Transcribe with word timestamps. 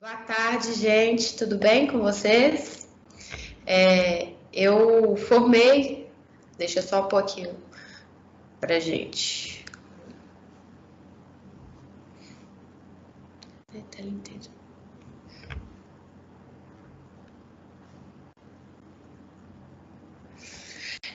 Boa 0.00 0.16
tarde, 0.16 0.72
gente. 0.72 1.36
Tudo 1.36 1.58
bem 1.58 1.86
com 1.86 1.98
vocês? 1.98 2.88
É, 3.66 4.32
eu 4.50 5.14
formei, 5.14 6.10
deixa 6.56 6.80
só 6.80 7.04
um 7.04 7.08
pouquinho 7.08 7.54
para 8.58 8.80
gente. 8.80 9.62
Tela 13.90 14.08
inteira. 14.08 14.59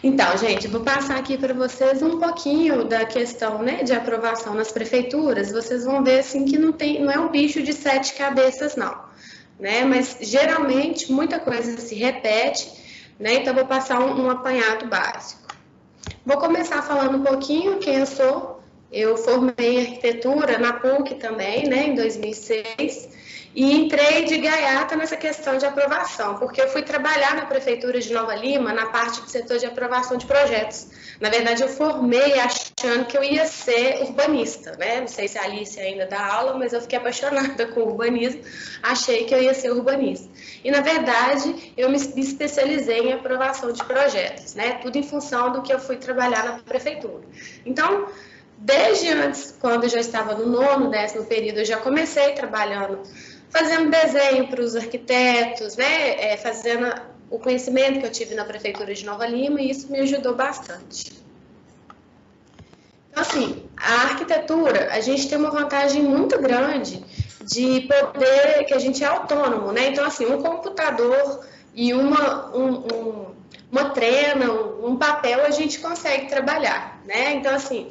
Então, 0.03 0.37
gente, 0.37 0.67
vou 0.67 0.81
passar 0.81 1.17
aqui 1.17 1.37
para 1.37 1.53
vocês 1.53 2.01
um 2.01 2.19
pouquinho 2.19 2.83
da 2.83 3.05
questão 3.05 3.61
né, 3.63 3.83
de 3.83 3.93
aprovação 3.93 4.53
nas 4.53 4.71
prefeituras. 4.71 5.51
Vocês 5.51 5.85
vão 5.85 6.03
ver 6.03 6.19
assim 6.19 6.45
que 6.45 6.57
não, 6.57 6.71
tem, 6.71 7.01
não 7.01 7.11
é 7.11 7.19
um 7.19 7.29
bicho 7.29 7.61
de 7.63 7.73
sete 7.73 8.13
cabeças, 8.13 8.75
não. 8.75 8.95
Né? 9.59 9.83
Mas 9.83 10.17
geralmente 10.21 11.11
muita 11.11 11.39
coisa 11.39 11.77
se 11.77 11.95
repete, 11.95 12.71
né? 13.19 13.35
Então 13.35 13.55
vou 13.55 13.65
passar 13.65 13.99
um, 13.99 14.25
um 14.25 14.29
apanhado 14.29 14.87
básico. 14.87 15.41
Vou 16.25 16.37
começar 16.37 16.81
falando 16.81 17.17
um 17.17 17.23
pouquinho 17.23 17.79
quem 17.79 17.95
eu 17.95 18.05
sou. 18.05 18.61
Eu 18.91 19.17
formei 19.17 19.81
arquitetura 19.81 20.57
na 20.57 20.73
PUC 20.73 21.15
também, 21.15 21.67
né, 21.67 21.87
em 21.87 21.95
2006. 21.95 23.09
E 23.55 23.73
entrei 23.73 24.25
de 24.25 24.37
gaiata 24.37 24.97
nessa 24.97 25.15
questão 25.15 25.57
de 25.57 25.65
aprovação, 25.65 26.37
porque 26.37 26.61
eu 26.61 26.67
fui 26.67 26.81
trabalhar 26.81 27.35
na 27.35 27.45
Prefeitura 27.45 28.01
de 28.01 28.13
Nova 28.13 28.35
Lima 28.35 28.73
na 28.73 28.87
parte 28.87 29.21
do 29.21 29.29
setor 29.29 29.57
de 29.57 29.65
aprovação 29.65 30.17
de 30.17 30.25
projetos. 30.25 30.89
Na 31.21 31.29
verdade, 31.29 31.63
eu 31.63 31.69
formei 31.69 32.33
achando 32.33 33.05
que 33.05 33.17
eu 33.17 33.23
ia 33.23 33.45
ser 33.45 34.01
urbanista, 34.01 34.75
né? 34.77 34.99
Não 34.99 35.07
sei 35.07 35.29
se 35.29 35.37
a 35.37 35.43
Alice 35.43 35.79
ainda 35.79 36.05
dá 36.05 36.33
aula, 36.33 36.57
mas 36.57 36.73
eu 36.73 36.81
fiquei 36.81 36.99
apaixonada 36.99 37.65
com 37.71 37.79
urbanismo, 37.79 38.41
achei 38.83 39.23
que 39.23 39.33
eu 39.33 39.41
ia 39.41 39.53
ser 39.53 39.71
urbanista. 39.71 40.27
E, 40.61 40.69
na 40.69 40.81
verdade, 40.81 41.73
eu 41.77 41.89
me 41.89 41.95
especializei 41.95 43.07
em 43.07 43.13
aprovação 43.13 43.71
de 43.71 43.81
projetos, 43.85 44.53
né? 44.53 44.79
Tudo 44.81 44.97
em 44.97 45.03
função 45.03 45.53
do 45.53 45.61
que 45.61 45.71
eu 45.71 45.79
fui 45.79 45.95
trabalhar 45.95 46.43
na 46.43 46.59
Prefeitura. 46.59 47.23
Então, 47.65 48.09
desde 48.57 49.07
antes, 49.13 49.55
quando 49.61 49.83
eu 49.83 49.89
já 49.89 50.01
estava 50.01 50.33
no 50.35 50.45
nono, 50.45 50.89
décimo 50.89 51.23
período, 51.23 51.59
eu 51.59 51.65
já 51.65 51.77
comecei 51.77 52.33
trabalhando 52.33 52.99
fazendo 53.57 53.89
desenho 53.89 54.47
para 54.47 54.61
os 54.61 54.75
arquitetos, 54.75 55.77
né? 55.77 56.19
É, 56.19 56.35
fazendo 56.35 56.93
o 57.29 57.39
conhecimento 57.39 58.01
que 58.01 58.05
eu 58.05 58.11
tive 58.11 58.35
na 58.35 58.43
prefeitura 58.43 58.93
de 58.93 59.05
Nova 59.05 59.25
Lima 59.25 59.61
e 59.61 59.71
isso 59.71 59.89
me 59.89 59.99
ajudou 59.99 60.35
bastante. 60.35 61.13
Então, 63.09 63.23
assim, 63.23 63.63
a 63.77 63.93
arquitetura, 64.09 64.89
a 64.91 64.99
gente 64.99 65.29
tem 65.29 65.37
uma 65.37 65.51
vantagem 65.51 66.03
muito 66.03 66.37
grande 66.41 67.01
de 67.41 67.87
poder, 67.87 68.65
que 68.65 68.73
a 68.73 68.79
gente 68.79 69.01
é 69.05 69.07
autônomo, 69.07 69.71
né? 69.71 69.87
Então, 69.87 70.03
assim, 70.03 70.25
um 70.25 70.41
computador 70.41 71.45
e 71.73 71.93
uma, 71.93 72.53
um, 72.53 72.85
um, 72.93 73.25
uma 73.71 73.91
trena, 73.91 74.51
um, 74.51 74.97
papel, 74.97 75.45
a 75.45 75.51
gente 75.51 75.79
consegue 75.79 76.27
trabalhar, 76.27 77.01
né? 77.05 77.35
Então, 77.35 77.55
assim, 77.55 77.87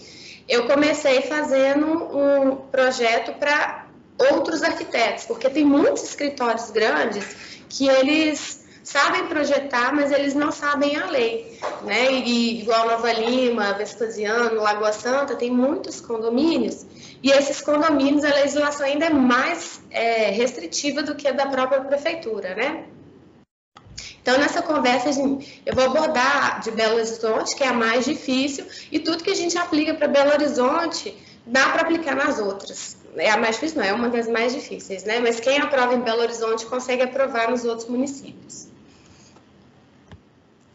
eu 0.46 0.66
comecei 0.66 1.22
fazendo 1.22 1.86
um 1.86 2.56
projeto 2.70 3.32
para 3.38 3.83
outros 4.18 4.62
arquitetos, 4.62 5.24
porque 5.24 5.48
tem 5.50 5.64
muitos 5.64 6.04
escritórios 6.04 6.70
grandes 6.70 7.24
que 7.68 7.88
eles 7.88 8.64
sabem 8.82 9.26
projetar, 9.26 9.94
mas 9.94 10.12
eles 10.12 10.34
não 10.34 10.52
sabem 10.52 10.96
a 10.96 11.06
lei, 11.06 11.58
né? 11.82 12.12
E 12.12 12.60
igual 12.60 12.86
Nova 12.86 13.12
Lima, 13.12 13.72
Vespasiano, 13.72 14.60
Lagoa 14.60 14.92
Santa, 14.92 15.34
tem 15.34 15.50
muitos 15.50 16.00
condomínios 16.00 16.86
e 17.22 17.30
esses 17.30 17.62
condomínios 17.62 18.22
a 18.22 18.28
legislação 18.28 18.86
ainda 18.86 19.06
é 19.06 19.10
mais 19.10 19.80
é, 19.90 20.30
restritiva 20.30 21.02
do 21.02 21.14
que 21.14 21.26
a 21.26 21.32
da 21.32 21.46
própria 21.46 21.80
prefeitura, 21.80 22.54
né? 22.54 22.84
Então, 24.20 24.38
nessa 24.38 24.62
conversa, 24.62 25.08
eu 25.66 25.74
vou 25.74 25.84
abordar 25.84 26.60
de 26.60 26.70
Belo 26.70 26.96
Horizonte, 26.96 27.54
que 27.56 27.62
é 27.62 27.68
a 27.68 27.72
mais 27.72 28.04
difícil, 28.04 28.66
e 28.90 28.98
tudo 28.98 29.22
que 29.22 29.30
a 29.30 29.34
gente 29.34 29.56
aplica 29.56 29.94
para 29.94 30.08
Belo 30.08 30.32
Horizonte 30.32 31.16
dá 31.46 31.70
para 31.70 31.82
aplicar 31.82 32.14
nas 32.14 32.38
outras 32.38 32.96
é 33.16 33.30
a 33.30 33.36
mais 33.36 33.56
difícil, 33.56 33.78
não, 33.78 33.84
é 33.84 33.92
uma 33.92 34.08
das 34.08 34.28
mais 34.28 34.52
difíceis, 34.52 35.04
né? 35.04 35.20
Mas 35.20 35.40
quem 35.40 35.58
aprova 35.58 35.94
em 35.94 36.00
Belo 36.00 36.20
Horizonte 36.20 36.66
consegue 36.66 37.02
aprovar 37.02 37.50
nos 37.50 37.64
outros 37.64 37.88
municípios. 37.88 38.68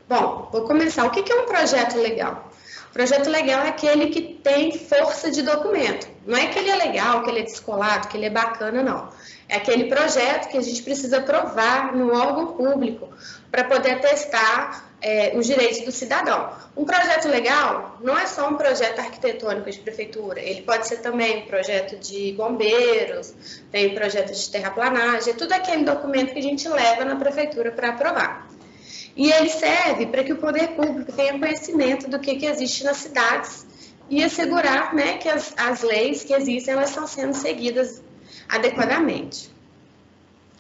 Bom, 0.07 0.49
vou 0.51 0.63
começar. 0.63 1.05
O 1.05 1.11
que 1.11 1.31
é 1.31 1.35
um 1.35 1.45
projeto 1.45 1.95
legal? 1.97 2.49
O 2.89 2.93
projeto 2.93 3.29
legal 3.29 3.63
é 3.63 3.69
aquele 3.69 4.07
que 4.07 4.21
tem 4.21 4.71
força 4.71 5.29
de 5.29 5.43
documento. 5.43 6.07
Não 6.25 6.35
é 6.35 6.47
que 6.47 6.57
ele 6.57 6.71
é 6.71 6.75
legal, 6.75 7.21
que 7.21 7.29
ele 7.29 7.41
é 7.41 7.43
descolado, 7.43 8.07
que 8.07 8.17
ele 8.17 8.25
é 8.25 8.29
bacana, 8.29 8.81
não. 8.81 9.09
É 9.47 9.57
aquele 9.57 9.85
projeto 9.85 10.49
que 10.49 10.57
a 10.57 10.61
gente 10.61 10.81
precisa 10.81 11.17
aprovar 11.17 11.95
no 11.95 12.11
órgão 12.15 12.53
público 12.53 13.09
para 13.51 13.63
poder 13.63 13.99
testar 13.99 14.88
é, 15.01 15.31
os 15.35 15.45
direitos 15.45 15.81
do 15.81 15.91
cidadão. 15.91 16.51
Um 16.75 16.85
projeto 16.85 17.27
legal 17.27 17.97
não 18.01 18.17
é 18.17 18.25
só 18.25 18.49
um 18.49 18.55
projeto 18.55 18.99
arquitetônico 18.99 19.69
de 19.69 19.79
prefeitura, 19.79 20.39
ele 20.39 20.61
pode 20.61 20.87
ser 20.87 20.97
também 20.97 21.43
um 21.43 21.45
projeto 21.45 21.97
de 21.97 22.33
bombeiros, 22.33 23.33
tem 23.71 23.91
um 23.91 23.95
projeto 23.95 24.33
de 24.33 24.49
terraplanagem, 24.49 25.33
é 25.33 25.35
tudo 25.35 25.53
aquele 25.53 25.83
documento 25.83 26.33
que 26.33 26.39
a 26.39 26.43
gente 26.43 26.67
leva 26.67 27.05
na 27.05 27.15
prefeitura 27.15 27.71
para 27.71 27.89
aprovar. 27.89 28.49
E 29.15 29.31
ele 29.31 29.49
serve 29.49 30.05
para 30.05 30.23
que 30.23 30.33
o 30.33 30.37
poder 30.37 30.69
público 30.69 31.11
tenha 31.11 31.37
conhecimento 31.37 32.09
do 32.09 32.19
que, 32.19 32.35
que 32.35 32.45
existe 32.45 32.83
nas 32.83 32.97
cidades 32.97 33.65
e 34.09 34.23
assegurar 34.23 34.95
né, 34.95 35.17
que 35.17 35.27
as, 35.27 35.53
as 35.57 35.81
leis 35.81 36.23
que 36.23 36.33
existem 36.33 36.73
elas 36.73 36.89
estão 36.89 37.05
sendo 37.05 37.33
seguidas 37.33 38.01
adequadamente. 38.47 39.49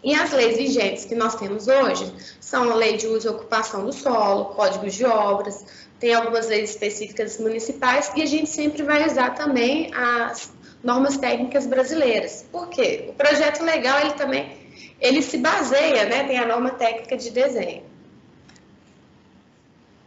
E 0.03 0.15
as 0.15 0.31
leis 0.31 0.57
vigentes 0.57 1.05
que 1.05 1.15
nós 1.15 1.35
temos 1.35 1.67
hoje 1.67 2.13
são 2.39 2.71
a 2.71 2.75
Lei 2.75 2.95
de 2.95 3.07
Uso 3.07 3.27
e 3.27 3.31
Ocupação 3.31 3.85
do 3.85 3.91
Solo, 3.91 4.45
Códigos 4.55 4.93
de 4.93 5.05
Obras, 5.05 5.65
tem 5.99 6.13
algumas 6.13 6.47
leis 6.47 6.69
específicas 6.69 7.37
municipais 7.37 8.11
e 8.15 8.21
a 8.21 8.25
gente 8.25 8.49
sempre 8.49 8.83
vai 8.83 9.05
usar 9.05 9.31
também 9.31 9.93
as 9.93 10.51
normas 10.81 11.17
técnicas 11.17 11.67
brasileiras. 11.67 12.45
Por 12.49 12.69
quê? 12.69 13.07
O 13.09 13.13
projeto 13.13 13.63
legal, 13.63 13.99
ele 13.99 14.13
também, 14.13 14.57
ele 15.01 15.21
se 15.21 15.37
baseia, 15.37 16.05
né, 16.05 16.23
tem 16.23 16.39
a 16.39 16.45
norma 16.45 16.71
técnica 16.71 17.17
de 17.17 17.29
desenho. 17.29 17.83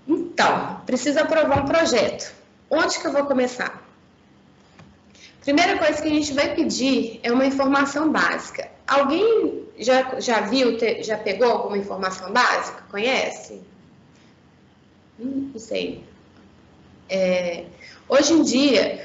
Então, 0.09 0.81
precisa 0.87 1.23
aprovar 1.23 1.63
um 1.63 1.67
projeto. 1.67 2.33
Onde 2.71 2.99
que 2.99 3.07
eu 3.07 3.13
vou 3.13 3.27
começar? 3.27 3.82
Primeira 5.43 5.77
coisa 5.79 6.01
que 6.01 6.09
a 6.09 6.11
gente 6.11 6.33
vai 6.33 6.55
pedir 6.55 7.21
é 7.23 7.33
uma 7.33 7.45
informação 7.45 8.11
básica. 8.11 8.71
Alguém 8.87 9.65
já, 9.79 10.21
já 10.21 10.41
viu, 10.43 10.79
já 11.03 11.19
pegou 11.19 11.51
alguma 11.51 11.77
informação 11.77 12.33
básica? 12.33 12.85
Conhece? 12.91 13.61
Hum, 15.19 15.51
não 15.53 15.61
sei. 15.61 16.05
É, 17.09 17.65
hoje 18.09 18.33
em 18.35 18.43
dia, 18.43 19.05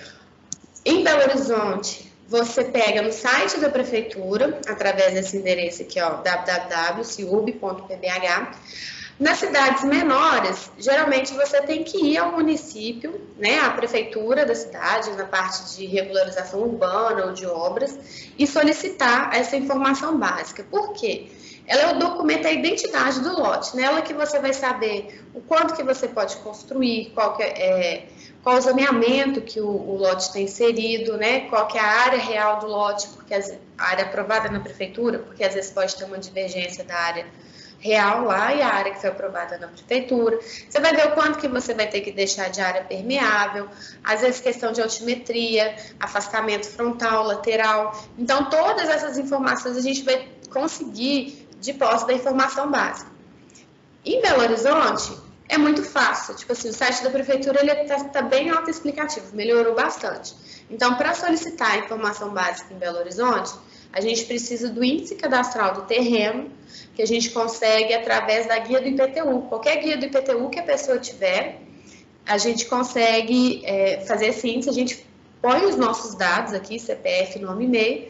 em 0.86 1.03
Belo 1.03 1.24
Horizonte, 1.24 2.12
você 2.28 2.66
pega 2.66 3.02
no 3.02 3.12
site 3.12 3.59
da 3.59 3.70
prefeitura, 3.70 4.62
através 4.68 5.14
desse 5.14 5.38
endereço 5.38 5.81
aqui, 5.81 6.00
ó, 6.00 6.22
www.ciub.pbh, 6.22 6.97
nas 9.19 9.39
cidades 9.39 9.83
menores, 9.83 10.72
geralmente 10.78 11.33
você 11.33 11.59
tem 11.61 11.83
que 11.83 11.97
ir 11.97 12.17
ao 12.17 12.33
município, 12.33 13.19
né, 13.38 13.59
à 13.59 13.72
prefeitura 13.72 14.45
da 14.45 14.53
cidade, 14.53 15.09
na 15.11 15.25
parte 15.25 15.75
de 15.75 15.88
regularização 15.88 16.61
urbana 16.61 17.25
ou 17.25 17.33
de 17.33 17.45
obras, 17.45 17.97
e 18.38 18.45
solicitar 18.45 19.35
essa 19.35 19.55
informação 19.57 20.17
básica. 20.19 20.63
Por 20.69 20.94
quê? 20.94 21.29
Ela 21.66 21.81
é 21.81 21.95
o 21.95 22.00
documento, 22.00 22.47
a 22.47 22.51
identidade 22.51 23.19
do 23.19 23.41
lote, 23.41 23.75
nela 23.75 24.01
que 24.01 24.13
você 24.13 24.39
vai 24.39 24.53
saber 24.53 25.25
o 25.34 25.41
quanto 25.41 25.75
que 25.75 25.84
você 25.84 26.07
pode 26.07 26.38
construir, 26.38 27.11
qual, 27.13 27.35
que 27.35 27.44
é, 27.44 27.47
é 27.47 28.07
qual 28.44 28.55
o 28.55 28.61
zoneamento 28.61 29.41
que 29.41 29.59
o, 29.59 29.67
o, 29.67 29.97
lote 29.97 30.28
está 30.28 30.39
inserido, 30.39 31.17
né? 31.17 31.41
qual 31.49 31.67
que 31.67 31.78
é 31.78 31.81
a 31.81 32.03
área 32.05 32.20
real 32.20 32.59
do 32.59 32.67
lote, 32.67 33.08
porque 33.09 33.34
a 33.34 33.41
área 33.78 34.05
aprovada 34.05 34.47
na 34.47 34.59
prefeitura, 34.59 35.20
porque 35.20 35.43
às 35.43 35.55
vezes 35.55 35.72
pode 35.72 35.93
ter 35.96 36.05
uma 36.05 36.20
divergência 36.20 36.85
da 36.85 36.96
área 36.96 37.25
real 37.79 38.26
lá 38.26 38.53
e 38.53 38.62
a 38.62 38.68
área 38.68 38.94
que 38.94 39.00
foi 39.00 39.09
aprovada 39.09 39.58
na 39.58 39.68
prefeitura. 39.68 40.40
Você 40.41 40.79
vai 40.79 40.96
ver 40.96 41.08
o 41.08 41.12
quanto 41.12 41.38
que 41.40 41.47
você 41.47 41.74
vai 41.74 41.88
ter 41.88 42.02
que 42.02 42.12
deixar 42.12 42.50
de 42.50 42.62
área 42.62 42.84
permeável, 42.84 43.70
às 44.03 44.22
vezes 44.22 44.41
questão 44.41 44.72
de 44.72 44.82
altimetria, 44.82 45.76
afastamento 46.00 46.68
frontal, 46.68 47.24
lateral. 47.24 48.00
Então, 48.18 48.50
todas 48.50 48.90
essas 48.90 49.18
informações 49.18 49.78
a 49.78 49.82
gente 49.82 50.03
vai 50.03 50.28
conseguir 50.50 51.47
de 51.59 51.74
posse 51.74 52.06
da 52.08 52.14
informação 52.14 52.70
básica. 52.70 53.12
Em 54.06 54.22
Belo 54.22 54.41
Horizonte, 54.41 55.18
é 55.50 55.58
muito 55.58 55.84
fácil. 55.84 56.35
Tipo 56.35 56.53
assim, 56.53 56.70
o 56.70 56.73
site 56.73 57.03
da 57.03 57.09
prefeitura 57.09 57.59
ele 57.62 57.72
está 57.72 58.03
tá 58.06 58.22
bem 58.22 58.50
autoexplicativo, 58.50 59.35
melhorou 59.35 59.76
bastante. 59.76 60.35
Então, 60.70 60.96
para 60.96 61.14
solicitar 61.14 61.72
a 61.72 61.78
informação 61.78 62.30
básica 62.30 62.73
em 62.73 62.78
Belo 62.78 63.00
Horizonte, 63.00 63.53
a 63.91 64.01
gente 64.01 64.25
precisa 64.25 64.69
do 64.69 64.84
índice 64.84 65.16
cadastral 65.16 65.73
do 65.73 65.81
terreno, 65.84 66.51
que 66.95 67.01
a 67.01 67.05
gente 67.05 67.29
consegue 67.31 67.93
através 67.93 68.47
da 68.47 68.57
guia 68.59 68.81
do 68.81 68.87
IPTU. 68.87 69.41
Qualquer 69.49 69.78
guia 69.78 69.97
do 69.97 70.05
IPTU 70.05 70.49
que 70.49 70.59
a 70.59 70.63
pessoa 70.63 70.97
tiver, 70.97 71.61
a 72.25 72.37
gente 72.37 72.66
consegue 72.66 73.61
é, 73.66 74.01
fazer 74.01 74.28
esse 74.28 74.49
índice, 74.49 74.69
a 74.69 74.73
gente 74.73 75.05
põe 75.41 75.66
os 75.66 75.75
nossos 75.75 76.16
dados 76.16 76.53
aqui, 76.53 76.79
CPF, 76.79 77.39
nome 77.39 77.63
e 77.63 77.67
e-mail, 77.67 78.07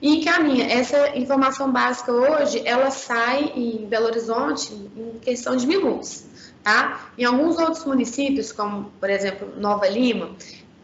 e 0.00 0.16
encaminha. 0.16 0.66
Essa 0.66 1.16
informação 1.16 1.70
básica 1.70 2.10
hoje, 2.10 2.62
ela 2.64 2.90
sai 2.90 3.52
em 3.54 3.86
Belo 3.86 4.06
Horizonte 4.06 4.72
em 4.72 5.18
questão 5.20 5.56
de 5.56 5.66
minutos, 5.66 6.24
tá? 6.62 7.10
Em 7.18 7.24
alguns 7.24 7.58
outros 7.58 7.84
municípios, 7.84 8.50
como, 8.50 8.90
por 8.98 9.10
exemplo, 9.10 9.52
Nova 9.56 9.86
Lima, 9.88 10.34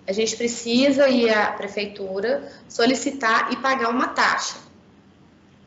a 0.07 0.13
gente 0.13 0.37
precisa 0.37 1.09
ir 1.09 1.31
à 1.31 1.53
prefeitura 1.53 2.51
solicitar 2.69 3.53
e 3.53 3.57
pagar 3.57 3.91
uma 3.91 4.09
taxa. 4.09 4.57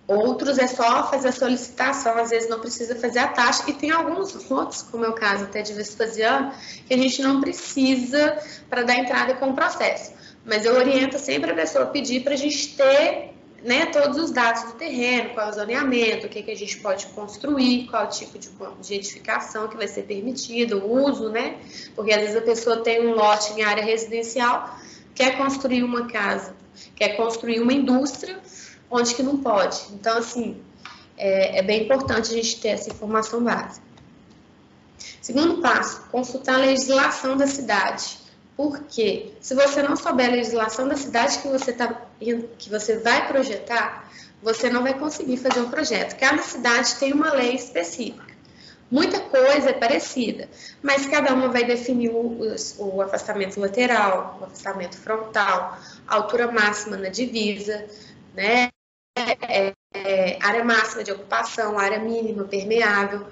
Outros 0.08 0.58
é 0.58 0.66
só 0.66 1.08
fazer 1.08 1.28
a 1.28 1.32
solicitação, 1.32 2.18
às 2.18 2.32
vezes 2.32 2.50
não 2.50 2.60
precisa 2.60 2.96
fazer 2.96 3.20
a 3.20 3.28
taxa, 3.28 3.64
e 3.68 3.74
tem 3.74 3.92
alguns 3.92 4.50
outros, 4.50 4.82
como 4.82 5.06
é 5.06 5.10
o 5.10 5.14
caso 5.14 5.44
até 5.44 5.62
de 5.62 5.72
Vespasiano, 5.74 6.52
que 6.88 6.94
a 6.94 6.98
gente 6.98 7.22
não 7.22 7.40
precisa 7.40 8.40
para 8.68 8.82
dar 8.82 8.96
entrada 8.96 9.36
com 9.36 9.50
o 9.50 9.54
processo. 9.54 10.12
Mas 10.44 10.66
eu 10.66 10.74
oriento 10.74 11.20
sempre 11.20 11.52
a 11.52 11.54
pessoa 11.54 11.86
pedir 11.86 12.24
para 12.24 12.34
a 12.34 12.38
gente 12.38 12.76
ter 12.76 13.34
né, 13.64 13.88
todos 13.88 14.18
os 14.18 14.32
dados 14.32 14.64
do 14.64 14.74
terreno, 14.74 15.32
qual 15.34 15.48
é 15.48 15.50
o 15.50 15.54
zoneamento, 15.54 16.28
o 16.28 16.30
que, 16.30 16.44
que 16.44 16.52
a 16.52 16.56
gente 16.56 16.78
pode 16.78 17.08
construir, 17.08 17.88
qual 17.88 18.04
é 18.04 18.06
o 18.06 18.10
tipo 18.10 18.38
de, 18.38 18.50
de 18.82 18.94
edificação 18.94 19.68
que 19.68 19.76
vai 19.76 19.88
ser 19.88 20.04
permitido, 20.04 20.80
o 20.80 21.06
uso, 21.06 21.30
né? 21.30 21.58
Porque 21.96 22.12
às 22.14 22.22
vezes 22.22 22.36
a 22.36 22.42
pessoa 22.42 22.84
tem 22.84 23.06
um 23.06 23.14
lote 23.14 23.54
em 23.54 23.64
área 23.64 23.84
residencial, 23.84 24.78
quer 25.14 25.38
construir 25.38 25.84
uma 25.84 26.08
casa, 26.08 26.56
quer 26.96 27.18
construir 27.18 27.60
uma 27.60 27.74
indústria, 27.74 28.40
onde 28.90 29.14
que 29.14 29.24
não 29.24 29.38
pode. 29.38 29.80
Então, 29.94 30.18
assim, 30.18 30.62
é, 31.18 31.60
é 31.60 31.62
bem 31.62 31.84
importante 31.84 32.32
a 32.32 32.36
gente 32.36 32.60
ter 32.60 32.70
essa 32.70 32.90
informação 32.90 33.44
básica. 33.44 33.86
Segundo 35.22 35.62
passo, 35.62 36.02
consultar 36.10 36.56
a 36.56 36.60
legislação 36.60 37.38
da 37.38 37.46
cidade. 37.46 38.19
Porque 38.60 39.32
se 39.40 39.56
você 39.56 39.82
não 39.82 39.96
souber 39.96 40.28
a 40.28 40.32
legislação 40.32 40.86
da 40.86 40.98
cidade 40.98 41.40
que 41.40 41.48
você, 41.48 41.72
tá, 41.72 41.96
que 42.20 42.70
você 42.70 42.98
vai 42.98 43.26
projetar, 43.26 44.12
você 44.44 44.70
não 44.70 44.84
vai 44.84 45.00
conseguir 45.00 45.38
fazer 45.38 45.62
um 45.62 45.70
projeto. 45.70 46.20
Cada 46.20 46.42
cidade 46.42 46.96
tem 46.96 47.14
uma 47.14 47.32
lei 47.32 47.56
específica. 47.56 48.34
Muita 48.92 49.22
coisa 49.22 49.70
é 49.70 49.72
parecida, 49.72 50.50
mas 50.84 51.06
cada 51.06 51.34
uma 51.34 51.48
vai 51.48 51.64
definir 51.64 52.10
o, 52.10 52.54
o 52.80 53.02
afastamento 53.02 53.58
lateral, 53.62 54.38
o 54.42 54.44
afastamento 54.44 54.98
frontal, 54.98 55.78
a 56.06 56.16
altura 56.16 56.52
máxima 56.52 56.98
na 56.98 57.08
divisa, 57.08 57.86
né? 58.36 58.68
é, 59.16 59.74
é, 59.94 60.38
área 60.42 60.66
máxima 60.66 61.02
de 61.02 61.14
ocupação, 61.14 61.80
área 61.80 62.00
mínima 62.00 62.44
permeável. 62.44 63.26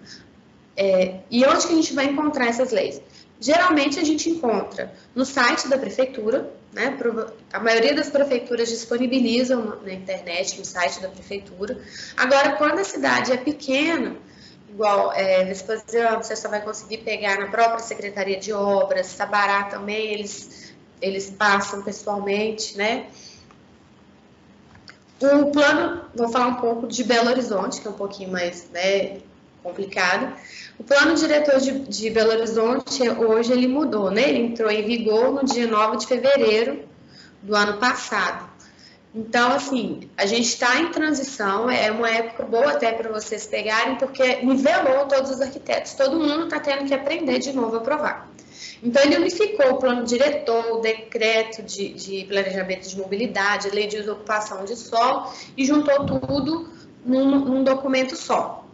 É, 0.77 1.19
e 1.29 1.45
onde 1.45 1.67
que 1.67 1.73
a 1.73 1.75
gente 1.75 1.93
vai 1.93 2.05
encontrar 2.05 2.47
essas 2.47 2.71
leis? 2.71 3.01
Geralmente 3.39 3.99
a 3.99 4.03
gente 4.03 4.29
encontra 4.29 4.91
no 5.13 5.23
site 5.23 5.67
da 5.67 5.77
prefeitura, 5.77 6.51
né? 6.73 6.97
A 7.53 7.59
maioria 7.59 7.93
das 7.93 8.09
prefeituras 8.09 8.69
disponibilizam 8.69 9.79
na 9.83 9.93
internet, 9.93 10.57
no 10.57 10.65
site 10.65 10.99
da 10.99 11.07
prefeitura. 11.07 11.79
Agora, 12.15 12.53
quando 12.53 12.79
a 12.79 12.83
cidade 12.83 13.31
é 13.31 13.37
pequena, 13.37 14.15
igual 14.69 15.13
é, 15.13 15.43
Vespasiano, 15.45 16.23
você 16.23 16.35
só 16.35 16.49
vai 16.49 16.61
conseguir 16.61 16.99
pegar 16.99 17.39
na 17.39 17.47
própria 17.47 17.79
Secretaria 17.79 18.39
de 18.39 18.51
Obras, 18.51 19.07
Sabará 19.07 19.65
também, 19.65 20.13
eles, 20.13 20.73
eles 20.99 21.29
passam 21.29 21.83
pessoalmente, 21.83 22.75
né? 22.75 23.07
O 25.21 25.51
plano, 25.51 26.05
vou 26.13 26.29
falar 26.29 26.47
um 26.47 26.55
pouco 26.55 26.87
de 26.87 27.03
Belo 27.03 27.29
Horizonte, 27.29 27.81
que 27.81 27.87
é 27.87 27.89
um 27.89 27.95
pouquinho 27.95 28.31
mais 28.31 28.69
né, 28.69 29.19
complicado. 29.67 30.33
O 30.79 30.83
plano 30.83 31.15
diretor 31.15 31.59
de, 31.59 31.79
de, 31.79 32.09
Belo 32.09 32.31
Horizonte, 32.31 33.09
hoje 33.09 33.51
ele 33.51 33.67
mudou, 33.67 34.09
né? 34.09 34.29
Ele 34.29 34.39
entrou 34.39 34.69
em 34.69 34.83
vigor 34.83 35.33
no 35.33 35.43
dia 35.43 35.67
9 35.67 35.97
de 35.97 36.07
fevereiro 36.07 36.87
do 37.41 37.55
ano 37.55 37.77
passado. 37.77 38.47
Então, 39.13 39.51
assim, 39.51 40.09
a 40.15 40.25
gente 40.25 40.47
está 40.47 40.79
em 40.79 40.91
transição, 40.91 41.69
é 41.69 41.91
uma 41.91 42.09
época 42.09 42.43
boa 42.43 42.71
até 42.71 42.91
para 42.91 43.11
vocês 43.11 43.47
pegarem, 43.47 43.95
porque 43.95 44.37
nivelou 44.43 45.05
todos 45.05 45.31
os 45.31 45.41
arquitetos. 45.41 45.93
Todo 45.93 46.19
mundo 46.19 46.43
está 46.43 46.59
tendo 46.59 46.85
que 46.85 46.93
aprender 46.93 47.39
de 47.39 47.51
novo 47.51 47.77
a 47.77 47.79
provar. 47.79 48.29
Então, 48.83 49.01
ele 49.01 49.17
unificou 49.17 49.71
o 49.71 49.77
plano 49.77 50.03
diretor, 50.03 50.77
o 50.77 50.81
decreto 50.81 51.63
de, 51.63 51.93
de 51.93 52.25
planejamento 52.25 52.87
de 52.87 52.95
mobilidade, 52.95 53.69
a 53.69 53.73
lei 53.73 53.87
de 53.87 54.07
ocupação 54.07 54.63
de 54.65 54.75
solo 54.75 55.31
e 55.55 55.65
juntou 55.65 56.05
tudo 56.05 56.69
num, 57.03 57.39
num 57.39 57.63
documento 57.63 58.15
só. 58.15 58.66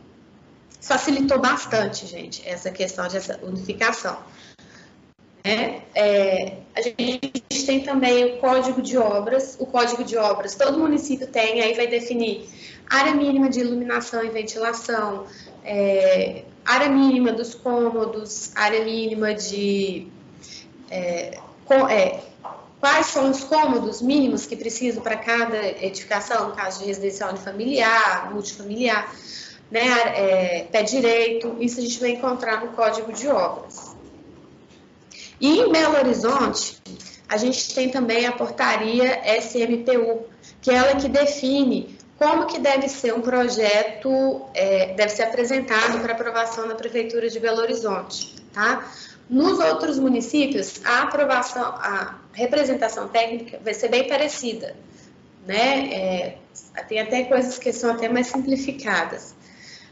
Facilitou 0.83 1.39
bastante, 1.39 2.05
gente, 2.05 2.45
essa 2.45 2.69
questão 2.69 3.07
dessa 3.07 3.39
unificação. 3.41 4.17
É, 5.41 5.81
é, 5.95 6.57
a 6.75 6.81
gente 6.81 7.65
tem 7.65 7.83
também 7.83 8.35
o 8.35 8.37
código 8.39 8.81
de 8.81 8.97
obras. 8.97 9.55
O 9.59 9.65
código 9.65 10.03
de 10.03 10.17
obras 10.17 10.55
todo 10.55 10.77
município 10.77 11.25
tem, 11.27 11.61
aí 11.61 11.73
vai 11.73 11.87
definir 11.87 12.49
área 12.89 13.15
mínima 13.15 13.49
de 13.49 13.61
iluminação 13.61 14.25
e 14.25 14.29
ventilação, 14.29 15.25
é, 15.63 16.43
área 16.65 16.89
mínima 16.89 17.31
dos 17.31 17.55
cômodos, 17.55 18.51
área 18.53 18.83
mínima 18.83 19.33
de. 19.33 20.07
É, 20.91 21.39
com, 21.63 21.87
é, 21.87 22.21
quais 22.81 23.05
são 23.05 23.31
os 23.31 23.41
cômodos 23.45 24.01
mínimos 24.01 24.45
que 24.45 24.57
precisam 24.57 25.01
para 25.01 25.15
cada 25.15 25.65
edificação, 25.81 26.49
no 26.49 26.55
caso 26.55 26.79
de 26.79 26.87
residencial 26.87 27.33
familiar, 27.37 28.29
multifamiliar, 28.33 29.09
né, 29.73 29.89
é, 30.15 30.67
pé 30.71 30.83
direito, 30.83 31.57
isso 31.59 31.79
a 31.79 31.81
gente 31.81 31.99
vai 31.99 32.11
encontrar 32.11 32.63
no 32.63 32.73
Código 32.73 33.11
de 33.11 33.27
Obras. 33.27 33.95
E 35.41 35.61
em 35.61 35.71
Belo 35.71 35.97
Horizonte, 35.97 36.77
a 37.27 37.37
gente 37.37 37.73
tem 37.73 37.89
também 37.89 38.27
a 38.27 38.31
portaria 38.31 39.19
SMPU, 39.39 40.27
que 40.61 40.69
é 40.69 40.75
ela 40.75 40.95
que 40.95 41.09
define 41.09 41.97
como 42.19 42.45
que 42.45 42.59
deve 42.59 42.87
ser 42.87 43.15
um 43.15 43.21
projeto, 43.21 44.45
é, 44.53 44.93
deve 44.93 45.09
ser 45.09 45.23
apresentado 45.23 45.99
para 46.01 46.13
aprovação 46.13 46.67
na 46.67 46.75
Prefeitura 46.75 47.27
de 47.27 47.39
Belo 47.39 47.59
Horizonte, 47.59 48.35
tá? 48.53 48.87
Nos 49.27 49.57
outros 49.57 49.97
municípios, 49.97 50.81
a 50.85 51.01
aprovação, 51.01 51.63
a 51.63 52.19
representação 52.31 53.07
técnica 53.07 53.59
vai 53.63 53.73
ser 53.73 53.87
bem 53.87 54.07
parecida, 54.07 54.75
né? 55.47 55.89
É, 55.91 56.37
tem 56.87 56.99
até 56.99 57.23
coisas 57.23 57.57
que 57.57 57.73
são 57.73 57.89
até 57.89 58.07
mais 58.07 58.27
simplificadas. 58.27 59.32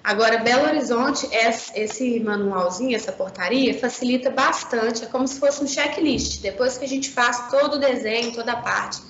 Agora, 0.03 0.39
Belo 0.39 0.68
Horizonte, 0.68 1.27
esse 1.31 2.19
manualzinho, 2.19 2.95
essa 2.95 3.12
portaria, 3.12 3.77
facilita 3.77 4.31
bastante, 4.31 5.03
é 5.03 5.07
como 5.07 5.27
se 5.27 5.39
fosse 5.39 5.63
um 5.63 5.68
checklist. 5.68 6.42
Depois 6.42 6.77
que 6.77 6.86
a 6.86 6.88
gente 6.88 7.09
faz 7.09 7.50
todo 7.51 7.75
o 7.75 7.80
desenho, 7.80 8.33
toda 8.33 8.53
a 8.53 8.62
parte 8.62 9.01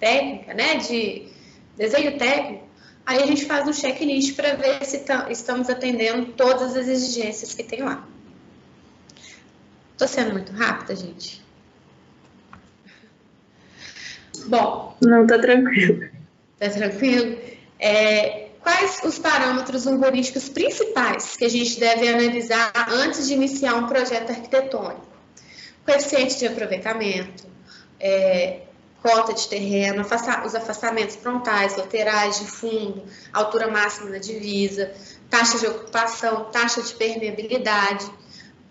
técnica, 0.00 0.54
né, 0.54 0.76
de 0.76 1.28
desenho 1.76 2.16
técnico, 2.16 2.68
Aí 3.08 3.22
a 3.22 3.26
gente 3.26 3.46
faz 3.46 3.66
um 3.66 3.72
checklist 3.72 4.36
para 4.36 4.54
ver 4.54 4.84
se 4.84 5.02
estamos 5.30 5.70
atendendo 5.70 6.26
todas 6.32 6.76
as 6.76 6.86
exigências 6.88 7.54
que 7.54 7.62
tem 7.62 7.80
lá. 7.80 8.06
Estou 9.92 10.06
sendo 10.06 10.34
muito 10.34 10.52
rápida, 10.52 10.94
gente? 10.94 11.42
Bom. 14.46 14.94
Não, 15.00 15.26
tá 15.26 15.38
tranquilo. 15.38 16.06
Tá 16.58 16.68
tranquilo? 16.68 17.38
É, 17.80 18.47
quais 18.68 19.00
os 19.02 19.18
parâmetros 19.18 19.86
urbanísticos 19.86 20.50
principais 20.50 21.38
que 21.38 21.46
a 21.46 21.48
gente 21.48 21.80
deve 21.80 22.06
analisar 22.06 22.70
antes 22.90 23.26
de 23.26 23.32
iniciar 23.32 23.74
um 23.76 23.86
projeto 23.86 24.28
arquitetônico? 24.28 25.08
Coeficiente 25.86 26.38
de 26.38 26.46
aproveitamento, 26.46 27.46
é, 27.98 28.60
cota 29.02 29.32
de 29.32 29.48
terreno, 29.48 30.04
os 30.44 30.54
afastamentos 30.54 31.16
frontais, 31.16 31.78
laterais, 31.78 32.40
de 32.40 32.46
fundo, 32.46 33.02
altura 33.32 33.68
máxima 33.68 34.10
da 34.10 34.18
divisa, 34.18 34.92
taxa 35.30 35.58
de 35.58 35.66
ocupação, 35.66 36.44
taxa 36.52 36.82
de 36.82 36.92
permeabilidade, 36.92 38.04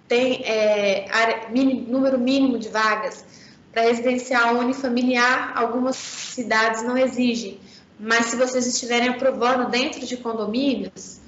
tem 0.08 0.44
é, 0.46 1.08
área, 1.10 1.50
mínimo, 1.50 1.92
número 1.92 2.20
mínimo 2.20 2.60
de 2.60 2.70
vagas. 2.70 3.26
Para 3.72 3.82
residencial 3.82 4.58
unifamiliar, 4.58 5.54
algumas 5.56 5.96
cidades 5.96 6.84
não 6.84 6.96
exigem, 6.96 7.60
mas 8.00 8.28
se 8.28 8.36
vocês 8.36 8.66
estiverem 8.68 9.10
aprovando 9.10 9.70
dentro 9.70 10.06
de 10.06 10.18
condomínios, 10.18 11.20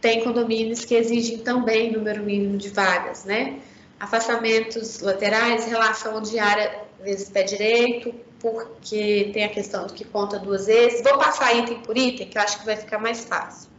tem 0.00 0.22
condomínios 0.22 0.84
que 0.84 0.94
exigem 0.94 1.38
também 1.38 1.92
número 1.92 2.22
mínimo 2.22 2.58
de 2.58 2.68
vagas, 2.68 3.24
né? 3.24 3.60
Afastamentos 3.98 5.00
laterais, 5.00 5.66
relação 5.66 6.20
de 6.20 6.38
área 6.38 6.82
vezes 7.02 7.28
pé 7.28 7.42
direito, 7.42 8.14
porque 8.38 9.30
tem 9.32 9.44
a 9.44 9.48
questão 9.48 9.86
do 9.86 9.92
que 9.92 10.04
conta 10.04 10.38
duas 10.38 10.66
vezes. 10.66 11.02
Vou 11.02 11.18
passar 11.18 11.56
item 11.56 11.80
por 11.80 11.96
item, 11.96 12.28
que 12.28 12.38
eu 12.38 12.42
acho 12.42 12.60
que 12.60 12.66
vai 12.66 12.76
ficar 12.76 12.98
mais 12.98 13.24
fácil. 13.24 13.70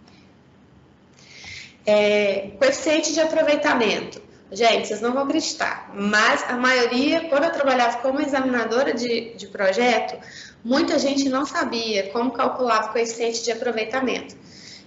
É, 1.85 2.51
coeficiente 2.57 3.13
de 3.13 3.19
aproveitamento. 3.19 4.21
Gente, 4.53 4.87
vocês 4.87 5.01
não 5.01 5.13
vão 5.13 5.23
acreditar, 5.23 5.91
mas 5.93 6.43
a 6.47 6.55
maioria, 6.55 7.27
quando 7.29 7.45
eu 7.45 7.51
trabalhava 7.51 7.97
como 7.97 8.21
examinadora 8.21 8.93
de, 8.93 9.33
de 9.35 9.47
projeto, 9.47 10.17
muita 10.63 10.99
gente 10.99 11.27
não 11.27 11.45
sabia 11.45 12.09
como 12.11 12.31
calculava 12.31 12.89
o 12.89 12.91
coeficiente 12.93 13.43
de 13.43 13.51
aproveitamento. 13.51 14.35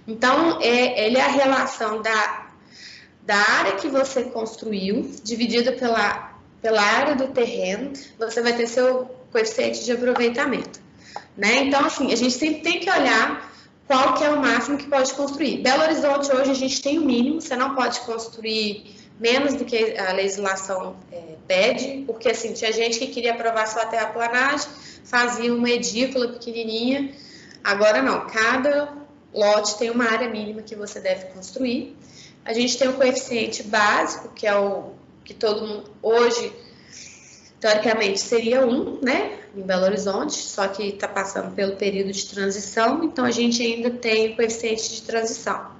Então, 0.07 0.59
é, 0.61 1.05
ele 1.05 1.17
é 1.17 1.21
a 1.21 1.27
relação 1.27 2.01
da, 2.01 2.47
da 3.23 3.35
área 3.35 3.73
que 3.73 3.89
você 3.89 4.23
construiu, 4.23 5.11
dividida 5.23 5.73
pela 5.73 6.37
pela 6.61 6.81
área 6.81 7.15
do 7.15 7.27
terreno, 7.27 7.93
você 8.17 8.41
vai 8.41 8.53
ter 8.53 8.67
seu 8.67 9.05
coeficiente 9.31 9.85
de 9.85 9.91
aproveitamento. 9.91 10.79
Né? 11.37 11.63
Então, 11.63 11.85
assim, 11.85 12.11
a 12.11 12.15
gente 12.15 12.33
sempre 12.33 12.61
tem 12.61 12.79
que 12.79 12.89
olhar 12.89 13.51
qual 13.85 14.15
que 14.15 14.23
é 14.23 14.29
o 14.29 14.41
máximo 14.41 14.77
que 14.77 14.87
pode 14.87 15.13
construir. 15.13 15.61
Belo 15.61 15.83
Horizonte, 15.83 16.31
hoje, 16.33 16.51
a 16.51 16.55
gente 16.55 16.81
tem 16.81 16.97
o 16.99 17.05
mínimo, 17.05 17.39
você 17.39 17.55
não 17.55 17.75
pode 17.75 17.99
construir 18.01 18.96
menos 19.19 19.55
do 19.55 19.65
que 19.65 19.97
a 19.97 20.11
legislação 20.13 20.95
é, 21.11 21.35
pede, 21.47 22.03
porque, 22.05 22.29
assim, 22.29 22.53
tinha 22.53 22.71
gente 22.71 22.99
que 22.99 23.07
queria 23.07 23.33
aprovar 23.33 23.67
só 23.67 23.81
a 23.81 23.85
terraplanagem, 23.85 24.67
fazia 25.03 25.53
uma 25.53 25.69
edícula 25.69 26.27
pequenininha, 26.29 27.11
agora 27.63 28.01
não, 28.01 28.27
cada 28.27 28.93
lote 29.33 29.77
tem 29.77 29.89
uma 29.89 30.05
área 30.05 30.29
mínima 30.29 30.61
que 30.61 30.75
você 30.75 30.99
deve 30.99 31.25
construir. 31.27 31.95
A 32.45 32.53
gente 32.53 32.77
tem 32.77 32.87
o 32.87 32.93
coeficiente 32.93 33.63
básico, 33.63 34.29
que 34.33 34.47
é 34.47 34.55
o 34.55 34.93
que 35.23 35.33
todo 35.33 35.67
mundo 35.67 35.91
hoje 36.01 36.53
teoricamente 37.59 38.19
seria 38.19 38.65
um, 38.65 38.99
né, 39.01 39.39
em 39.55 39.61
Belo 39.61 39.83
Horizonte, 39.83 40.35
só 40.35 40.67
que 40.67 40.83
está 40.83 41.07
passando 41.07 41.53
pelo 41.55 41.75
período 41.75 42.11
de 42.11 42.25
transição, 42.27 43.03
então 43.03 43.25
a 43.25 43.31
gente 43.31 43.61
ainda 43.61 43.89
tem 43.89 44.31
o 44.31 44.35
coeficiente 44.35 44.95
de 44.95 45.01
transição. 45.01 45.76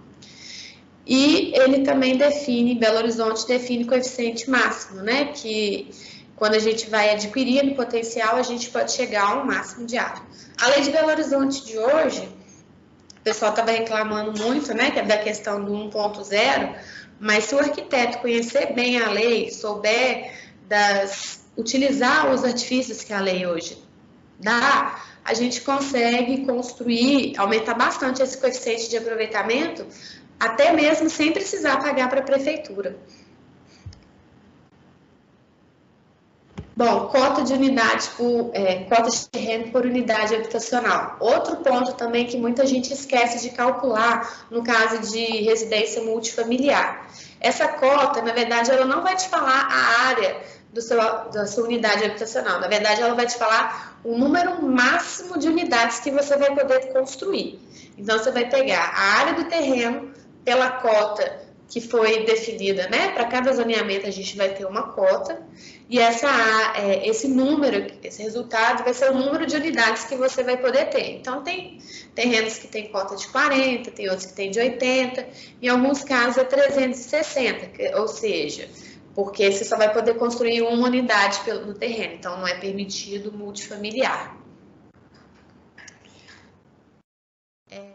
E 1.07 1.53
ele 1.55 1.83
também 1.83 2.17
define, 2.17 2.75
Belo 2.75 2.97
Horizonte 2.97 3.47
define 3.47 3.85
coeficiente 3.85 4.49
máximo, 4.49 5.01
né, 5.01 5.31
que 5.33 5.89
quando 6.35 6.55
a 6.55 6.59
gente 6.59 6.89
vai 6.89 7.11
adquirindo 7.11 7.75
potencial, 7.75 8.35
a 8.35 8.41
gente 8.41 8.69
pode 8.69 8.91
chegar 8.91 9.23
a 9.23 9.41
um 9.41 9.45
máximo 9.45 9.85
de 9.85 9.97
área. 9.97 10.21
A 10.61 10.67
lei 10.67 10.81
de 10.81 10.91
Belo 10.91 11.07
Horizonte 11.07 11.65
de 11.65 11.77
hoje, 11.77 12.27
o 13.19 13.21
pessoal 13.23 13.51
estava 13.51 13.71
reclamando 13.71 14.37
muito, 14.43 14.73
né, 14.73 14.91
que 14.91 14.99
é 14.99 15.03
da 15.03 15.17
questão 15.17 15.63
do 15.63 15.71
1.0, 15.71 16.75
mas 17.21 17.45
se 17.45 17.55
o 17.55 17.59
arquiteto 17.59 18.17
conhecer 18.17 18.73
bem 18.73 19.01
a 19.01 19.09
lei, 19.09 19.49
souber 19.49 20.33
das 20.67 21.47
utilizar 21.57 22.31
os 22.31 22.43
artifícios 22.43 23.03
que 23.03 23.13
a 23.13 23.19
lei 23.19 23.47
hoje 23.47 23.81
dá, 24.39 25.01
a 25.25 25.33
gente 25.33 25.61
consegue 25.61 26.45
construir, 26.45 27.33
aumentar 27.37 27.73
bastante 27.73 28.21
esse 28.21 28.37
coeficiente 28.37 28.89
de 28.89 28.97
aproveitamento, 28.97 29.85
até 30.39 30.71
mesmo 30.73 31.09
sem 31.09 31.31
precisar 31.31 31.77
pagar 31.77 32.09
para 32.09 32.19
a 32.19 32.23
prefeitura. 32.23 32.97
Bom, 36.77 37.07
cota 37.07 37.41
de 37.41 37.53
unidade 37.53 38.07
por 38.15 38.51
é, 38.53 38.83
cota 38.83 39.09
de 39.09 39.27
terreno 39.29 39.71
por 39.71 39.83
unidade 39.83 40.35
habitacional. 40.35 41.17
Outro 41.19 41.55
ponto 41.55 41.93
também 41.93 42.27
que 42.27 42.37
muita 42.37 42.67
gente 42.67 42.93
esquece 42.93 43.41
de 43.41 43.49
calcular 43.49 44.45
no 44.51 44.63
caso 44.63 45.11
de 45.11 45.41
residência 45.41 46.03
multifamiliar. 46.03 47.07
Essa 47.41 47.67
cota, 47.67 48.21
na 48.21 48.31
verdade, 48.31 48.69
ela 48.69 48.85
não 48.85 49.01
vai 49.01 49.15
te 49.15 49.27
falar 49.27 49.67
a 49.71 50.07
área 50.09 50.39
do 50.71 50.79
seu, 50.79 50.99
da 51.31 51.47
sua 51.47 51.63
unidade 51.63 52.05
habitacional. 52.05 52.59
Na 52.59 52.67
verdade, 52.67 53.01
ela 53.01 53.15
vai 53.15 53.25
te 53.25 53.39
falar 53.39 53.99
o 54.03 54.15
número 54.15 54.61
máximo 54.61 55.39
de 55.39 55.47
unidades 55.47 55.99
que 55.99 56.11
você 56.11 56.37
vai 56.37 56.53
poder 56.53 56.93
construir. 56.93 57.59
Então, 57.97 58.19
você 58.19 58.29
vai 58.29 58.47
pegar 58.47 58.93
a 58.93 59.19
área 59.19 59.33
do 59.33 59.45
terreno 59.45 60.13
pela 60.47 60.71
cota 60.71 61.45
que 61.67 61.81
foi 61.81 62.23
definida, 62.23 62.87
né? 62.87 63.11
Para 63.11 63.25
cada 63.25 63.51
zoneamento 63.51 64.07
a 64.07 64.11
gente 64.11 64.37
vai 64.37 64.47
ter 64.47 64.63
uma 64.63 64.93
cota 64.93 65.45
e 65.89 65.99
essa, 65.99 66.29
é, 66.77 67.05
esse 67.05 67.27
número, 67.27 67.91
esse 68.01 68.23
resultado 68.23 68.81
vai 68.81 68.93
ser 68.93 69.11
o 69.11 69.13
número 69.13 69.45
de 69.45 69.57
unidades 69.57 70.05
que 70.05 70.15
você 70.15 70.45
vai 70.45 70.55
poder 70.55 70.85
ter. 70.85 71.15
Então 71.15 71.43
tem 71.43 71.79
terrenos 72.15 72.57
que 72.57 72.69
tem 72.69 72.87
cota 72.87 73.17
de 73.17 73.27
40, 73.27 73.91
tem 73.91 74.07
outros 74.07 74.27
que 74.27 74.35
tem 74.35 74.49
de 74.49 74.57
80, 74.57 75.27
em 75.61 75.67
alguns 75.67 76.01
casos 76.01 76.37
é 76.37 76.45
360, 76.45 77.99
ou 77.99 78.07
seja, 78.07 78.69
porque 79.13 79.51
você 79.51 79.65
só 79.65 79.75
vai 79.75 79.91
poder 79.93 80.13
construir 80.13 80.61
uma 80.61 80.87
unidade 80.87 81.41
no 81.65 81.73
terreno, 81.73 82.13
então 82.13 82.37
não 82.37 82.47
é 82.47 82.53
permitido 82.53 83.33
multifamiliar. 83.33 84.46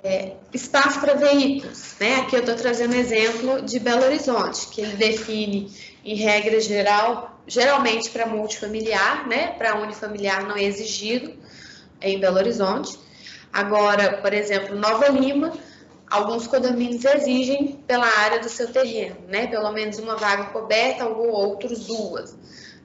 É, 0.05 0.35
espaço 0.53 1.01
para 1.01 1.15
veículos, 1.15 1.95
né? 1.99 2.17
Aqui 2.17 2.37
eu 2.37 2.41
estou 2.41 2.55
trazendo 2.55 2.95
exemplo 2.95 3.63
de 3.63 3.79
Belo 3.81 4.05
Horizonte, 4.05 4.69
que 4.69 4.81
ele 4.81 4.97
define, 4.97 5.73
em 6.05 6.15
regra 6.15 6.61
geral, 6.61 7.41
geralmente 7.47 8.11
para 8.11 8.27
multifamiliar, 8.27 9.29
né? 9.29 9.49
Para 9.53 9.79
unifamiliar 9.81 10.47
não 10.47 10.57
é 10.57 10.63
exigido 10.63 11.35
em 12.01 12.19
Belo 12.19 12.37
Horizonte. 12.37 12.99
Agora, 13.53 14.19
por 14.19 14.33
exemplo, 14.33 14.77
Nova 14.77 15.09
Lima, 15.09 15.53
alguns 16.09 16.47
condomínios 16.47 17.05
exigem 17.05 17.81
pela 17.87 18.07
área 18.07 18.41
do 18.41 18.49
seu 18.49 18.73
terreno, 18.73 19.17
né? 19.29 19.47
Pelo 19.47 19.71
menos 19.73 19.99
uma 19.99 20.17
vaga 20.17 20.45
coberta 20.47 21.07
ou 21.07 21.29
outros 21.29 21.87
duas. 21.87 22.37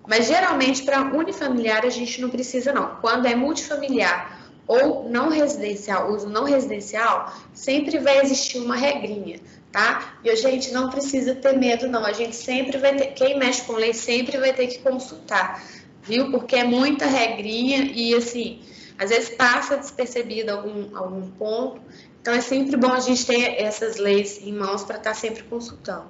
Mas 0.07 0.27
geralmente 0.27 0.83
para 0.83 1.01
unifamiliar 1.01 1.85
a 1.85 1.89
gente 1.89 2.21
não 2.21 2.29
precisa 2.29 2.71
não. 2.71 2.95
Quando 3.01 3.27
é 3.27 3.35
multifamiliar 3.35 4.36
ou 4.67 5.09
não 5.09 5.29
residencial, 5.29 6.11
uso 6.11 6.27
não 6.27 6.43
residencial, 6.43 7.33
sempre 7.53 7.97
vai 7.99 8.19
existir 8.19 8.59
uma 8.59 8.75
regrinha, 8.75 9.39
tá? 9.71 10.19
E 10.23 10.29
a 10.29 10.35
gente 10.35 10.71
não 10.71 10.89
precisa 10.89 11.33
ter 11.33 11.57
medo 11.57 11.87
não. 11.87 12.05
A 12.05 12.13
gente 12.13 12.35
sempre 12.35 12.77
vai 12.77 12.95
ter, 12.95 13.07
quem 13.13 13.39
mexe 13.39 13.61
com 13.61 13.73
lei 13.73 13.93
sempre 13.93 14.37
vai 14.37 14.53
ter 14.53 14.67
que 14.67 14.79
consultar, 14.79 15.63
viu? 16.03 16.31
Porque 16.31 16.57
é 16.57 16.63
muita 16.63 17.05
regrinha 17.05 17.91
e 17.93 18.13
assim, 18.13 18.59
às 18.99 19.09
vezes 19.09 19.29
passa 19.29 19.77
despercebido 19.77 20.51
algum 20.51 20.97
algum 20.97 21.29
ponto 21.31 21.81
então 22.27 22.35
é 22.35 22.41
sempre 22.41 22.75
bom 22.75 22.91
a 22.91 22.99
gente 22.99 23.25
ter 23.25 23.55
essas 23.57 23.95
leis 23.95 24.41
em 24.41 24.51
mãos 24.51 24.83
para 24.83 24.97
estar 24.97 25.11
tá 25.11 25.15
sempre 25.15 25.43
consultando. 25.43 26.09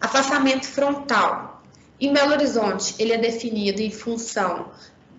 Afastamento 0.00 0.66
frontal. 0.66 1.62
Em 2.00 2.12
Belo 2.12 2.32
Horizonte, 2.32 2.96
ele 2.98 3.12
é 3.12 3.18
definido 3.18 3.80
em 3.80 3.92
função 3.92 4.72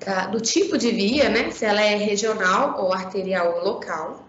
da, 0.06 0.28
do 0.28 0.40
tipo 0.40 0.78
de 0.78 0.92
via, 0.92 1.30
né? 1.30 1.52
Se 1.52 1.66
ela 1.66 1.82
é 1.82 1.96
regional 1.96 2.84
ou 2.84 2.94
arterial 2.94 3.58
ou 3.58 3.66
local. 3.66 4.28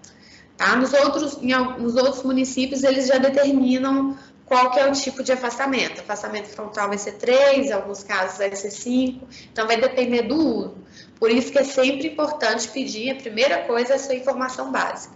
Tá? 0.56 0.74
Nos, 0.76 0.92
outros, 0.92 1.38
em, 1.42 1.54
nos 1.80 1.94
outros 1.96 2.22
municípios, 2.22 2.82
eles 2.82 3.06
já 3.06 3.18
determinam 3.18 4.18
qual 4.44 4.70
que 4.70 4.80
é 4.80 4.88
o 4.88 4.92
tipo 4.92 5.22
de 5.22 5.30
afastamento. 5.30 6.00
Afastamento 6.00 6.48
frontal 6.48 6.88
vai 6.88 6.98
ser 6.98 7.12
3, 7.12 7.66
em 7.66 7.72
alguns 7.72 8.02
casos 8.02 8.38
vai 8.38 8.54
ser 8.56 8.70
5, 8.70 9.26
então 9.52 9.66
vai 9.66 9.78
depender 9.78 10.22
do 10.22 10.36
uso. 10.36 10.78
Por 11.20 11.30
isso 11.30 11.52
que 11.52 11.58
é 11.58 11.64
sempre 11.64 12.08
importante 12.08 12.66
pedir, 12.68 13.10
a 13.10 13.16
primeira 13.16 13.64
coisa, 13.64 13.94
a 13.94 13.98
sua 13.98 14.14
informação 14.14 14.72
básica. 14.72 15.14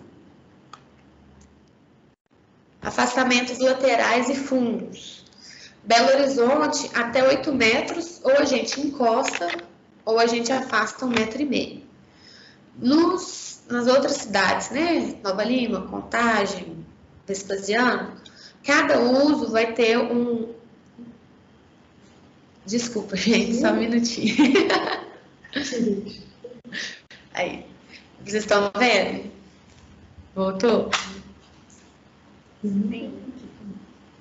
Afastamentos 2.80 3.58
laterais 3.58 4.28
e 4.28 4.34
fundos. 4.34 5.24
Belo 5.82 6.08
Horizonte, 6.08 6.90
até 6.94 7.26
8 7.26 7.52
metros, 7.52 8.20
ou 8.22 8.32
a 8.32 8.44
gente 8.44 8.80
encosta, 8.80 9.48
ou 10.04 10.18
a 10.18 10.26
gente 10.26 10.52
afasta 10.52 11.04
um 11.04 11.08
metro 11.08 11.42
e 11.42 11.44
meio. 11.44 11.82
Nos, 12.76 13.62
nas 13.68 13.86
outras 13.86 14.12
cidades, 14.12 14.70
né? 14.70 15.16
Nova 15.22 15.44
Lima, 15.44 15.82
Contagem, 15.82 16.84
Vespasiano, 17.26 18.12
cada 18.64 19.00
uso 19.00 19.50
vai 19.50 19.72
ter 19.72 19.98
um. 19.98 20.52
Desculpa, 22.64 23.16
gente, 23.16 23.60
só 23.60 23.72
um 23.72 23.76
minutinho. 23.76 24.36
Aí. 27.34 27.66
Vocês 28.24 28.44
estão 28.44 28.70
vendo? 28.78 29.30
Voltou? 30.34 30.90
Sim. 32.62 33.12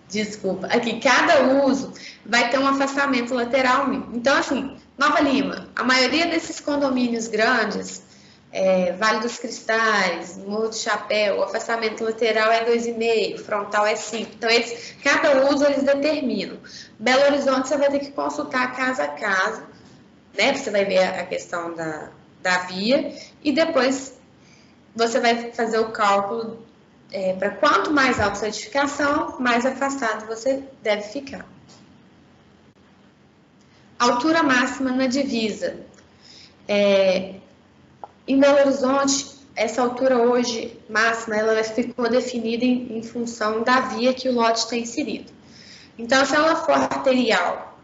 Desculpa. 0.10 0.68
Aqui, 0.68 1.00
cada 1.00 1.64
uso 1.64 1.94
vai 2.26 2.50
ter 2.50 2.58
um 2.58 2.68
afastamento 2.68 3.34
lateral. 3.34 3.94
Então, 4.14 4.36
assim, 4.36 4.76
Nova 5.02 5.20
Lima, 5.20 5.68
a 5.76 5.84
maioria 5.84 6.28
desses 6.28 6.60
condomínios 6.60 7.28
grandes, 7.28 8.04
é, 8.52 8.92
Vale 8.92 9.22
dos 9.22 9.40
Cristais, 9.40 10.38
Morro 10.38 10.70
do 10.70 10.76
Chapéu, 10.76 11.40
o 11.40 11.44
afastamento 11.44 12.04
lateral 12.04 12.52
é 12.52 12.64
2,5, 12.66 13.40
frontal 13.40 13.88
é 13.88 13.96
5. 13.96 14.32
Então, 14.36 14.48
eles, 14.48 14.96
cada 15.04 15.50
uso 15.50 15.66
eles 15.66 15.82
determinam. 15.82 16.60
Belo 17.00 17.24
Horizonte, 17.24 17.68
você 17.68 17.78
vai 17.78 17.90
ter 17.90 18.00
que 18.00 18.12
consultar 18.12 18.76
casa 18.76 19.06
a 19.06 19.08
casa 19.08 19.72
né? 20.38 20.54
Você 20.54 20.70
vai 20.70 20.86
ver 20.86 21.04
a 21.04 21.26
questão 21.26 21.74
da, 21.74 22.10
da 22.42 22.60
via 22.60 23.14
e 23.44 23.52
depois 23.52 24.14
você 24.96 25.20
vai 25.20 25.52
fazer 25.52 25.80
o 25.80 25.92
cálculo 25.92 26.64
é, 27.12 27.34
para 27.34 27.52
quanto 27.52 27.92
mais 27.92 28.20
alta 28.20 28.46
a 28.46 28.48
edificação, 28.48 29.40
mais 29.40 29.66
afastado 29.66 30.28
você 30.28 30.64
deve 30.82 31.04
ficar. 31.04 31.46
Altura 34.02 34.42
máxima 34.42 34.92
na 34.92 35.06
divisa. 35.06 35.78
É, 36.68 37.36
em 38.28 38.40
Belo 38.40 38.58
Horizonte, 38.58 39.28
essa 39.56 39.84
altura 39.84 40.18
hoje 40.18 40.76
máxima, 40.90 41.36
ela 41.36 41.64
ficou 41.64 42.10
definida 42.10 42.66
em, 42.66 42.98
em 42.98 43.04
função 43.04 43.62
da 43.62 43.80
via 43.82 44.12
que 44.12 44.28
o 44.28 44.34
lote 44.34 44.62
está 44.62 44.76
inserido. 44.76 45.32
Então, 46.00 46.26
se 46.26 46.36
ela 46.36 46.56
for 46.56 46.72
arterial 46.72 47.78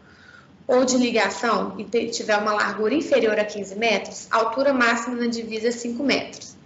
ou 0.66 0.84
de 0.84 0.96
ligação 0.96 1.76
e 1.78 1.84
tiver 2.08 2.36
uma 2.36 2.52
largura 2.52 2.94
inferior 2.94 3.38
a 3.38 3.44
15 3.44 3.76
metros, 3.76 4.26
a 4.28 4.38
altura 4.38 4.72
máxima 4.72 5.14
na 5.14 5.28
divisa 5.28 5.68
é 5.68 5.70
5 5.70 6.02
metros. 6.02 6.56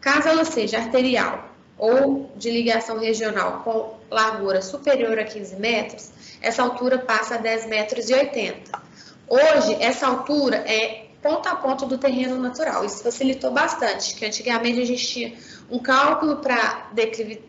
Caso 0.00 0.28
ela 0.28 0.44
seja 0.44 0.78
arterial 0.78 1.50
ou 1.76 2.30
de 2.36 2.48
ligação 2.48 2.96
regional 2.96 3.62
com 3.64 3.98
largura 4.08 4.62
superior 4.62 5.18
a 5.18 5.24
15 5.24 5.56
metros, 5.56 6.10
essa 6.40 6.62
altura 6.62 6.98
passa 6.98 7.36
a 7.36 7.38
10 7.38 7.66
metros 7.66 8.08
e 8.08 8.14
80. 8.14 8.82
Hoje, 9.28 9.76
essa 9.80 10.06
altura 10.06 10.56
é 10.56 11.08
ponto 11.22 11.48
a 11.48 11.56
ponto 11.56 11.86
do 11.86 11.98
terreno 11.98 12.36
natural. 12.40 12.84
Isso 12.84 13.02
facilitou 13.02 13.50
bastante, 13.50 14.14
que 14.14 14.24
antigamente 14.24 14.80
a 14.80 14.86
gente 14.86 15.06
tinha 15.06 15.34
um 15.70 15.78
cálculo 15.78 16.36
para 16.36 16.90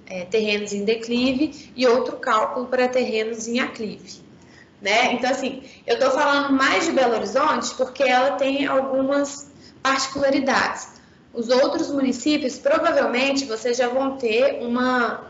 é, 0.08 0.26
terrenos 0.26 0.74
em 0.74 0.84
declive 0.84 1.72
e 1.76 1.88
outro 1.88 2.18
cálculo 2.18 2.66
para 2.68 2.88
terrenos 2.88 3.48
em 3.48 3.60
aclive. 3.60 4.22
Né? 4.82 5.14
Então, 5.14 5.30
assim, 5.30 5.64
eu 5.86 5.96
estou 5.96 6.12
falando 6.12 6.54
mais 6.54 6.86
de 6.86 6.92
Belo 6.92 7.14
Horizonte 7.14 7.74
porque 7.76 8.04
ela 8.04 8.32
tem 8.32 8.66
algumas 8.66 9.50
particularidades. 9.82 11.00
Os 11.34 11.50
outros 11.50 11.92
municípios, 11.92 12.58
provavelmente, 12.58 13.46
vocês 13.46 13.78
já 13.78 13.88
vão 13.88 14.18
ter 14.18 14.64
uma, 14.64 15.29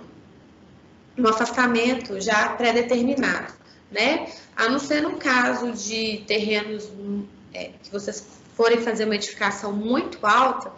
um 1.28 1.30
afastamento 1.30 2.20
já 2.20 2.50
pré-determinado, 2.50 3.54
né? 3.92 4.32
A 4.56 4.70
não 4.70 4.80
ser 4.80 5.02
no 5.02 5.18
caso 5.18 5.72
de 5.72 6.24
terrenos 6.28 6.90
é, 7.54 7.72
que 7.82 7.92
vocês 7.92 8.26
forem 8.56 8.82
fazer 8.82 9.06
uma 9.06 9.16
edificação 9.16 9.72
muito 9.72 10.26
alta, 10.26 10.72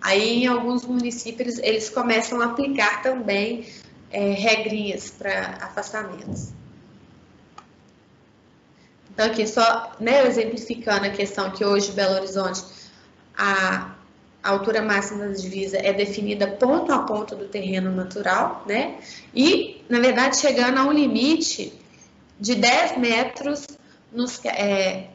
aí 0.00 0.44
em 0.44 0.46
alguns 0.46 0.84
municípios 0.84 1.58
eles 1.58 1.88
começam 1.88 2.40
a 2.40 2.46
aplicar 2.46 3.02
também 3.02 3.66
é, 4.10 4.32
regrinhas 4.32 5.10
para 5.10 5.58
afastamentos. 5.62 6.50
Então, 9.12 9.26
aqui 9.26 9.46
só 9.46 9.92
né, 10.00 10.26
exemplificando 10.26 11.06
a 11.06 11.10
questão 11.10 11.50
que 11.50 11.64
hoje 11.64 11.92
Belo 11.92 12.14
Horizonte, 12.14 12.62
a, 13.36 13.94
a 14.42 14.50
altura 14.50 14.82
máxima 14.82 15.26
da 15.26 15.32
divisa 15.32 15.78
é 15.78 15.92
definida 15.92 16.46
ponto 16.46 16.92
a 16.92 17.00
ponto 17.00 17.36
do 17.36 17.46
terreno 17.46 17.92
natural, 17.92 18.64
né? 18.66 18.98
E, 19.34 19.82
na 19.88 20.00
verdade, 20.00 20.36
chegando 20.36 20.78
a 20.78 20.84
um 20.84 20.92
limite 20.92 21.72
de 22.40 22.56
10 22.56 22.98
metros 22.98 23.66
nos, 24.12 24.44
é, 24.44 25.06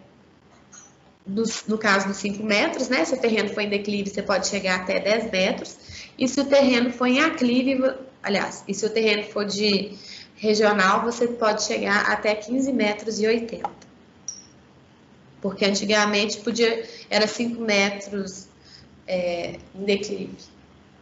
nos, 1.25 1.65
no 1.67 1.77
caso 1.77 2.07
dos 2.07 2.17
5 2.17 2.41
metros, 2.41 2.87
né? 2.87 3.03
Se 3.03 3.15
o 3.15 3.17
terreno 3.17 3.49
for 3.49 3.61
em 3.61 3.69
declive, 3.69 4.09
você 4.09 4.23
pode 4.23 4.47
chegar 4.47 4.81
até 4.81 4.99
10 4.99 5.31
metros. 5.31 5.77
E 6.17 6.27
se 6.27 6.39
o 6.39 6.45
terreno 6.45 6.91
for 6.91 7.07
em 7.07 7.19
aclive, 7.19 7.83
aliás, 8.23 8.63
e 8.65 8.73
se 8.73 8.85
o 8.85 8.89
terreno 8.89 9.23
for 9.23 9.45
de 9.45 9.91
regional, 10.37 11.03
você 11.03 11.27
pode 11.27 11.63
chegar 11.63 12.09
até 12.09 12.33
15 12.33 12.71
metros 12.71 13.19
e 13.19 13.27
80 13.27 13.87
porque 15.41 15.65
antigamente 15.65 16.37
podia, 16.39 16.83
era 17.09 17.27
5 17.27 17.61
metros 17.61 18.46
é, 19.07 19.55
em 19.73 19.83
declive. 19.83 20.35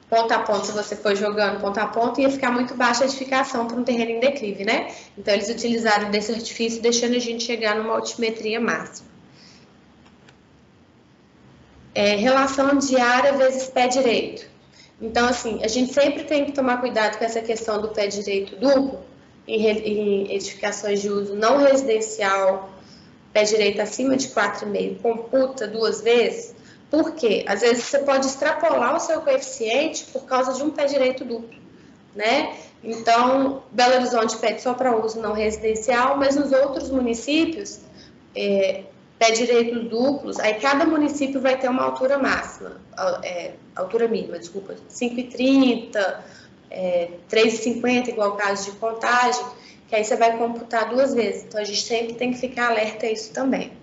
Ponta 0.10 0.36
a 0.36 0.40
ponta, 0.40 0.66
se 0.66 0.72
você 0.72 0.96
for 0.96 1.16
jogando 1.16 1.60
ponta 1.60 1.82
a 1.82 1.88
ponta, 1.88 2.22
ia 2.22 2.30
ficar 2.30 2.52
muito 2.52 2.76
baixa 2.76 3.04
a 3.04 3.08
edificação 3.08 3.68
para 3.68 3.78
um 3.78 3.84
terreno 3.84 4.12
em 4.12 4.20
declive, 4.20 4.64
né? 4.64 4.94
Então, 5.18 5.34
eles 5.34 5.50
utilizaram 5.50 6.12
desse 6.12 6.32
artifício, 6.32 6.82
deixando 6.82 7.16
a 7.16 7.20
gente 7.20 7.44
chegar 7.44 7.76
numa 7.76 7.96
altimetria 7.96 8.60
máxima. 8.60 9.10
É, 11.96 12.16
relação 12.16 12.78
de 12.78 13.00
área 13.00 13.34
vezes 13.34 13.68
pé 13.68 13.88
direito. 13.88 14.48
Então, 15.02 15.28
assim, 15.28 15.64
a 15.64 15.68
gente 15.68 15.94
sempre 15.94 16.24
tem 16.24 16.46
que 16.46 16.52
tomar 16.52 16.78
cuidado 16.78 17.18
com 17.18 17.26
essa 17.26 17.42
questão 17.42 17.82
do 17.82 17.90
pé 17.90 18.08
direito 18.08 18.56
duplo 18.58 19.00
em, 19.48 19.66
em 19.66 20.36
edificações 20.36 21.02
de 21.02 21.10
uso 21.10 21.36
não 21.36 21.58
residencial, 21.58 22.70
pé 23.34 23.44
direito 23.44 23.82
acima 23.82 24.16
de 24.16 24.28
4,5 24.30 25.02
computa 25.02 25.68
duas 25.68 26.02
vezes, 26.02 26.56
por 26.96 27.12
quê? 27.12 27.44
Às 27.46 27.60
vezes 27.60 27.84
você 27.84 28.00
pode 28.00 28.26
extrapolar 28.26 28.96
o 28.96 29.00
seu 29.02 29.20
coeficiente 29.20 30.06
por 30.14 30.24
causa 30.24 30.54
de 30.54 30.64
um 30.64 30.70
pé 30.70 30.86
direito 30.86 31.26
duplo, 31.26 31.60
né? 32.16 32.56
Então, 32.82 33.64
Belo 33.70 33.96
Horizonte 33.96 34.38
pede 34.38 34.62
só 34.62 34.74
para 34.74 34.96
uso 34.96 35.20
não 35.20 35.34
residencial, 35.34 36.16
mas 36.18 36.38
nos 36.38 36.54
outros 36.54 36.90
municípios, 36.90 37.82
é, 38.34 38.84
pé 39.20 39.32
direitos 39.32 39.90
duplos, 39.90 40.40
aí 40.40 40.54
cada 40.54 40.86
município 40.86 41.42
vai 41.42 41.60
ter 41.60 41.70
uma 41.70 41.84
altura 41.84 42.18
máxima, 42.18 42.80
é, 43.24 43.52
altura 43.76 44.08
mínima, 44.08 44.40
desculpa, 44.40 44.76
5,30, 44.90 46.20
é, 46.72 47.10
3,50, 47.30 48.08
igual 48.08 48.30
o 48.30 48.36
caso 48.38 48.72
de 48.72 48.78
contagem, 48.78 49.44
que 49.90 49.96
aí 49.98 50.06
você 50.06 50.16
vai 50.16 50.38
computar 50.38 50.88
duas 50.88 51.14
vezes. 51.14 51.44
Então, 51.44 51.60
a 51.60 51.66
gente 51.66 51.82
sempre 51.82 52.14
tem 52.14 52.32
que 52.32 52.40
ficar 52.40 52.70
alerta 52.70 53.06
a 53.06 53.12
isso 53.12 53.34
também. 53.34 53.74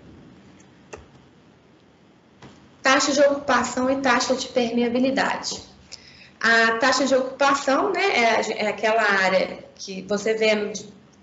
Taxa 2.83 3.13
de 3.13 3.21
ocupação 3.21 3.89
e 3.89 3.95
taxa 4.01 4.35
de 4.35 4.47
permeabilidade. 4.49 5.61
A 6.39 6.73
taxa 6.77 7.05
de 7.05 7.15
ocupação, 7.15 7.91
né, 7.93 8.03
é, 8.03 8.65
é 8.65 8.67
aquela 8.67 9.01
área 9.01 9.63
que 9.75 10.01
você 10.01 10.33
vê 10.33 10.73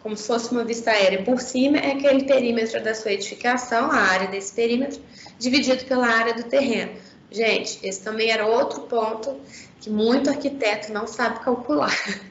como 0.03 0.17
se 0.17 0.27
fosse 0.27 0.51
uma 0.51 0.65
vista 0.65 0.91
aérea 0.91 1.23
por 1.23 1.39
cima, 1.41 1.77
é 1.77 1.93
aquele 1.93 2.25
perímetro 2.25 2.83
da 2.83 2.95
sua 2.95 3.13
edificação, 3.13 3.91
a 3.91 3.97
área 3.97 4.29
desse 4.29 4.55
perímetro, 4.55 5.01
dividido 5.39 5.85
pela 5.85 6.07
área 6.07 6.33
do 6.33 6.45
terreno. 6.45 6.93
Gente, 7.31 7.79
esse 7.87 8.03
também 8.03 8.31
era 8.31 8.47
outro 8.47 8.81
ponto 8.83 9.39
que 9.81 9.91
muito 9.91 10.31
arquiteto 10.31 10.93
não 10.93 11.07
sabe 11.07 11.41
calcular. 11.41 11.95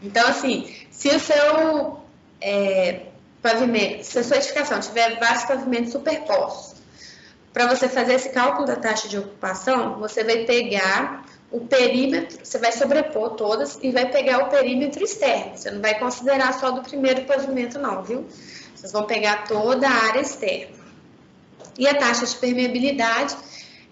Então, 0.00 0.24
assim, 0.28 0.72
se 0.92 1.08
o 1.08 1.18
seu 1.18 1.98
é, 2.40 3.06
pavimento, 3.42 4.04
se 4.04 4.20
a 4.20 4.22
sua 4.22 4.36
edificação 4.36 4.78
tiver 4.78 5.18
vários 5.18 5.44
pavimentos 5.44 5.90
superpostos, 5.90 6.77
para 7.58 7.74
você 7.74 7.88
fazer 7.88 8.14
esse 8.14 8.28
cálculo 8.28 8.68
da 8.68 8.76
taxa 8.76 9.08
de 9.08 9.18
ocupação, 9.18 9.98
você 9.98 10.22
vai 10.22 10.44
pegar 10.44 11.24
o 11.50 11.58
perímetro, 11.58 12.38
você 12.40 12.56
vai 12.56 12.70
sobrepor 12.70 13.30
todas 13.30 13.80
e 13.82 13.90
vai 13.90 14.08
pegar 14.08 14.44
o 14.44 14.48
perímetro 14.48 15.02
externo. 15.02 15.56
Você 15.56 15.68
não 15.68 15.80
vai 15.80 15.98
considerar 15.98 16.52
só 16.60 16.70
do 16.70 16.82
primeiro 16.82 17.22
pavimento, 17.24 17.76
não, 17.80 18.04
viu? 18.04 18.28
Vocês 18.76 18.92
vão 18.92 19.06
pegar 19.06 19.48
toda 19.48 19.88
a 19.88 19.90
área 19.90 20.20
externa. 20.20 20.76
E 21.76 21.88
a 21.88 21.96
taxa 21.96 22.26
de 22.26 22.36
permeabilidade 22.36 23.36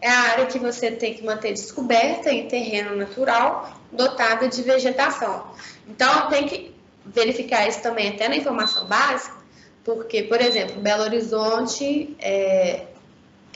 é 0.00 0.10
a 0.10 0.20
área 0.30 0.46
que 0.46 0.60
você 0.60 0.92
tem 0.92 1.14
que 1.14 1.24
manter 1.24 1.52
descoberta 1.52 2.30
em 2.30 2.46
terreno 2.46 2.94
natural, 2.94 3.76
dotada 3.90 4.46
de 4.46 4.62
vegetação. 4.62 5.44
Então, 5.88 6.28
tem 6.28 6.46
que 6.46 6.72
verificar 7.04 7.66
isso 7.66 7.82
também 7.82 8.10
até 8.10 8.28
na 8.28 8.36
informação 8.36 8.86
básica, 8.86 9.34
porque, 9.82 10.22
por 10.22 10.40
exemplo, 10.40 10.80
Belo 10.80 11.02
Horizonte, 11.02 12.16
é, 12.20 12.94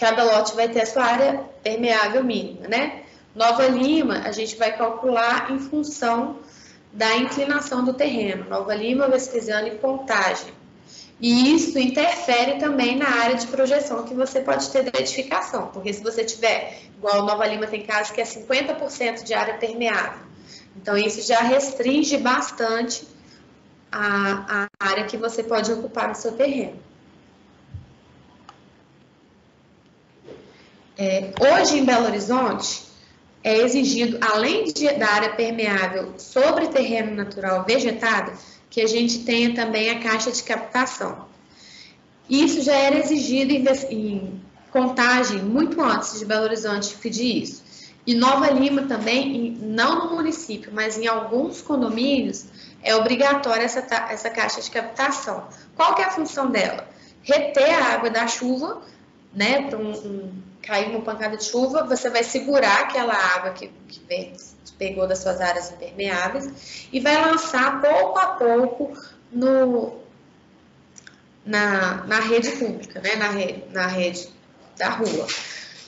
cada 0.00 0.24
lote 0.24 0.56
vai 0.56 0.68
ter 0.68 0.80
a 0.80 0.86
sua 0.86 1.04
área 1.04 1.44
permeável 1.62 2.24
mínima, 2.24 2.66
né? 2.66 3.02
Nova 3.34 3.68
Lima, 3.68 4.22
a 4.24 4.32
gente 4.32 4.56
vai 4.56 4.76
calcular 4.76 5.52
em 5.52 5.58
função 5.58 6.38
da 6.90 7.16
inclinação 7.16 7.84
do 7.84 7.92
terreno. 7.92 8.48
Nova 8.48 8.74
Lima, 8.74 9.08
Vespasiano 9.08 9.68
e 9.68 9.78
Contagem. 9.78 10.52
E 11.20 11.54
isso 11.54 11.78
interfere 11.78 12.58
também 12.58 12.96
na 12.96 13.08
área 13.08 13.36
de 13.36 13.46
projeção 13.48 14.04
que 14.04 14.14
você 14.14 14.40
pode 14.40 14.70
ter 14.70 14.90
da 14.90 14.98
edificação, 14.98 15.66
porque 15.66 15.92
se 15.92 16.02
você 16.02 16.24
tiver, 16.24 16.80
igual 16.96 17.26
Nova 17.26 17.46
Lima 17.46 17.66
tem 17.66 17.82
casos 17.82 18.10
que 18.10 18.22
é 18.22 18.24
50% 18.24 19.22
de 19.22 19.34
área 19.34 19.58
permeável, 19.58 20.22
então 20.74 20.96
isso 20.96 21.20
já 21.20 21.40
restringe 21.40 22.16
bastante 22.16 23.06
a, 23.92 24.66
a 24.80 24.88
área 24.88 25.04
que 25.04 25.18
você 25.18 25.42
pode 25.42 25.70
ocupar 25.70 26.08
no 26.08 26.14
seu 26.14 26.32
terreno. 26.32 26.78
É, 31.02 31.32
hoje 31.40 31.78
em 31.78 31.84
Belo 31.86 32.04
Horizonte, 32.04 32.82
é 33.42 33.56
exigido, 33.56 34.18
além 34.20 34.64
de, 34.64 34.86
da 34.92 35.08
área 35.08 35.30
permeável 35.30 36.12
sobre 36.18 36.66
terreno 36.66 37.14
natural 37.14 37.64
vegetado, 37.64 38.32
que 38.68 38.82
a 38.82 38.86
gente 38.86 39.20
tenha 39.20 39.54
também 39.54 39.88
a 39.88 39.98
caixa 39.98 40.30
de 40.30 40.42
captação. 40.42 41.24
Isso 42.28 42.60
já 42.60 42.74
era 42.74 42.98
exigido 42.98 43.50
em, 43.50 43.64
em 43.90 44.42
contagem 44.70 45.38
muito 45.38 45.80
antes 45.80 46.18
de 46.18 46.26
Belo 46.26 46.44
Horizonte 46.44 46.94
pedir 46.96 47.44
isso. 47.44 47.62
E 48.06 48.14
Nova 48.14 48.50
Lima 48.50 48.82
também, 48.82 49.56
não 49.58 50.04
no 50.04 50.16
município, 50.16 50.70
mas 50.70 50.98
em 50.98 51.06
alguns 51.06 51.62
condomínios, 51.62 52.44
é 52.82 52.94
obrigatória 52.94 53.62
essa, 53.62 53.80
essa 54.10 54.28
caixa 54.28 54.60
de 54.60 54.70
captação. 54.70 55.48
Qual 55.74 55.94
que 55.94 56.02
é 56.02 56.04
a 56.04 56.10
função 56.10 56.50
dela? 56.50 56.86
Reter 57.22 57.82
a 57.82 57.94
água 57.94 58.10
da 58.10 58.26
chuva, 58.26 58.82
né? 59.32 59.62
Para 59.62 59.78
um, 59.78 59.92
um, 59.92 60.49
cair 60.62 60.90
uma 60.90 61.00
pancada 61.00 61.36
de 61.36 61.44
chuva, 61.44 61.84
você 61.84 62.10
vai 62.10 62.22
segurar 62.22 62.82
aquela 62.82 63.14
água 63.14 63.50
que, 63.50 63.68
que, 63.88 64.00
que 64.00 64.72
pegou 64.78 65.06
das 65.06 65.18
suas 65.18 65.40
áreas 65.40 65.70
impermeáveis 65.72 66.88
e 66.92 67.00
vai 67.00 67.20
lançar 67.20 67.80
pouco 67.80 68.18
a 68.18 68.26
pouco 68.28 68.92
no, 69.32 70.00
na, 71.44 72.04
na 72.06 72.20
rede 72.20 72.50
pública, 72.52 73.00
né? 73.00 73.16
Na 73.16 73.28
rede, 73.28 73.64
na 73.70 73.86
rede 73.86 74.28
da 74.76 74.90
rua. 74.90 75.26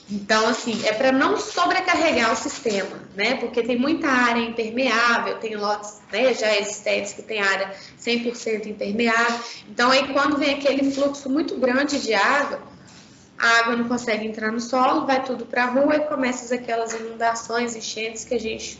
Então, 0.09 0.45
assim, 0.47 0.85
é 0.85 0.93
para 0.93 1.11
não 1.11 1.37
sobrecarregar 1.37 2.33
o 2.33 2.35
sistema, 2.35 2.99
né? 3.15 3.35
Porque 3.35 3.63
tem 3.63 3.77
muita 3.77 4.07
área 4.07 4.41
impermeável, 4.41 5.37
tem 5.39 5.55
lotes 5.55 6.01
né, 6.11 6.33
já 6.33 6.55
existentes 6.57 7.13
que 7.13 7.21
tem 7.21 7.41
área 7.41 7.73
100% 7.99 8.67
impermeável. 8.67 9.39
Então, 9.69 9.89
aí 9.89 10.11
quando 10.11 10.37
vem 10.37 10.55
aquele 10.55 10.91
fluxo 10.91 11.29
muito 11.29 11.55
grande 11.57 12.01
de 12.01 12.13
água, 12.13 12.61
a 13.43 13.59
água 13.59 13.75
não 13.75 13.89
consegue 13.89 14.25
entrar 14.25 14.53
no 14.53 14.61
solo, 14.61 15.05
vai 15.05 15.21
tudo 15.21 15.45
para 15.45 15.65
a 15.65 15.67
rua 15.67 15.97
e 15.97 15.99
começa 16.05 16.55
aquelas 16.55 16.93
inundações, 16.93 17.75
enchentes 17.75 18.23
que 18.23 18.33
a 18.33 18.39
gente 18.39 18.79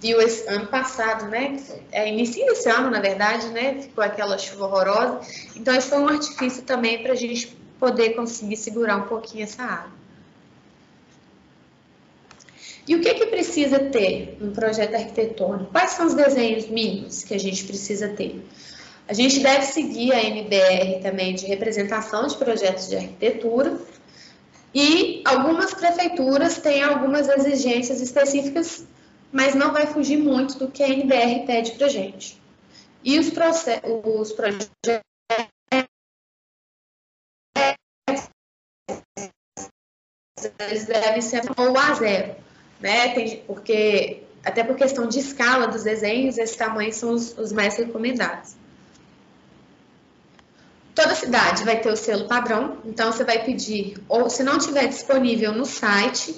viu 0.00 0.18
esse 0.22 0.48
ano 0.48 0.68
passado, 0.68 1.26
né? 1.26 1.60
É, 1.92 2.08
início 2.08 2.42
desse 2.46 2.66
ano, 2.70 2.90
na 2.90 2.98
verdade, 2.98 3.48
né? 3.48 3.82
Ficou 3.82 4.02
aquela 4.02 4.38
chuva 4.38 4.64
horrorosa. 4.64 5.20
Então, 5.54 5.76
isso 5.76 5.90
foi 5.90 5.98
um 5.98 6.08
artifício 6.08 6.62
também 6.62 7.02
para 7.02 7.12
a 7.12 7.14
gente 7.14 7.54
poder 7.78 8.14
conseguir 8.14 8.56
segurar 8.56 8.96
um 8.96 9.06
pouquinho 9.06 9.44
essa 9.44 9.62
água. 9.62 9.92
E 12.88 12.96
o 12.96 13.02
que, 13.02 13.12
que 13.12 13.26
precisa 13.26 13.78
ter 13.78 14.38
um 14.40 14.50
projeto 14.50 14.94
arquitetônico? 14.94 15.70
Quais 15.70 15.90
são 15.90 16.06
os 16.06 16.14
desenhos 16.14 16.66
mínimos 16.68 17.22
que 17.22 17.34
a 17.34 17.38
gente 17.38 17.64
precisa 17.64 18.08
ter? 18.08 18.42
A 19.10 19.12
gente 19.12 19.40
deve 19.40 19.64
seguir 19.64 20.12
a 20.12 20.22
NBR 20.22 21.00
também 21.02 21.34
de 21.34 21.44
representação 21.44 22.28
de 22.28 22.36
projetos 22.36 22.88
de 22.88 22.94
arquitetura 22.94 23.76
e 24.72 25.20
algumas 25.26 25.74
prefeituras 25.74 26.58
têm 26.58 26.84
algumas 26.84 27.28
exigências 27.28 28.00
específicas, 28.00 28.86
mas 29.32 29.56
não 29.56 29.72
vai 29.72 29.88
fugir 29.88 30.16
muito 30.16 30.56
do 30.60 30.70
que 30.70 30.80
a 30.80 30.88
NBR 30.88 31.44
pede 31.44 31.72
para 31.72 31.88
gente. 31.88 32.40
E 33.02 33.18
os, 33.18 33.32
os 33.92 34.30
projetos 34.30 34.70
eles 40.60 40.86
devem 40.86 41.20
ser 41.20 41.42
ou 41.56 41.76
a 41.76 41.94
zero, 41.94 42.36
né? 42.78 43.12
Tem, 43.12 43.38
porque 43.38 44.22
até 44.44 44.62
por 44.62 44.76
questão 44.76 45.08
de 45.08 45.18
escala 45.18 45.66
dos 45.66 45.82
desenhos, 45.82 46.38
esses 46.38 46.54
tamanhos 46.54 46.94
são 46.94 47.10
os, 47.12 47.36
os 47.36 47.50
mais 47.50 47.76
recomendados. 47.76 48.59
Toda 50.94 51.14
cidade 51.14 51.64
vai 51.64 51.80
ter 51.80 51.90
o 51.90 51.96
selo 51.96 52.26
padrão, 52.26 52.78
então 52.84 53.12
você 53.12 53.24
vai 53.24 53.44
pedir, 53.44 53.96
ou 54.08 54.28
se 54.28 54.42
não 54.42 54.58
tiver 54.58 54.86
disponível 54.88 55.52
no 55.52 55.64
site, 55.64 56.34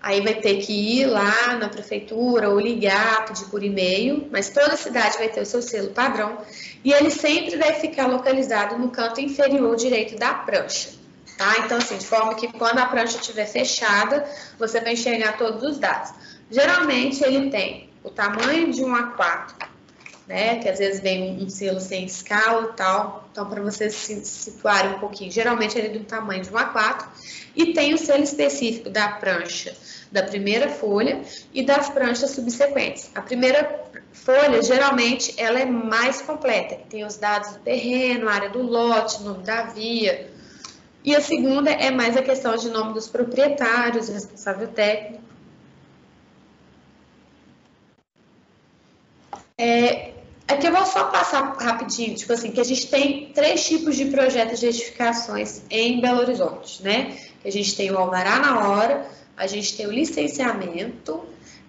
aí 0.00 0.20
vai 0.20 0.34
ter 0.34 0.58
que 0.58 0.72
ir 0.72 1.06
lá 1.06 1.56
na 1.58 1.68
prefeitura 1.68 2.48
ou 2.48 2.58
ligar, 2.58 3.26
pedir 3.26 3.44
por 3.46 3.62
e-mail, 3.62 4.28
mas 4.30 4.48
toda 4.48 4.76
cidade 4.76 5.18
vai 5.18 5.28
ter 5.28 5.42
o 5.42 5.46
seu 5.46 5.60
selo 5.60 5.90
padrão 5.90 6.38
e 6.82 6.92
ele 6.92 7.10
sempre 7.10 7.56
deve 7.56 7.80
ficar 7.80 8.06
localizado 8.06 8.78
no 8.78 8.90
canto 8.90 9.20
inferior 9.20 9.76
direito 9.76 10.16
da 10.16 10.32
prancha. 10.32 10.90
Tá? 11.36 11.56
Então, 11.64 11.78
assim, 11.78 11.96
de 11.96 12.06
forma 12.06 12.34
que 12.34 12.48
quando 12.48 12.78
a 12.78 12.86
prancha 12.86 13.16
estiver 13.16 13.46
fechada, 13.46 14.26
você 14.58 14.80
vai 14.80 14.92
enxergar 14.92 15.38
todos 15.38 15.62
os 15.62 15.78
dados. 15.78 16.12
Geralmente 16.50 17.24
ele 17.24 17.50
tem 17.50 17.88
o 18.04 18.10
tamanho 18.10 18.70
de 18.70 18.82
um 18.82 18.94
A4, 18.94 19.69
né? 20.30 20.60
Que 20.60 20.68
às 20.68 20.78
vezes 20.78 21.00
vem 21.00 21.42
um 21.42 21.48
selo 21.50 21.80
sem 21.80 22.04
escala 22.04 22.70
e 22.72 22.76
tal. 22.76 23.28
Então, 23.32 23.48
para 23.48 23.60
vocês 23.60 23.92
se 23.92 24.24
situarem 24.24 24.92
um 24.92 24.98
pouquinho, 25.00 25.30
geralmente 25.30 25.76
ele 25.76 25.88
é 25.88 25.90
do 25.90 26.04
tamanho 26.04 26.42
de 26.42 26.50
um 26.50 26.54
A4 26.54 27.04
e 27.56 27.72
tem 27.72 27.92
o 27.92 27.98
selo 27.98 28.22
específico 28.22 28.88
da 28.88 29.08
prancha 29.08 29.76
da 30.10 30.22
primeira 30.24 30.68
folha 30.68 31.22
e 31.52 31.62
das 31.62 31.88
pranchas 31.88 32.30
subsequentes. 32.30 33.10
A 33.14 33.22
primeira 33.22 33.84
folha, 34.12 34.60
geralmente, 34.62 35.34
ela 35.36 35.60
é 35.60 35.64
mais 35.64 36.20
completa, 36.20 36.76
tem 36.88 37.04
os 37.04 37.16
dados 37.16 37.52
do 37.52 37.58
terreno, 37.60 38.28
área 38.28 38.50
do 38.50 38.60
lote, 38.62 39.22
nome 39.22 39.44
da 39.44 39.62
via. 39.62 40.30
E 41.04 41.14
a 41.14 41.20
segunda 41.20 41.70
é 41.70 41.90
mais 41.90 42.16
a 42.16 42.22
questão 42.22 42.56
de 42.56 42.68
nome 42.68 42.92
dos 42.92 43.08
proprietários, 43.08 44.08
responsável 44.08 44.68
técnico. 44.68 45.22
É, 49.56 50.19
Aqui 50.50 50.66
eu 50.66 50.72
vou 50.72 50.84
só 50.84 51.04
passar 51.04 51.56
rapidinho, 51.60 52.16
tipo 52.16 52.32
assim, 52.32 52.50
que 52.50 52.60
a 52.60 52.64
gente 52.64 52.88
tem 52.88 53.30
três 53.32 53.64
tipos 53.64 53.94
de 53.94 54.06
projetos 54.06 54.58
de 54.58 54.66
edificações 54.66 55.62
em 55.70 56.00
Belo 56.00 56.22
Horizonte, 56.22 56.82
né? 56.82 57.16
A 57.44 57.50
gente 57.50 57.76
tem 57.76 57.88
o 57.92 57.96
alvará 57.96 58.40
na 58.40 58.68
hora, 58.68 59.06
a 59.36 59.46
gente 59.46 59.76
tem 59.76 59.86
o 59.86 59.92
licenciamento, 59.92 61.24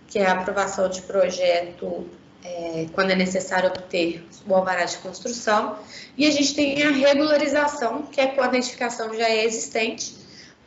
que 0.08 0.18
é 0.18 0.26
a 0.26 0.32
aprovação 0.32 0.90
de 0.90 1.00
projeto 1.04 2.08
é, 2.44 2.88
quando 2.92 3.12
é 3.12 3.16
necessário 3.16 3.70
obter 3.70 4.26
o 4.48 4.56
alvará 4.56 4.86
de 4.86 4.98
construção, 4.98 5.78
e 6.18 6.26
a 6.26 6.32
gente 6.32 6.56
tem 6.56 6.82
a 6.82 6.90
regularização, 6.90 8.02
que 8.02 8.20
é 8.20 8.28
quando 8.30 8.56
a 8.56 8.58
edificação 8.58 9.14
já 9.14 9.30
é 9.30 9.46
existente, 9.46 10.16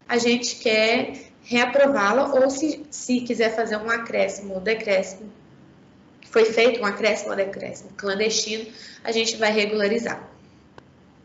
a 0.09 0.19
gente 0.19 0.55
quer 0.55 1.33
reaprová-la, 1.43 2.33
ou 2.33 2.49
se, 2.49 2.87
se 2.93 3.23
quiser 3.23 3.57
fazer 3.57 3.77
um 3.77 3.91
acréscimo 3.91 4.55
ou 4.55 4.61
decréscimo 4.61 5.33
foi 6.35 6.45
feito 6.47 6.81
um 6.81 6.85
acréscimo 6.85 7.31
ou 7.31 7.37
decréscimo 7.37 7.91
clandestino, 7.97 8.67
a 9.05 9.13
gente 9.13 9.37
vai 9.37 9.53
regularizar. 9.53 10.21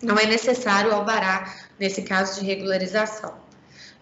Não 0.04 0.16
é 0.20 0.28
necessário 0.28 0.94
alvará 0.94 1.52
nesse 1.80 2.04
caso 2.04 2.40
de 2.40 2.46
regularização. 2.46 3.34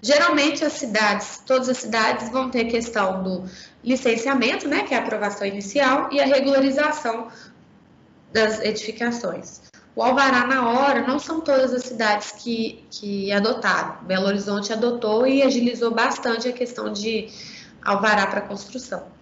Geralmente 0.01 0.65
as 0.65 0.73
cidades, 0.73 1.41
todas 1.45 1.69
as 1.69 1.77
cidades 1.77 2.29
vão 2.29 2.51
ter 2.51 2.65
questão 2.65 3.23
do 3.23 3.45
licenciamento, 3.81 4.67
né, 4.67 4.83
que 4.83 4.93
é 4.93 4.97
a 4.97 4.99
aprovação 4.99 5.47
inicial, 5.47 6.09
e 6.11 6.19
a 6.19 6.25
regularização 6.25 7.31
das 8.33 8.59
edificações. 8.59 9.61
O 9.95 10.03
alvará 10.03 10.45
na 10.45 10.69
hora 10.69 11.07
não 11.07 11.19
são 11.19 11.39
todas 11.39 11.73
as 11.73 11.83
cidades 11.83 12.33
que, 12.33 12.85
que 12.91 13.31
adotaram. 13.31 14.03
Belo 14.03 14.27
Horizonte 14.27 14.73
adotou 14.73 15.25
e 15.25 15.41
agilizou 15.41 15.89
bastante 15.89 16.49
a 16.49 16.51
questão 16.51 16.91
de 16.91 17.29
alvará 17.81 18.27
para 18.27 18.41
construção. 18.41 19.16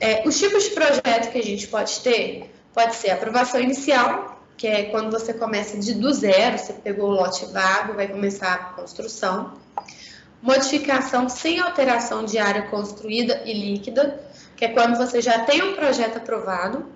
É, 0.00 0.26
os 0.26 0.38
tipos 0.38 0.64
de 0.64 0.70
projeto 0.70 1.30
que 1.30 1.38
a 1.38 1.42
gente 1.42 1.68
pode 1.68 2.00
ter, 2.00 2.50
pode 2.72 2.96
ser 2.96 3.10
aprovação 3.10 3.60
inicial, 3.60 4.42
que 4.56 4.66
é 4.66 4.84
quando 4.84 5.10
você 5.10 5.34
começa 5.34 5.78
de 5.78 5.92
do 5.92 6.10
zero, 6.12 6.58
você 6.58 6.72
pegou 6.72 7.10
o 7.10 7.12
lote 7.12 7.44
vago, 7.46 7.92
vai 7.92 8.08
começar 8.08 8.54
a 8.54 8.58
construção. 8.74 9.58
Modificação 10.40 11.28
sem 11.28 11.60
alteração 11.60 12.24
de 12.24 12.38
área 12.38 12.62
construída 12.62 13.42
e 13.44 13.52
líquida, 13.52 14.18
que 14.56 14.64
é 14.64 14.68
quando 14.68 14.96
você 14.96 15.20
já 15.20 15.40
tem 15.44 15.62
um 15.62 15.74
projeto 15.74 16.16
aprovado 16.16 16.86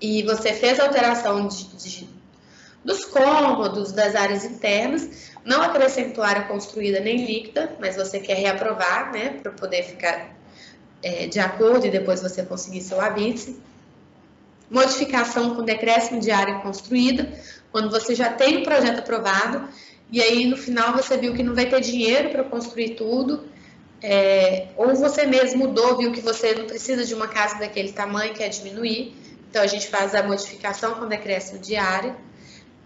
e 0.00 0.22
você 0.22 0.54
fez 0.54 0.80
alteração 0.80 1.48
de, 1.48 1.64
de, 1.76 2.08
dos 2.82 3.04
cômodos, 3.04 3.92
das 3.92 4.14
áreas 4.14 4.42
internas, 4.44 5.32
não 5.44 5.60
acrescentou 5.60 6.24
área 6.24 6.44
construída 6.44 6.98
nem 7.00 7.26
líquida, 7.26 7.76
mas 7.78 7.96
você 7.96 8.20
quer 8.20 8.38
reaprovar, 8.38 9.12
né, 9.12 9.38
para 9.42 9.52
poder 9.52 9.82
ficar 9.82 10.39
é, 11.02 11.26
de 11.26 11.38
acordo 11.38 11.86
e 11.86 11.90
depois 11.90 12.20
você 12.20 12.42
conseguir 12.42 12.80
seu 12.80 13.00
habite. 13.00 13.56
Modificação 14.70 15.54
com 15.54 15.64
decréscimo 15.64 16.20
de 16.20 16.30
área 16.30 16.60
construída, 16.60 17.32
quando 17.72 17.90
você 17.90 18.14
já 18.14 18.30
tem 18.32 18.58
o 18.58 18.62
projeto 18.62 19.00
aprovado 19.00 19.68
e 20.12 20.20
aí 20.20 20.46
no 20.46 20.56
final 20.56 20.92
você 20.92 21.16
viu 21.16 21.34
que 21.34 21.42
não 21.42 21.54
vai 21.54 21.66
ter 21.66 21.80
dinheiro 21.80 22.30
para 22.30 22.44
construir 22.44 22.90
tudo, 22.90 23.44
é, 24.02 24.68
ou 24.76 24.94
você 24.94 25.26
mesmo 25.26 25.66
mudou, 25.66 25.98
viu 25.98 26.10
que 26.10 26.20
você 26.20 26.54
não 26.54 26.66
precisa 26.66 27.04
de 27.04 27.14
uma 27.14 27.28
casa 27.28 27.58
daquele 27.58 27.92
tamanho, 27.92 28.34
quer 28.34 28.48
diminuir, 28.48 29.14
então 29.48 29.62
a 29.62 29.66
gente 29.66 29.88
faz 29.88 30.14
a 30.14 30.22
modificação 30.22 30.94
com 30.94 31.06
decréscimo 31.06 31.58
de 31.58 31.76
área. 31.76 32.16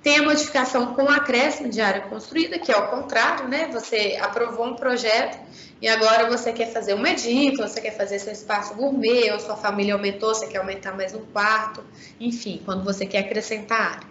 Tem 0.04 0.18
a 0.18 0.22
modificação 0.22 0.94
com 0.94 1.08
acréscimo 1.08 1.70
de 1.70 1.80
área 1.80 2.02
construída, 2.02 2.58
que 2.58 2.70
é 2.70 2.76
o 2.76 2.88
contrário, 2.88 3.48
né? 3.48 3.70
Você 3.72 4.18
aprovou 4.20 4.66
um 4.66 4.76
projeto 4.76 5.38
e 5.80 5.88
agora 5.88 6.28
você 6.28 6.52
quer 6.52 6.70
fazer 6.74 6.92
uma 6.92 7.08
edícula, 7.08 7.66
você 7.66 7.80
quer 7.80 7.96
fazer 7.96 8.18
seu 8.18 8.30
espaço 8.30 8.74
gourmet, 8.74 9.32
ou 9.32 9.40
sua 9.40 9.56
família 9.56 9.94
aumentou, 9.94 10.34
você 10.34 10.46
quer 10.46 10.58
aumentar 10.58 10.94
mais 10.94 11.14
um 11.14 11.24
quarto, 11.24 11.82
enfim, 12.20 12.60
quando 12.66 12.84
você 12.84 13.06
quer 13.06 13.20
acrescentar 13.20 13.80
área. 13.80 14.08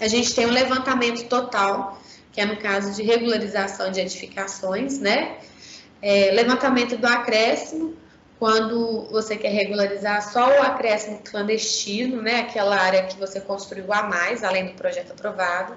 A 0.00 0.06
gente 0.06 0.32
tem 0.32 0.46
um 0.46 0.52
levantamento 0.52 1.26
total, 1.28 2.00
que 2.32 2.40
é 2.40 2.46
no 2.46 2.56
caso 2.56 2.92
de 2.94 3.02
regularização 3.02 3.90
de 3.90 3.98
edificações, 3.98 5.00
né? 5.00 5.38
É, 6.00 6.30
levantamento 6.30 6.96
do 6.96 7.06
acréscimo, 7.08 7.96
quando 8.38 9.08
você 9.10 9.36
quer 9.36 9.50
regularizar 9.50 10.20
só 10.32 10.48
o 10.48 10.62
acréscimo 10.62 11.20
clandestino, 11.24 12.20
né, 12.20 12.40
aquela 12.40 12.76
área 12.76 13.04
que 13.04 13.16
você 13.16 13.40
construiu 13.40 13.92
a 13.92 14.02
mais, 14.02 14.42
além 14.42 14.66
do 14.66 14.72
projeto 14.74 15.12
aprovado. 15.12 15.76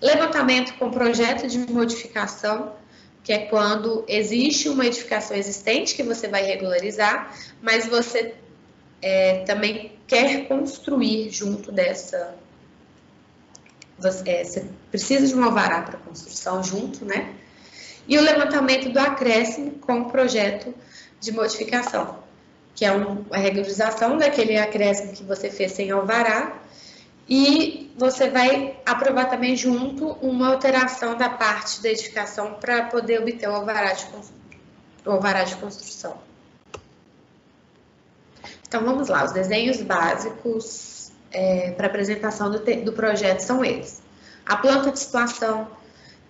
Levantamento 0.00 0.74
com 0.74 0.90
projeto 0.90 1.46
de 1.46 1.58
modificação, 1.58 2.74
que 3.22 3.32
é 3.32 3.38
quando 3.46 4.04
existe 4.08 4.68
uma 4.68 4.86
edificação 4.86 5.36
existente 5.36 5.94
que 5.94 6.02
você 6.02 6.28
vai 6.28 6.42
regularizar, 6.42 7.34
mas 7.60 7.86
você 7.86 8.34
é, 9.02 9.44
também 9.44 9.92
quer 10.06 10.46
construir 10.48 11.30
junto 11.30 11.70
dessa. 11.70 12.34
Você, 13.98 14.30
é, 14.30 14.44
você 14.44 14.66
precisa 14.90 15.26
de 15.26 15.34
um 15.34 15.44
alvará 15.44 15.82
para 15.82 15.98
construção 15.98 16.62
junto, 16.62 17.04
né? 17.04 17.34
E 18.06 18.16
o 18.16 18.22
levantamento 18.22 18.88
do 18.88 18.98
acréscimo 18.98 19.72
com 19.72 20.04
projeto 20.04 20.72
de 21.20 21.32
modificação, 21.32 22.18
que 22.74 22.84
é 22.84 22.92
um, 22.92 23.24
a 23.30 23.38
regularização 23.38 24.16
daquele 24.18 24.56
acréscimo 24.56 25.12
que 25.12 25.24
você 25.24 25.50
fez 25.50 25.72
sem 25.72 25.90
alvará, 25.90 26.58
e 27.28 27.92
você 27.96 28.30
vai 28.30 28.78
aprovar 28.86 29.28
também 29.28 29.54
junto 29.54 30.12
uma 30.22 30.48
alteração 30.52 31.16
da 31.16 31.28
parte 31.28 31.82
da 31.82 31.90
edificação 31.90 32.54
para 32.54 32.84
poder 32.84 33.20
obter 33.20 33.48
o 33.48 33.54
alvará 33.54 33.92
de, 33.92 34.06
o 35.04 35.10
alvará 35.10 35.44
de 35.44 35.56
construção. 35.56 36.16
Então 38.66 38.84
vamos 38.84 39.08
lá, 39.08 39.24
os 39.24 39.32
desenhos 39.32 39.82
básicos 39.82 41.10
é, 41.30 41.72
para 41.72 41.86
apresentação 41.86 42.50
do, 42.50 42.58
do 42.58 42.92
projeto 42.92 43.40
são 43.40 43.64
eles. 43.64 44.02
A 44.46 44.56
planta 44.56 44.90
de 44.90 44.98
situação, 44.98 45.68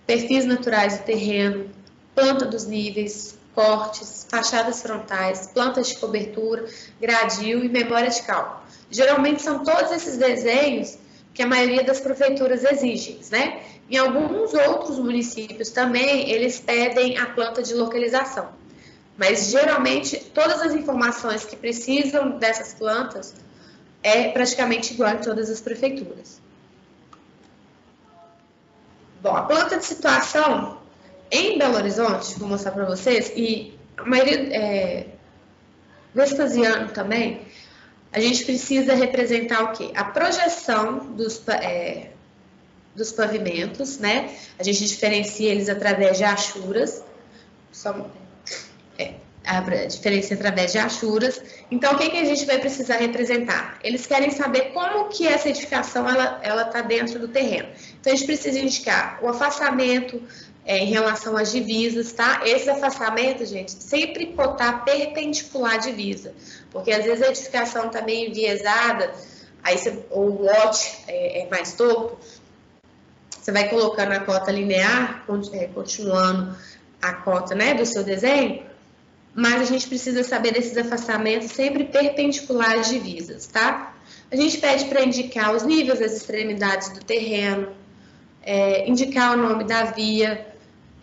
perfis 0.05 0.45
naturais 0.45 0.97
do 0.97 1.03
terreno, 1.05 1.69
planta 2.13 2.45
dos 2.45 2.65
níveis, 2.65 3.38
cortes, 3.53 4.25
fachadas 4.29 4.81
frontais, 4.81 5.47
plantas 5.53 5.87
de 5.89 5.97
cobertura, 5.97 6.65
gradil 6.99 7.63
e 7.63 7.69
memória 7.69 8.09
de 8.09 8.21
cálculo. 8.23 8.61
Geralmente 8.89 9.41
são 9.41 9.63
todos 9.63 9.91
esses 9.91 10.17
desenhos 10.17 10.97
que 11.33 11.41
a 11.41 11.47
maioria 11.47 11.83
das 11.83 11.99
prefeituras 11.99 12.63
exigem, 12.63 13.19
né? 13.31 13.61
Em 13.89 13.97
alguns 13.97 14.53
outros 14.53 14.99
municípios 14.99 15.69
também, 15.69 16.29
eles 16.29 16.59
pedem 16.59 17.17
a 17.17 17.27
planta 17.27 17.63
de 17.63 17.73
localização. 17.73 18.49
Mas 19.17 19.49
geralmente, 19.49 20.17
todas 20.33 20.61
as 20.61 20.73
informações 20.73 21.43
que 21.43 21.55
precisam 21.55 22.37
dessas 22.37 22.73
plantas 22.73 23.33
é 24.01 24.29
praticamente 24.29 24.93
igual 24.93 25.11
em 25.11 25.17
todas 25.17 25.49
as 25.49 25.59
prefeituras. 25.59 26.39
Bom, 29.21 29.35
a 29.35 29.41
planta 29.41 29.77
de 29.77 29.85
situação 29.85 30.78
em 31.31 31.57
Belo 31.57 31.75
Horizonte, 31.75 32.37
vou 32.39 32.47
mostrar 32.47 32.71
para 32.71 32.85
vocês, 32.85 33.31
e 33.35 33.77
a 33.97 34.03
maioria, 34.03 34.55
é, 34.55 35.05
Vespasiano 36.13 36.89
também, 36.89 37.41
a 38.11 38.19
gente 38.19 38.43
precisa 38.43 38.95
representar 38.95 39.63
o 39.63 39.71
quê? 39.73 39.91
A 39.95 40.03
projeção 40.03 41.13
dos, 41.13 41.47
é, 41.47 42.09
dos 42.95 43.11
pavimentos, 43.11 43.99
né? 43.99 44.35
A 44.57 44.63
gente 44.63 44.85
diferencia 44.85 45.51
eles 45.51 45.69
através 45.69 46.17
de 46.17 46.23
achuras, 46.23 47.03
só, 47.71 48.09
é, 48.97 49.13
a 49.45 49.61
diferença 49.85 50.33
através 50.33 50.71
de 50.71 50.79
achuras. 50.79 51.39
Então, 51.69 51.93
o 51.93 51.97
que, 51.97 52.09
que 52.09 52.17
a 52.17 52.25
gente 52.25 52.45
vai 52.45 52.57
precisar 52.57 52.97
representar? 52.97 53.77
Eles 53.83 54.07
querem 54.07 54.31
saber 54.31 54.71
como 54.73 55.09
que 55.09 55.27
essa 55.27 55.49
edificação 55.49 56.09
ela 56.09 56.63
está 56.63 56.81
dentro 56.81 57.19
do 57.19 57.27
terreno. 57.27 57.69
Então, 57.99 58.11
a 58.11 58.15
gente 58.15 58.25
precisa 58.25 58.57
indicar 58.59 59.19
o 59.21 59.27
afastamento, 59.27 60.21
é, 60.69 60.77
em 60.77 60.85
relação 60.85 61.35
às 61.35 61.51
divisas, 61.51 62.11
tá? 62.13 62.41
Esse 62.45 62.69
afastamento, 62.69 63.43
gente, 63.43 63.71
sempre 63.71 64.27
cotar 64.33 64.85
perpendicular 64.85 65.73
à 65.73 65.77
divisa, 65.77 66.31
porque 66.69 66.91
às 66.91 67.03
vezes 67.03 67.23
a 67.23 67.29
edificação 67.29 67.87
está 67.87 68.03
meio 68.03 68.29
enviesada, 68.29 69.11
aí 69.63 69.75
você, 69.75 70.05
o 70.11 70.43
lote 70.43 70.99
é, 71.07 71.41
é, 71.41 71.49
mais 71.49 71.73
torto, 71.73 72.19
você 73.31 73.51
vai 73.51 73.67
colocando 73.67 74.11
a 74.11 74.19
cota 74.19 74.51
linear, 74.51 75.25
é, 75.53 75.65
continuando 75.65 76.55
a 77.01 77.13
cota 77.13 77.55
né, 77.55 77.73
do 77.73 77.83
seu 77.83 78.03
desenho, 78.03 78.61
mas 79.33 79.63
a 79.63 79.65
gente 79.65 79.87
precisa 79.87 80.23
saber 80.23 80.53
desses 80.53 80.77
afastamentos 80.77 81.49
sempre 81.49 81.85
perpendiculares 81.85 82.81
às 82.81 82.89
divisas, 82.89 83.47
tá? 83.47 83.95
A 84.31 84.35
gente 84.35 84.59
pede 84.59 84.85
para 84.85 85.01
indicar 85.01 85.51
os 85.51 85.63
níveis 85.63 85.97
das 85.97 86.15
extremidades 86.15 86.89
do 86.89 87.03
terreno, 87.03 87.69
é, 88.43 88.87
indicar 88.87 89.33
o 89.33 89.41
nome 89.41 89.63
da 89.63 89.85
via, 89.85 90.49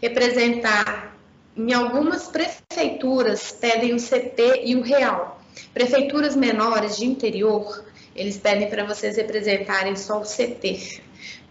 representar. 0.00 1.16
Em 1.56 1.72
algumas 1.72 2.28
prefeituras 2.28 3.50
pedem 3.52 3.94
o 3.94 3.98
CP 3.98 4.62
e 4.64 4.76
o 4.76 4.82
real. 4.82 5.40
Prefeituras 5.72 6.36
menores 6.36 6.98
de 6.98 7.06
interior, 7.06 7.84
eles 8.14 8.36
pedem 8.36 8.68
para 8.68 8.84
vocês 8.84 9.16
representarem 9.16 9.96
só 9.96 10.20
o 10.20 10.24
CP, 10.24 11.00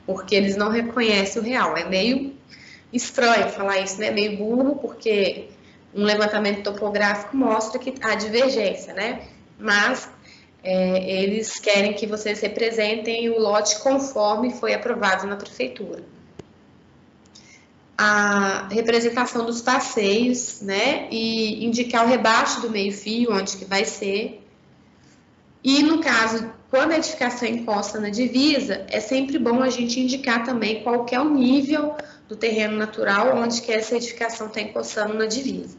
porque 0.05 0.35
eles 0.35 0.55
não 0.55 0.69
reconhecem 0.69 1.41
o 1.41 1.45
real. 1.45 1.75
É 1.75 1.85
meio 1.85 2.35
estranho 2.93 3.49
falar 3.49 3.79
isso, 3.79 3.99
né? 3.99 4.11
Meio 4.11 4.37
burro, 4.37 4.75
porque 4.75 5.47
um 5.93 6.03
levantamento 6.03 6.63
topográfico 6.63 7.35
mostra 7.35 7.79
que 7.79 7.95
há 8.01 8.13
divergência, 8.13 8.93
né? 8.93 9.23
Mas 9.57 10.07
é, 10.63 11.23
eles 11.23 11.59
querem 11.59 11.93
que 11.93 12.05
vocês 12.05 12.41
representem 12.41 13.29
o 13.29 13.39
lote 13.39 13.79
conforme 13.79 14.51
foi 14.51 14.73
aprovado 14.73 15.25
na 15.25 15.35
prefeitura 15.35 16.03
a 17.97 18.67
representação 18.69 19.45
dos 19.45 19.61
passeios, 19.61 20.61
né? 20.61 21.07
E 21.11 21.65
indicar 21.65 22.05
o 22.05 22.09
rebaixo 22.09 22.61
do 22.61 22.69
meio-fio, 22.69 23.33
onde 23.33 23.57
que 23.57 23.65
vai 23.65 23.85
ser. 23.85 24.41
E 25.63 25.81
no 25.81 25.99
caso, 25.99 26.51
quando 26.69 26.91
a 26.91 26.97
edificação 26.97 27.47
encosta 27.47 27.99
na 27.99 28.09
divisa, 28.09 28.85
é 28.89 28.99
sempre 28.99 29.39
bom 29.39 29.63
a 29.63 29.69
gente 29.69 29.99
indicar 29.99 30.43
também 30.43 30.83
qual 30.83 31.05
é 31.11 31.19
o 31.19 31.29
nível 31.29 31.95
do 32.27 32.35
terreno 32.35 32.77
natural 32.77 33.37
onde 33.37 33.61
que 33.61 33.71
essa 33.71 33.95
edificação 33.95 34.47
está 34.47 34.61
encostando 34.61 35.13
na 35.13 35.25
divisa. 35.25 35.77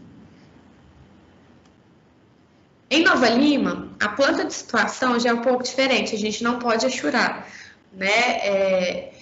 Em 2.89 3.03
Nova 3.03 3.29
Lima, 3.29 3.91
a 4.01 4.09
planta 4.09 4.45
de 4.45 4.55
situação 4.55 5.19
já 5.19 5.31
é 5.31 5.35
um 5.35 5.43
pouco 5.43 5.63
diferente, 5.63 6.15
a 6.15 6.19
gente 6.19 6.43
não 6.43 6.59
pode 6.59 6.87
achurar, 6.87 7.49
né? 7.93 8.09
É, 8.09 9.13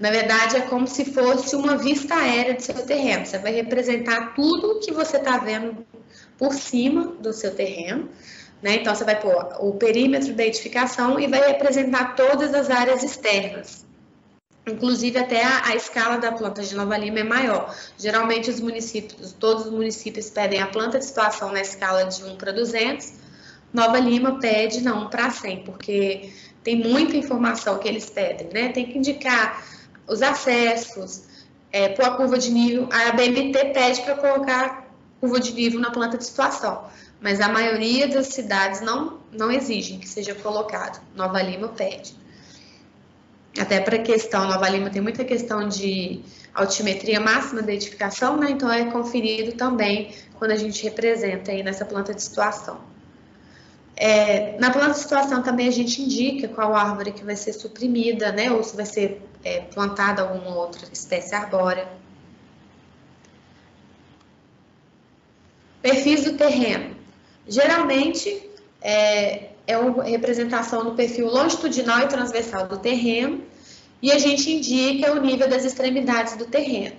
na 0.00 0.10
verdade, 0.10 0.56
é 0.56 0.60
como 0.62 0.86
se 0.86 1.04
fosse 1.04 1.54
uma 1.54 1.76
vista 1.76 2.14
aérea 2.14 2.54
do 2.54 2.62
seu 2.62 2.74
terreno. 2.86 3.26
Você 3.26 3.38
vai 3.38 3.52
representar 3.52 4.34
tudo 4.34 4.80
que 4.80 4.92
você 4.92 5.18
está 5.18 5.38
vendo 5.38 5.86
por 6.38 6.54
cima 6.54 7.04
do 7.20 7.32
seu 7.32 7.54
terreno. 7.54 8.08
Né? 8.62 8.76
Então, 8.76 8.94
você 8.94 9.04
vai 9.04 9.20
pôr 9.20 9.56
o 9.60 9.74
perímetro 9.74 10.34
da 10.34 10.44
edificação 10.44 11.18
e 11.18 11.26
vai 11.26 11.46
representar 11.48 12.14
todas 12.14 12.54
as 12.54 12.70
áreas 12.70 13.02
externas. 13.02 13.84
Inclusive, 14.66 15.18
até 15.18 15.44
a, 15.44 15.66
a, 15.66 15.74
escala 15.74 16.18
da 16.18 16.30
planta 16.30 16.62
de 16.62 16.74
Nova 16.76 16.96
Lima 16.96 17.18
é 17.18 17.24
maior. 17.24 17.74
Geralmente, 17.98 18.48
os 18.48 18.60
municípios, 18.60 19.32
todos 19.32 19.66
os 19.66 19.72
municípios 19.72 20.30
pedem 20.30 20.62
a 20.62 20.68
planta 20.68 21.00
de 21.00 21.04
situação 21.04 21.50
na 21.50 21.60
escala 21.60 22.04
de 22.04 22.22
1 22.22 22.36
para 22.36 22.52
200. 22.52 23.14
Nova 23.72 23.98
Lima 23.98 24.38
pede 24.38 24.80
na 24.80 24.94
1 24.94 25.10
para 25.10 25.30
100, 25.30 25.64
porque 25.64 26.32
tem 26.62 26.76
muita 26.76 27.16
informação 27.16 27.78
que 27.78 27.88
eles 27.88 28.08
pedem, 28.08 28.48
né? 28.52 28.68
Tem 28.68 28.86
que 28.86 28.98
indicar 28.98 29.64
os 30.06 30.22
acessos, 30.22 31.24
é, 31.70 31.88
pôr 31.88 32.04
a 32.04 32.10
curva 32.10 32.38
de 32.38 32.50
nível. 32.50 32.88
A 32.92 33.12
BMT 33.12 33.72
pede 33.72 34.02
para 34.02 34.14
colocar 34.16 34.86
curva 35.20 35.40
de 35.40 35.52
nível 35.52 35.80
na 35.80 35.90
planta 35.90 36.18
de 36.18 36.24
situação, 36.24 36.84
mas 37.20 37.40
a 37.40 37.48
maioria 37.48 38.08
das 38.08 38.28
cidades 38.28 38.80
não, 38.80 39.20
não 39.32 39.50
exigem 39.50 39.98
que 39.98 40.08
seja 40.08 40.34
colocado. 40.34 41.00
Nova 41.14 41.40
Lima 41.40 41.68
pede. 41.68 42.14
Até 43.58 43.80
para 43.80 43.98
questão, 43.98 44.46
Nova 44.48 44.68
Lima 44.68 44.90
tem 44.90 45.02
muita 45.02 45.24
questão 45.24 45.68
de 45.68 46.22
altimetria 46.54 47.20
máxima 47.20 47.62
da 47.62 47.72
edificação, 47.72 48.36
né? 48.36 48.50
Então 48.50 48.70
é 48.70 48.90
conferido 48.90 49.52
também 49.52 50.14
quando 50.38 50.52
a 50.52 50.56
gente 50.56 50.82
representa 50.82 51.52
aí 51.52 51.62
nessa 51.62 51.84
planta 51.84 52.14
de 52.14 52.22
situação. 52.22 52.91
É, 53.96 54.58
na 54.58 54.70
planta 54.70 54.92
de 54.92 54.98
situação 54.98 55.42
também 55.42 55.68
a 55.68 55.72
gente 55.72 56.00
indica 56.02 56.48
qual 56.48 56.74
árvore 56.74 57.12
que 57.12 57.24
vai 57.24 57.36
ser 57.36 57.52
suprimida, 57.52 58.32
né? 58.32 58.50
Ou 58.50 58.62
se 58.62 58.74
vai 58.74 58.86
ser 58.86 59.22
é, 59.44 59.60
plantada 59.60 60.22
alguma 60.22 60.56
outra 60.56 60.86
espécie 60.92 61.34
arbórea. 61.34 61.88
Perfis 65.80 66.24
do 66.24 66.34
terreno. 66.34 66.96
Geralmente 67.46 68.50
é, 68.80 69.50
é 69.66 69.76
uma 69.76 70.04
representação 70.04 70.84
do 70.84 70.92
perfil 70.92 71.26
longitudinal 71.26 72.00
e 72.00 72.08
transversal 72.08 72.68
do 72.68 72.78
terreno 72.78 73.42
e 74.00 74.10
a 74.10 74.18
gente 74.18 74.50
indica 74.50 75.12
o 75.12 75.20
nível 75.20 75.48
das 75.48 75.64
extremidades 75.64 76.36
do 76.36 76.46
terreno. 76.46 76.96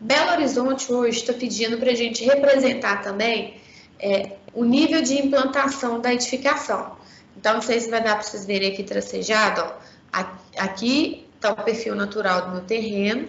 Belo 0.00 0.32
Horizonte 0.32 0.92
hoje 0.92 1.18
está 1.18 1.32
pedindo 1.32 1.78
para 1.78 1.90
a 1.90 1.94
gente 1.94 2.24
representar 2.24 3.02
também 3.02 3.54
é, 3.98 4.32
o 4.54 4.64
nível 4.64 5.02
de 5.02 5.14
implantação 5.14 6.00
da 6.00 6.12
edificação. 6.12 6.96
Então, 7.36 7.54
não 7.54 7.62
sei 7.62 7.80
se 7.80 7.90
vai 7.90 8.02
dar 8.02 8.14
para 8.14 8.22
vocês 8.22 8.46
verem 8.46 8.72
aqui 8.72 8.82
tracejado, 8.82 9.62
ó. 9.62 10.24
aqui 10.56 11.26
está 11.34 11.52
o 11.52 11.56
perfil 11.56 11.94
natural 11.94 12.46
do 12.46 12.52
meu 12.52 12.60
terreno, 12.62 13.28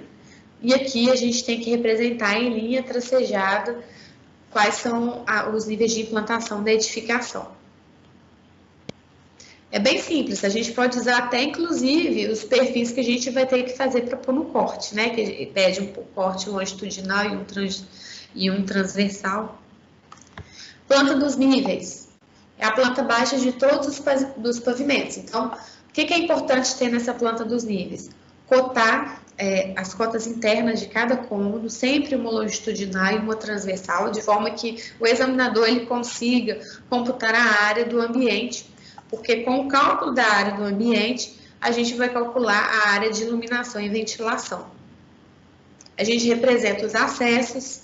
e 0.61 0.73
aqui 0.73 1.11
a 1.11 1.15
gente 1.15 1.43
tem 1.43 1.59
que 1.59 1.69
representar 1.69 2.39
em 2.39 2.53
linha 2.53 2.81
tracejada 2.81 3.83
quais 4.51 4.75
são 4.75 5.25
os 5.53 5.65
níveis 5.65 5.93
de 5.93 6.01
implantação 6.01 6.63
da 6.63 6.71
edificação. 6.71 7.51
É 9.71 9.79
bem 9.79 9.99
simples, 9.99 10.45
a 10.45 10.49
gente 10.49 10.71
pode 10.71 10.97
usar 10.97 11.17
até 11.17 11.43
inclusive 11.43 12.29
os 12.29 12.45
perfis 12.45 12.93
que 12.93 13.01
a 13.01 13.03
gente 13.03 13.29
vai 13.29 13.45
ter 13.45 13.63
que 13.63 13.75
fazer 13.75 14.03
para 14.03 14.15
pôr 14.15 14.33
no 14.33 14.45
corte, 14.45 14.95
né? 14.95 15.09
Que 15.09 15.47
pede 15.47 15.81
um 15.81 15.87
corte 15.87 16.49
longitudinal 16.49 17.25
e 17.25 17.35
um, 17.35 17.43
trans, 17.43 17.83
e 18.33 18.49
um 18.49 18.63
transversal. 18.63 19.61
Planta 20.87 21.15
dos 21.15 21.35
níveis. 21.35 22.07
É 22.57 22.65
a 22.65 22.71
planta 22.71 23.03
baixa 23.03 23.37
de 23.37 23.51
todos 23.51 23.87
os 23.87 24.03
dos 24.37 24.59
pavimentos. 24.59 25.17
Então, 25.17 25.51
o 25.89 25.93
que, 25.93 26.05
que 26.05 26.13
é 26.13 26.17
importante 26.17 26.75
ter 26.75 26.89
nessa 26.89 27.13
planta 27.13 27.43
dos 27.43 27.63
níveis? 27.63 28.09
Cotar 28.47 29.21
é, 29.37 29.73
as 29.75 29.93
cotas 29.93 30.27
internas 30.27 30.79
de 30.79 30.87
cada 30.87 31.17
cômodo, 31.17 31.69
sempre 31.69 32.15
uma 32.15 32.29
longitudinal 32.29 33.13
e 33.13 33.17
uma 33.17 33.35
transversal, 33.35 34.11
de 34.11 34.21
forma 34.21 34.51
que 34.51 34.81
o 34.99 35.05
examinador 35.05 35.67
ele 35.67 35.85
consiga 35.85 36.59
computar 36.89 37.35
a 37.35 37.63
área 37.65 37.85
do 37.85 37.99
ambiente, 37.99 38.69
porque 39.09 39.37
com 39.37 39.59
o 39.59 39.67
cálculo 39.67 40.13
da 40.13 40.25
área 40.25 40.53
do 40.53 40.63
ambiente, 40.63 41.39
a 41.59 41.71
gente 41.71 41.95
vai 41.95 42.09
calcular 42.09 42.59
a 42.59 42.89
área 42.89 43.11
de 43.11 43.23
iluminação 43.23 43.81
e 43.81 43.89
ventilação. 43.89 44.67
A 45.97 46.03
gente 46.03 46.27
representa 46.27 46.85
os 46.85 46.93
acessos, 46.93 47.81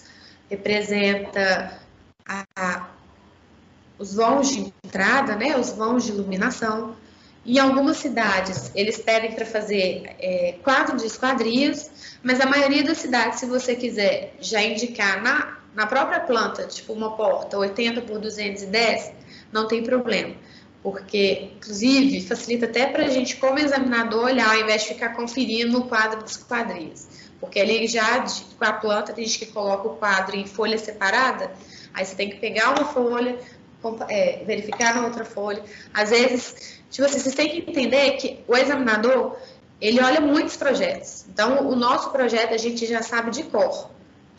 representa 0.50 1.81
a, 2.28 2.90
os 3.98 4.16
vãos 4.16 4.50
de 4.50 4.74
entrada, 4.84 5.36
né, 5.36 5.58
os 5.58 5.72
vãos 5.72 6.04
de 6.04 6.12
iluminação. 6.12 6.96
Em 7.46 7.58
algumas 7.58 7.98
cidades, 7.98 8.72
eles 8.76 9.00
pedem 9.00 9.34
para 9.34 9.46
fazer 9.46 10.16
é, 10.20 10.56
quadro 10.64 10.98
de 10.98 11.06
esquadrias, 11.06 12.20
mas 12.22 12.40
a 12.40 12.46
maioria 12.46 12.84
das 12.84 13.00
cidades, 13.00 13.40
se 13.40 13.46
você 13.48 13.76
quiser 13.76 14.36
já 14.40 14.62
indicar 14.62 15.22
na, 15.24 15.58
na 15.74 15.88
própria 15.88 16.20
planta, 16.20 16.68
tipo 16.68 16.94
uma 16.94 17.16
porta 17.16 17.58
80 17.58 18.02
por 18.02 18.20
210, 18.20 19.12
não 19.52 19.68
tem 19.68 19.84
problema. 19.84 20.36
porque, 20.84 21.52
inclusive, 21.58 22.22
facilita 22.22 22.66
até 22.66 22.88
para 22.88 23.06
a 23.06 23.08
gente, 23.08 23.36
como 23.38 23.60
examinador, 23.60 24.26
olhar 24.26 24.50
ao 24.50 24.62
invés 24.62 24.82
de 24.84 24.90
ficar 24.90 25.10
conferindo 25.10 25.78
o 25.80 25.88
quadro 25.88 26.24
dos 26.24 26.38
quadrinhos. 26.38 27.08
Porque 27.42 27.60
ali 27.60 27.88
já, 27.88 28.24
com 28.58 28.64
a 28.64 28.72
planta, 28.72 29.12
tem 29.12 29.26
gente 29.26 29.40
que 29.40 29.48
coloca 29.48 29.88
o 29.88 29.96
quadro 29.96 30.38
em 30.38 30.46
folha 30.46 30.78
separada, 30.78 31.52
aí 31.92 32.06
você 32.06 32.16
tem 32.16 32.30
que 32.30 32.38
pegar 32.38 32.70
uma 32.70 32.86
folha, 32.86 33.38
é, 34.08 34.44
verificar 34.46 34.94
na 34.94 35.06
outra 35.06 35.26
folha. 35.26 35.64
Às 35.92 36.12
vezes, 36.12 36.80
tipo 36.92 37.06
assim, 37.06 37.20
vocês 37.20 37.34
têm 37.34 37.50
que 37.50 37.72
entender 37.72 38.12
que 38.12 38.40
o 38.48 38.56
examinador, 38.56 39.36
ele 39.82 40.00
olha 40.00 40.22
muitos 40.22 40.56
projetos. 40.56 41.26
Então, 41.28 41.68
o 41.68 41.76
nosso 41.76 42.12
projeto 42.12 42.54
a 42.54 42.58
gente 42.58 42.86
já 42.86 43.02
sabe 43.02 43.32
de 43.32 43.42
cor. 43.44 43.90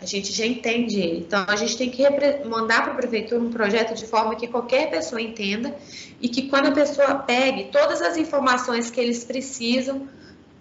A 0.01 0.07
gente 0.07 0.33
já 0.33 0.47
entende 0.47 1.01
ele. 1.01 1.19
Então, 1.19 1.45
a 1.47 1.57
gente 1.57 1.77
tem 1.77 1.91
que 1.91 2.05
mandar 2.45 2.83
para 2.85 2.93
a 2.93 2.97
prefeitura 2.97 3.41
um 3.41 3.51
projeto 3.51 3.95
de 3.95 4.07
forma 4.07 4.37
que 4.37 4.47
qualquer 4.47 4.91
pessoa 4.91 5.21
entenda 5.21 5.75
e 6.21 6.29
que 6.29 6.49
quando 6.49 6.69
a 6.69 6.73
pessoa 6.73 7.17
pegue 7.17 7.65
todas 7.65 8.01
as 8.01 8.17
informações 8.17 8.91
que 8.91 9.01
eles 9.01 9.25
precisam, 9.25 10.09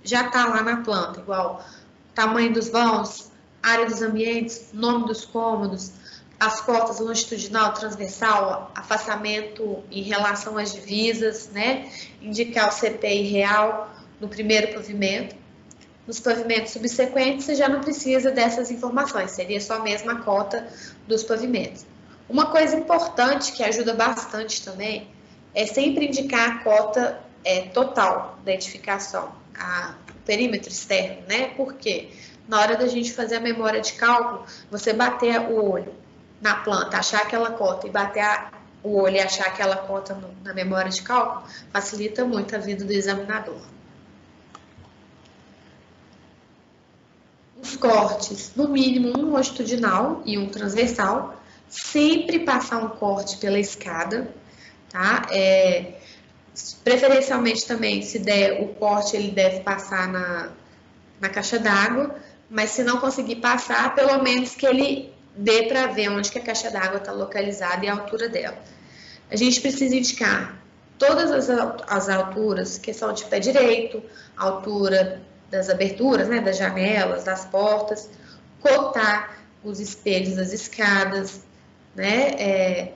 já 0.04 0.26
está 0.26 0.46
lá 0.46 0.64
na 0.64 0.78
planta, 0.78 1.20
igual 1.20 1.64
tamanho 2.14 2.54
dos 2.54 2.70
vãos, 2.70 3.32
área 3.62 3.86
dos 3.86 4.02
ambientes, 4.02 4.70
nome 4.74 5.06
dos 5.08 5.26
cômodos, 5.26 5.92
as 6.40 6.60
cotas 6.60 7.00
longitudinal, 7.00 7.74
transversal, 7.74 8.72
afastamento 8.74 9.84
em 9.92 10.02
relação 10.02 10.58
às 10.58 10.74
divisas, 10.74 11.50
né? 11.50 11.92
Indicar 12.20 12.70
o 12.70 12.72
CPI 12.72 13.30
real 13.30 13.92
no 14.20 14.28
primeiro 14.28 14.74
pavimento. 14.74 15.36
Nos 16.08 16.20
pavimentos 16.20 16.74
subsequentes, 16.74 17.46
você 17.46 17.54
já 17.54 17.70
não 17.70 17.82
precisa 17.82 18.32
dessas 18.32 18.72
informações, 18.72 19.32
seria 19.32 19.62
só 19.62 19.76
a 19.76 19.80
mesma 19.82 20.24
cota 20.24 20.68
dos 21.08 21.24
pavimentos. 21.24 21.86
Uma 22.28 22.48
coisa 22.48 22.76
importante 22.76 23.52
que 23.52 23.64
ajuda 23.64 23.94
bastante 23.94 24.64
também 24.64 25.08
é 25.54 25.68
sempre 25.68 26.08
indicar 26.08 26.50
a 26.50 26.64
cota 26.64 27.20
é, 27.44 27.62
total 27.68 28.40
da 28.44 28.52
edificação, 28.52 29.32
a, 29.60 29.94
perímetro 30.26 30.70
externo, 30.70 31.24
né? 31.28 31.48
Porque 31.56 32.10
na 32.48 32.60
hora 32.60 32.76
da 32.76 32.88
gente 32.88 33.14
fazer 33.14 33.36
a 33.38 33.40
memória 33.40 33.82
de 33.82 33.94
cálculo, 33.94 34.46
você 34.70 34.94
bater 34.94 35.40
o 35.40 35.72
olho 35.72 35.94
na 36.42 36.56
planta, 36.56 36.98
achar 36.98 37.22
aquela 37.22 37.52
cota 37.52 37.88
e 37.88 37.90
bater 37.90 38.22
a, 38.22 38.52
o 38.84 38.98
olho 38.98 39.16
e 39.16 39.20
achar 39.20 39.48
aquela 39.48 39.78
cota 39.78 40.14
no, 40.16 40.34
na 40.44 40.54
memória 40.54 40.90
de 40.90 41.02
cálculo, 41.02 41.46
facilita 41.72 42.26
muito 42.26 42.56
a 42.56 42.60
vida 42.60 42.84
do 42.84 42.92
examinador. 42.92 43.62
Os 47.62 47.76
cortes, 47.76 48.54
no 48.56 48.68
mínimo 48.68 49.18
um 49.18 49.32
longitudinal 49.32 50.24
e 50.26 50.38
um 50.38 50.50
transversal, 50.50 51.40
sempre 51.70 52.40
passar 52.40 52.84
um 52.84 52.90
corte 52.90 53.38
pela 53.38 53.60
escada, 53.60 54.34
tá? 54.90 55.28
É, 55.32 56.01
preferencialmente 56.84 57.66
também, 57.66 58.02
se 58.02 58.20
der 58.20 58.62
o 58.62 58.70
corte, 58.70 59.16
ele 59.16 59.32
deve 59.32 59.62
passar 59.62 60.08
na, 60.08 60.50
na 61.20 61.30
caixa 61.30 61.58
d'água, 61.58 62.16
mas 62.50 62.72
se 62.72 62.84
não 62.84 62.98
conseguir 62.98 63.38
passar, 63.38 63.96
pelo 63.96 64.22
menos 64.22 64.56
que 64.56 64.66
ele 64.66 65.14
dê 65.36 65.64
para 65.64 65.88
ver 65.88 66.10
onde 66.10 66.30
que 66.32 66.40
a 66.40 66.42
caixa 66.42 66.70
d'água 66.70 66.98
está 66.98 67.12
localizada 67.12 67.86
e 67.86 67.90
a 67.90 67.94
altura 67.94 68.28
dela. 68.28 68.58
A 69.30 69.36
gente 69.36 69.62
precisa 69.62 69.96
indicar 69.96 70.62
todas 71.00 71.32
as, 71.32 71.50
as 71.88 72.10
alturas 72.10 72.78
que 72.78 72.94
são 72.94 73.14
de 73.14 73.24
pé 73.26 73.40
direito, 73.40 74.04
altura 74.36 75.22
das 75.50 75.70
aberturas, 75.70 76.28
né, 76.28 76.42
das 76.42 76.58
janelas, 76.58 77.24
das 77.24 77.46
portas, 77.46 78.10
cotar 78.60 79.38
os 79.64 79.80
espelhos 79.80 80.36
das 80.36 80.54
escadas, 80.54 81.42
né, 81.96 82.30
é, 82.38 82.94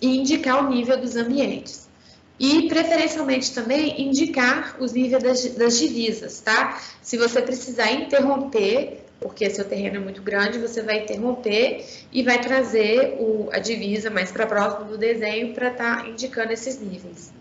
e 0.00 0.18
indicar 0.18 0.64
o 0.64 0.68
nível 0.68 1.00
dos 1.00 1.16
ambientes. 1.16 1.85
E, 2.38 2.68
preferencialmente, 2.68 3.54
também 3.54 4.02
indicar 4.02 4.76
os 4.78 4.92
níveis 4.92 5.22
das, 5.22 5.44
das 5.54 5.78
divisas, 5.78 6.40
tá? 6.40 6.80
Se 7.02 7.16
você 7.16 7.40
precisar 7.40 7.90
interromper 7.92 9.06
porque 9.20 9.48
seu 9.48 9.64
terreno 9.64 9.96
é 9.96 9.98
muito 9.98 10.22
grande, 10.22 10.58
você 10.58 10.82
vai 10.82 11.02
interromper 11.02 11.84
e 12.12 12.22
vai 12.22 12.40
trazer 12.40 13.16
o, 13.18 13.48
a 13.52 13.58
divisa 13.58 14.10
mais 14.10 14.30
para 14.30 14.46
próximo 14.46 14.84
do 14.84 14.98
desenho 14.98 15.54
para 15.54 15.68
estar 15.68 16.02
tá 16.02 16.08
indicando 16.08 16.52
esses 16.52 16.80
níveis. 16.80 17.32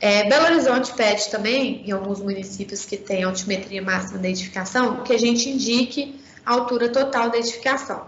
É, 0.00 0.28
Belo 0.28 0.44
Horizonte 0.46 0.92
pede 0.94 1.28
também, 1.30 1.82
em 1.86 1.90
alguns 1.90 2.20
municípios 2.20 2.84
que 2.84 2.96
têm 2.96 3.24
altimetria 3.24 3.82
máxima 3.82 4.18
da 4.18 4.28
edificação, 4.28 5.02
que 5.02 5.12
a 5.12 5.18
gente 5.18 5.48
indique 5.48 6.20
a 6.44 6.52
altura 6.52 6.88
total 6.88 7.30
da 7.30 7.38
edificação. 7.38 8.06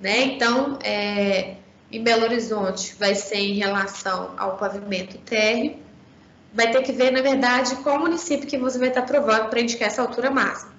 Né? 0.00 0.24
Então, 0.24 0.78
é, 0.82 1.54
em 1.92 2.02
Belo 2.02 2.24
Horizonte 2.24 2.96
vai 2.98 3.14
ser 3.14 3.36
em 3.36 3.54
relação 3.54 4.34
ao 4.38 4.56
pavimento 4.56 5.18
térreo, 5.18 5.76
vai 6.52 6.70
ter 6.70 6.82
que 6.82 6.92
ver, 6.92 7.12
na 7.12 7.20
verdade, 7.20 7.76
qual 7.76 7.98
município 7.98 8.48
que 8.48 8.56
você 8.56 8.78
vai 8.78 8.88
estar 8.88 9.02
provando 9.02 9.50
para 9.50 9.60
indicar 9.60 9.88
essa 9.88 10.00
altura 10.00 10.30
máxima. 10.30 10.72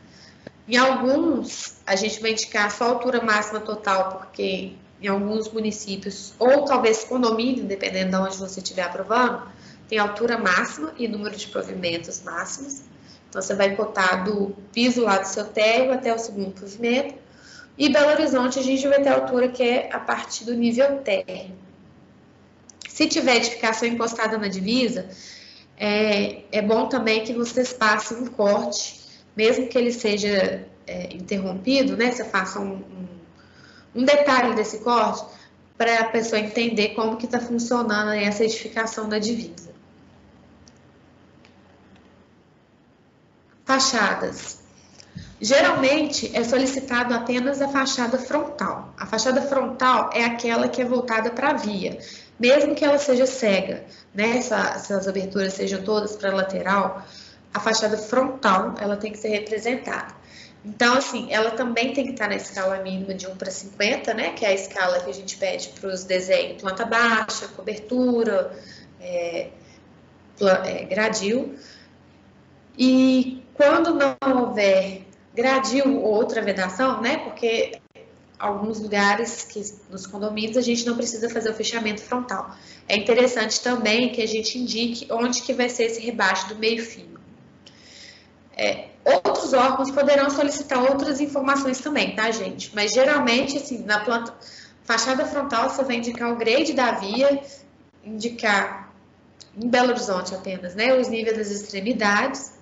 Em 0.68 0.76
alguns, 0.76 1.76
a 1.86 1.96
gente 1.96 2.20
vai 2.20 2.32
indicar 2.32 2.72
só 2.72 2.86
a 2.86 2.88
altura 2.90 3.22
máxima 3.22 3.60
total, 3.60 4.18
porque 4.18 4.74
em 5.02 5.08
alguns 5.08 5.52
municípios, 5.52 6.34
ou 6.40 6.66
talvez 6.66 7.04
condomínio, 7.04 7.66
dependendo 7.66 8.12
de 8.12 8.16
onde 8.16 8.38
você 8.38 8.60
estiver 8.60 8.84
aprovando, 8.84 9.44
tem 9.88 10.00
altura 10.00 10.38
máxima 10.38 10.94
e 10.98 11.08
número 11.08 11.36
de 11.36 11.48
provimentos 11.48 12.24
máximos. 12.24 12.82
Então, 13.30 13.42
você 13.42 13.54
vai 13.54 13.76
cotar 13.76 14.24
do 14.24 14.56
piso 14.72 15.02
lá 15.02 15.18
do 15.18 15.28
seu 15.28 15.46
térreo 15.46 15.94
até 15.94 16.14
o 16.14 16.18
segundo 16.18 16.52
provimento. 16.52 17.16
E 17.78 17.90
Belo 17.90 18.12
Horizonte, 18.12 18.60
a 18.60 18.64
gente 18.64 18.88
vai 18.88 19.02
ter 19.02 19.10
a 19.10 19.16
altura 19.16 19.48
que 19.48 19.64
é 19.64 19.90
a 19.92 20.00
partir 20.00 20.46
do 20.46 20.54
nível 20.54 21.00
térreo. 21.00 21.56
Se 22.88 23.08
tiver 23.08 23.38
edificação 23.38 23.88
encostada 23.88 24.38
na 24.38 24.48
divisa, 24.48 25.10
é, 25.76 26.44
é 26.52 26.62
bom 26.62 26.88
também 26.88 27.24
que 27.24 27.34
vocês 27.34 27.74
passem 27.74 28.18
um 28.18 28.28
corte 28.28 29.04
mesmo 29.36 29.68
que 29.68 29.78
ele 29.78 29.92
seja 29.92 30.66
é, 30.86 31.16
interrompido, 31.16 31.98
né, 31.98 32.12
você 32.12 32.24
faça 32.24 32.60
um, 32.60 32.76
um, 32.76 33.08
um 33.96 34.04
detalhe 34.06 34.56
desse 34.56 34.80
corte 34.80 35.26
para 35.78 36.02
a 36.02 36.06
pessoa 36.06 36.40
entender 36.40 36.90
como 36.90 37.18
que 37.18 37.26
está 37.26 37.40
funcionando 37.40 38.12
essa 38.12 38.44
edificação 38.44 39.10
da 39.10 39.18
divisa. 39.18 39.74
Fachadas. 43.66 44.63
Geralmente 45.44 46.32
é 46.34 46.42
solicitado 46.42 47.14
apenas 47.14 47.62
a 47.62 47.68
fachada 47.68 48.18
frontal. 48.18 48.94
A 48.98 49.06
fachada 49.06 49.42
frontal 49.42 50.10
é 50.14 50.24
aquela 50.24 50.70
que 50.70 50.82
é 50.82 50.86
voltada 50.86 51.30
para 51.32 51.50
a 51.50 51.54
via, 51.54 52.00
mesmo 52.40 52.74
que 52.74 52.86
ela 52.86 52.98
seja 52.98 53.26
cega, 53.26 53.84
né? 54.14 54.40
Se, 54.40 54.54
as 54.54 55.06
aberturas 55.06 55.52
sejam 55.52 55.84
todas 55.84 56.16
para 56.16 56.32
a 56.32 56.34
lateral, 56.34 57.06
a 57.54 57.60
fachada 57.60 57.98
frontal 57.98 58.76
ela 58.80 58.96
tem 58.96 59.12
que 59.12 59.18
ser 59.18 59.28
representada. 59.28 60.16
Então, 60.64 60.94
assim, 60.94 61.28
ela 61.30 61.52
também 61.52 61.92
tem 61.92 62.06
que 62.06 62.12
estar 62.12 62.30
na 62.30 62.38
escala 62.38 62.78
mínima 62.82 63.14
de 63.14 63.28
1 63.28 63.36
para 63.36 63.52
50, 63.52 64.14
né? 64.14 64.30
Que 64.30 64.46
é 64.46 64.48
a 64.48 64.54
escala 64.54 65.02
que 65.02 65.10
a 65.10 65.14
gente 65.14 65.36
pede 65.36 65.68
para 65.78 65.90
os 65.90 66.06
desenhos 66.06 66.62
planta 66.62 66.86
baixa, 66.86 67.50
cobertura, 67.50 68.58
é, 69.02 69.50
é, 70.40 70.86
gradil. 70.86 71.54
E 72.78 73.44
quando 73.54 73.94
não 73.94 74.16
houver 74.40 75.04
gradil 75.34 76.02
ou 76.02 76.14
outra 76.14 76.42
vedação, 76.42 77.02
né? 77.02 77.18
Porque 77.18 77.80
alguns 78.38 78.80
lugares 78.80 79.44
que 79.44 79.62
nos 79.90 80.06
condomínios 80.06 80.58
a 80.58 80.62
gente 80.62 80.86
não 80.86 80.96
precisa 80.96 81.30
fazer 81.30 81.50
o 81.50 81.54
fechamento 81.54 82.02
frontal. 82.02 82.56
É 82.88 82.98
interessante 82.98 83.62
também 83.62 84.12
que 84.12 84.22
a 84.22 84.28
gente 84.28 84.60
indique 84.60 85.08
onde 85.12 85.42
que 85.42 85.54
vai 85.54 85.70
ser 85.70 85.86
esse 85.86 86.02
rebaixo 86.02 86.50
do 86.50 86.56
meio 86.56 86.84
fio. 86.84 87.14
É, 88.56 88.90
outros 89.04 89.54
órgãos 89.54 89.90
poderão 89.90 90.30
solicitar 90.30 90.80
outras 90.84 91.20
informações 91.20 91.80
também, 91.80 92.16
tá, 92.16 92.30
gente? 92.32 92.72
Mas 92.76 92.92
geralmente, 92.92 93.58
assim, 93.58 93.84
na 93.84 94.02
planta 94.02 94.34
fachada 94.84 95.26
frontal, 95.26 95.70
você 95.70 95.84
vai 95.84 95.96
indicar 95.96 96.32
o 96.32 96.36
grade 96.36 96.74
da 96.74 96.92
via, 96.92 97.42
indicar 98.04 98.92
em 99.58 99.68
Belo 99.68 99.90
Horizonte 99.90 100.36
apenas, 100.36 100.76
né, 100.76 100.94
os 100.94 101.08
níveis 101.08 101.38
das 101.38 101.50
extremidades 101.50 102.53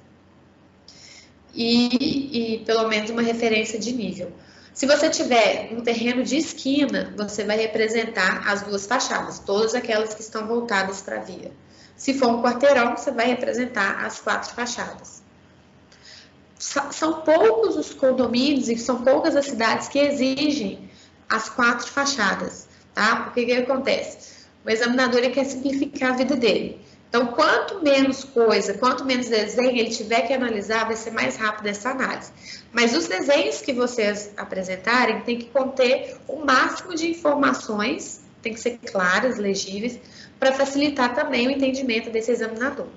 e, 1.53 2.55
e 2.55 2.65
pelo 2.65 2.87
menos 2.87 3.09
uma 3.09 3.21
referência 3.21 3.79
de 3.79 3.91
nível. 3.93 4.31
Se 4.73 4.85
você 4.85 5.09
tiver 5.09 5.69
um 5.73 5.81
terreno 5.81 6.23
de 6.23 6.37
esquina, 6.37 7.13
você 7.17 7.43
vai 7.43 7.57
representar 7.57 8.47
as 8.47 8.61
duas 8.61 8.85
fachadas, 8.85 9.39
todas 9.39 9.75
aquelas 9.75 10.13
que 10.13 10.21
estão 10.21 10.47
voltadas 10.47 11.01
para 11.01 11.17
a 11.17 11.21
via. 11.21 11.51
Se 11.95 12.13
for 12.13 12.29
um 12.29 12.41
quarteirão, 12.41 12.95
você 12.95 13.11
vai 13.11 13.27
representar 13.27 14.05
as 14.05 14.19
quatro 14.19 14.53
fachadas 14.55 15.21
são 16.61 17.21
poucos 17.21 17.75
os 17.75 17.93
condomínios 17.93 18.69
e 18.69 18.77
são 18.77 19.03
poucas 19.03 19.35
as 19.35 19.45
cidades 19.45 19.87
que 19.87 19.97
exigem 19.97 20.89
as 21.27 21.49
quatro 21.49 21.87
fachadas, 21.87 22.67
tá? 22.93 23.23
Porque 23.23 23.41
o 23.41 23.45
que 23.45 23.53
acontece? 23.53 24.45
O 24.63 24.69
examinador 24.69 25.21
quer 25.31 25.45
simplificar 25.45 26.11
a 26.11 26.17
vida 26.17 26.35
dele. 26.35 26.79
Então, 27.11 27.27
quanto 27.27 27.83
menos 27.83 28.23
coisa, 28.23 28.73
quanto 28.75 29.03
menos 29.03 29.27
desenho 29.27 29.77
ele 29.77 29.89
tiver 29.89 30.21
que 30.21 30.31
analisar, 30.31 30.85
vai 30.85 30.95
ser 30.95 31.11
mais 31.11 31.35
rápido 31.35 31.67
essa 31.67 31.89
análise. 31.89 32.31
Mas 32.71 32.95
os 32.95 33.05
desenhos 33.05 33.59
que 33.59 33.73
vocês 33.73 34.31
apresentarem 34.37 35.19
tem 35.19 35.37
que 35.37 35.47
conter 35.47 36.15
o 36.25 36.37
máximo 36.45 36.95
de 36.95 37.09
informações 37.09 38.21
tem 38.41 38.53
que 38.53 38.61
ser 38.61 38.77
claras, 38.77 39.37
legíveis, 39.37 39.99
para 40.39 40.53
facilitar 40.53 41.13
também 41.13 41.47
o 41.47 41.51
entendimento 41.51 42.09
desse 42.09 42.31
examinador. 42.31 42.87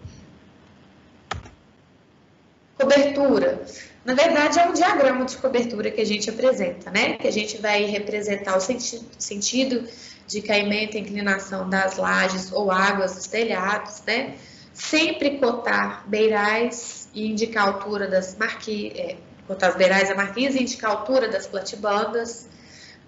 Cobertura. 2.78 3.66
Na 4.04 4.12
verdade, 4.12 4.58
é 4.58 4.66
um 4.66 4.72
diagrama 4.72 5.24
de 5.24 5.36
cobertura 5.38 5.90
que 5.90 6.00
a 6.00 6.04
gente 6.04 6.28
apresenta, 6.28 6.90
né? 6.90 7.16
Que 7.16 7.26
a 7.26 7.32
gente 7.32 7.56
vai 7.56 7.84
representar 7.84 8.56
o 8.56 8.60
senti 8.60 9.00
sentido 9.18 9.88
de 10.26 10.42
caimento 10.42 10.96
e 10.96 11.00
inclinação 11.00 11.68
das 11.68 11.96
lajes 11.96 12.52
ou 12.52 12.70
águas 12.70 13.14
dos 13.14 13.26
telhados, 13.26 14.02
né? 14.06 14.34
Sempre 14.74 15.38
cotar 15.38 16.04
beirais 16.06 17.08
e 17.14 17.30
indicar 17.30 17.64
a 17.64 17.72
altura 17.72 18.06
das 18.06 18.36
marquises, 18.36 18.98
é, 18.98 19.16
cotar 19.46 19.70
as 19.70 19.76
beirais 19.76 20.08
da 20.08 20.14
marquise 20.14 20.58
e 20.58 20.62
indicar 20.62 20.90
a 20.90 20.94
altura 20.94 21.28
das 21.28 21.46
platibandas, 21.46 22.46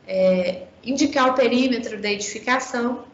é, 0.07 0.63
indicar 0.83 1.29
o 1.29 1.35
perímetro 1.35 2.01
da 2.01 2.11
edificação, 2.11 3.05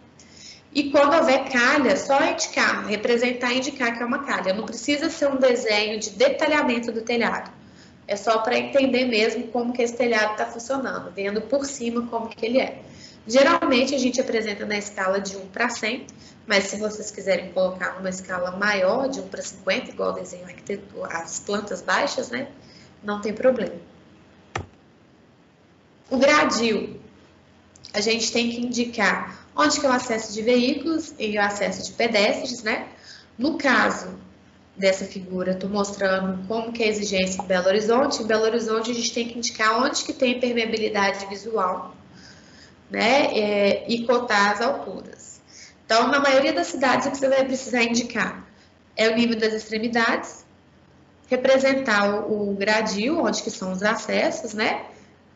e 0.74 0.90
quando 0.90 1.14
houver 1.14 1.50
calha, 1.50 1.96
só 1.96 2.22
indicar, 2.24 2.86
representar 2.86 3.52
e 3.52 3.58
indicar 3.58 3.96
que 3.96 4.02
é 4.02 4.06
uma 4.06 4.24
calha. 4.24 4.54
Não 4.54 4.64
precisa 4.64 5.10
ser 5.10 5.28
um 5.28 5.36
desenho 5.36 5.98
de 5.98 6.10
detalhamento 6.10 6.90
do 6.90 7.02
telhado. 7.02 7.61
É 8.06 8.16
só 8.16 8.38
para 8.38 8.58
entender 8.58 9.04
mesmo 9.04 9.48
como 9.48 9.72
que 9.72 9.82
esse 9.82 9.96
telhado 9.96 10.32
está 10.32 10.46
funcionando, 10.46 11.12
vendo 11.12 11.40
por 11.42 11.64
cima 11.64 12.06
como 12.08 12.28
que 12.28 12.44
ele 12.44 12.60
é. 12.60 12.82
Geralmente 13.26 13.94
a 13.94 13.98
gente 13.98 14.20
apresenta 14.20 14.66
na 14.66 14.76
escala 14.76 15.20
de 15.20 15.36
1 15.36 15.46
para 15.48 15.68
100, 15.68 16.06
mas 16.46 16.64
se 16.64 16.76
vocês 16.76 17.10
quiserem 17.10 17.52
colocar 17.52 17.94
numa 17.94 18.10
escala 18.10 18.50
maior, 18.50 19.08
de 19.08 19.20
1 19.20 19.28
para 19.28 19.40
50, 19.40 19.90
igual 19.90 20.12
desenho 20.12 20.44
arquitetura, 20.44 21.08
as 21.16 21.38
plantas 21.38 21.80
baixas, 21.80 22.30
né? 22.30 22.48
Não 23.02 23.20
tem 23.20 23.32
problema. 23.32 23.76
O 26.10 26.18
gradil, 26.18 27.00
a 27.94 28.00
gente 28.00 28.32
tem 28.32 28.50
que 28.50 28.60
indicar 28.60 29.46
onde 29.54 29.78
que 29.78 29.86
é 29.86 29.88
o 29.88 29.92
acesso 29.92 30.32
de 30.32 30.42
veículos 30.42 31.14
e 31.18 31.38
o 31.38 31.40
acesso 31.40 31.84
de 31.84 31.92
pedestres, 31.92 32.62
né? 32.62 32.88
No 33.38 33.56
caso 33.56 34.18
dessa 34.76 35.04
figura, 35.04 35.52
estou 35.52 35.68
mostrando 35.68 36.46
como 36.48 36.72
que 36.72 36.82
é 36.82 36.86
a 36.86 36.88
exigência 36.88 37.42
em 37.42 37.46
Belo 37.46 37.66
Horizonte. 37.66 38.22
Em 38.22 38.26
Belo 38.26 38.44
Horizonte, 38.44 38.90
a 38.90 38.94
gente 38.94 39.12
tem 39.12 39.28
que 39.28 39.38
indicar 39.38 39.82
onde 39.82 40.02
que 40.04 40.12
tem 40.12 40.40
permeabilidade 40.40 41.26
visual, 41.26 41.94
né? 42.90 43.26
É, 43.38 43.84
e 43.88 44.06
cotar 44.06 44.52
as 44.52 44.60
alturas. 44.60 45.40
Então, 45.84 46.08
na 46.08 46.20
maioria 46.20 46.52
das 46.52 46.68
cidades, 46.68 47.06
o 47.06 47.10
que 47.10 47.18
você 47.18 47.28
vai 47.28 47.44
precisar 47.44 47.82
indicar 47.82 48.46
é 48.96 49.08
o 49.08 49.14
nível 49.14 49.38
das 49.38 49.52
extremidades, 49.52 50.44
representar 51.28 52.26
o, 52.26 52.50
o 52.50 52.56
gradil, 52.56 53.22
onde 53.22 53.42
que 53.42 53.50
são 53.50 53.72
os 53.72 53.82
acessos, 53.82 54.54
né? 54.54 54.86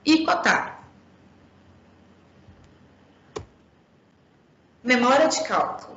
E 0.05 0.25
cotar. 0.25 0.89
Memória 4.83 5.27
de 5.27 5.43
cálculo. 5.43 5.97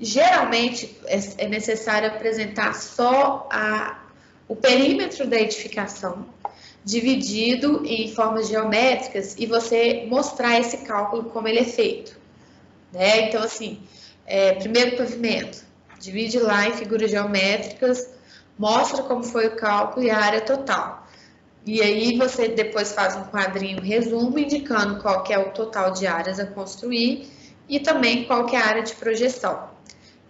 Geralmente 0.00 0.96
é, 1.06 1.44
é 1.44 1.48
necessário 1.48 2.08
apresentar 2.08 2.74
só 2.74 3.48
a, 3.50 3.98
o 4.46 4.54
perímetro 4.54 5.26
da 5.26 5.36
edificação 5.36 6.26
dividido 6.84 7.82
em 7.84 8.14
formas 8.14 8.48
geométricas 8.48 9.34
e 9.38 9.44
você 9.44 10.06
mostrar 10.08 10.58
esse 10.58 10.78
cálculo 10.78 11.24
como 11.24 11.48
ele 11.48 11.58
é 11.58 11.64
feito. 11.64 12.16
Né? 12.92 13.28
Então, 13.28 13.42
assim, 13.42 13.80
é, 14.24 14.54
primeiro 14.54 14.96
pavimento, 14.96 15.64
divide 16.00 16.38
lá 16.38 16.68
em 16.68 16.72
figuras 16.72 17.10
geométricas, 17.10 18.08
mostra 18.58 19.02
como 19.02 19.22
foi 19.22 19.48
o 19.48 19.56
cálculo 19.56 20.06
e 20.06 20.10
a 20.10 20.18
área 20.18 20.40
total. 20.40 21.06
E 21.66 21.82
aí 21.82 22.16
você 22.16 22.48
depois 22.48 22.92
faz 22.92 23.16
um 23.16 23.24
quadrinho 23.24 23.82
resumo 23.82 24.38
indicando 24.38 25.02
qual 25.02 25.22
que 25.22 25.32
é 25.32 25.38
o 25.38 25.50
total 25.50 25.92
de 25.92 26.06
áreas 26.06 26.40
a 26.40 26.46
construir 26.46 27.28
e 27.68 27.78
também 27.80 28.24
qual 28.24 28.46
que 28.46 28.56
é 28.56 28.60
a 28.60 28.66
área 28.66 28.82
de 28.82 28.94
projeção. 28.94 29.68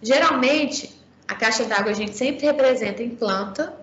Geralmente, 0.01 0.97
a 1.27 1.35
caixa 1.35 1.65
d'água 1.65 1.91
a 1.91 1.95
gente 1.95 2.15
sempre 2.15 2.45
representa 2.45 3.03
em 3.03 3.09
planta, 3.09 3.73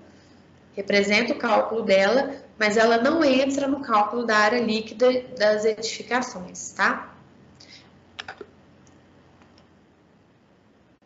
representa 0.74 1.32
o 1.32 1.38
cálculo 1.38 1.82
dela, 1.82 2.34
mas 2.58 2.76
ela 2.76 2.98
não 2.98 3.24
entra 3.24 3.68
no 3.68 3.80
cálculo 3.80 4.24
da 4.24 4.36
área 4.36 4.60
líquida 4.60 5.22
das 5.38 5.64
edificações, 5.64 6.72
tá? 6.72 7.12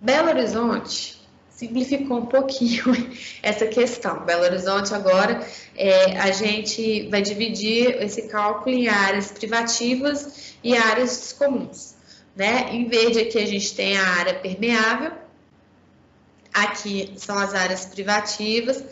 Belo 0.01 0.29
Horizonte 0.31 1.21
simplificou 1.51 2.21
um 2.21 2.27
pouquinho 2.27 2.85
essa 3.43 3.67
questão. 3.67 4.25
Belo 4.25 4.45
Horizonte 4.45 4.95
agora 4.95 5.47
é, 5.77 6.19
a 6.19 6.31
gente 6.31 7.07
vai 7.11 7.21
dividir 7.21 8.03
esse 8.03 8.23
cálculo 8.29 8.75
em 8.75 8.89
áreas 8.89 9.31
privativas 9.31 10.55
e 10.65 10.75
áreas 10.75 11.35
comuns. 11.35 11.89
Né? 12.35 12.70
Em 12.72 12.89
verde 12.89 13.20
aqui 13.20 13.39
a 13.39 13.47
gente 13.47 13.74
tem 13.74 13.99
a 13.99 14.07
área 14.07 14.35
permeável, 14.35 15.12
aqui 16.53 17.12
são 17.16 17.39
as 17.39 17.55
áreas 17.55 17.87
privativas 17.87 18.85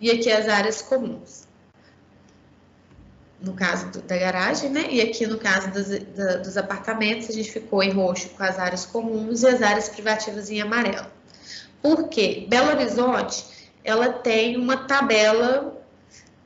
e 0.00 0.10
aqui 0.10 0.30
as 0.30 0.48
áreas 0.48 0.82
comuns. 0.82 1.46
No 3.40 3.52
caso 3.52 3.90
do, 3.90 4.00
da 4.02 4.16
garagem, 4.16 4.70
né? 4.70 4.86
E 4.90 5.00
aqui 5.00 5.26
no 5.26 5.38
caso 5.38 5.70
dos, 5.70 5.88
da, 5.88 6.36
dos 6.36 6.56
apartamentos, 6.56 7.28
a 7.28 7.32
gente 7.32 7.50
ficou 7.50 7.82
em 7.82 7.90
roxo 7.90 8.30
com 8.30 8.42
as 8.42 8.58
áreas 8.58 8.86
comuns 8.86 9.42
e 9.42 9.46
as 9.46 9.60
áreas 9.60 9.88
privativas 9.88 10.50
em 10.50 10.60
amarelo. 10.60 11.06
Por 11.82 12.08
quê? 12.08 12.46
Belo 12.48 12.70
Horizonte, 12.70 13.44
ela 13.84 14.12
tem 14.12 14.56
uma 14.56 14.78
tabela, 14.88 15.80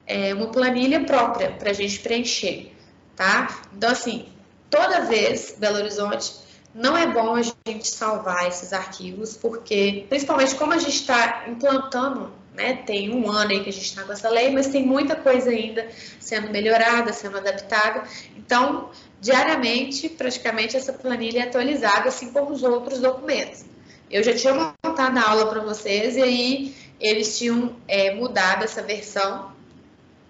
é, 0.07 0.35
uma 0.35 0.49
planilha 0.49 1.05
própria 1.05 1.53
para 1.53 1.71
a 1.71 1.73
gente 1.73 2.01
preencher, 2.01 2.73
tá? 3.17 3.63
Então, 3.75 3.91
assim, 3.91 4.27
toda 4.71 5.03
vez, 5.03 5.55
Belo 5.59 5.79
Horizonte, 5.79 6.33
não 6.75 6.97
é 6.97 7.07
bom 7.07 7.35
a 7.35 7.43
gente 7.43 7.89
salvar 7.89 8.47
esses 8.49 8.73
arquivos, 8.73 9.37
porque, 9.37 10.07
principalmente 10.09 10.55
como 10.55 10.73
a 10.73 10.79
gente 10.79 10.97
está 10.97 11.45
implantando, 11.49 12.33
né, 12.55 12.75
tem 12.87 13.13
um 13.13 13.31
ano 13.31 13.51
aí 13.51 13.63
que 13.63 13.71
a 13.71 13.73
gente 13.73 13.87
está 13.87 14.05
com 14.05 14.13
essa 14.13 14.29
lei, 14.29 14.51
mas 14.51 14.69
tem 14.69 14.87
muita 14.87 15.17
coisa 15.17 15.51
ainda 15.51 15.89
sendo 16.19 16.51
melhorada, 16.51 17.13
sendo 17.13 17.39
adaptada. 17.39 18.05
Então, 18.37 18.91
diariamente, 19.21 20.09
praticamente, 20.09 20.77
essa 20.77 20.93
planilha 20.93 21.41
é 21.41 21.43
atualizada, 21.43 22.09
assim 22.09 22.33
como 22.33 22.53
os 22.53 22.63
outros 22.63 23.01
documentos. 23.01 23.65
Eu 24.11 24.23
já 24.23 24.35
tinha 24.35 24.75
montado 24.85 25.19
a 25.19 25.31
aula 25.31 25.47
para 25.47 25.61
vocês 25.61 26.17
e 26.17 26.23
aí 26.23 26.75
eles 27.01 27.39
tinham 27.39 27.77
é, 27.87 28.15
mudado 28.15 28.65
essa 28.65 28.83
versão. 28.83 29.53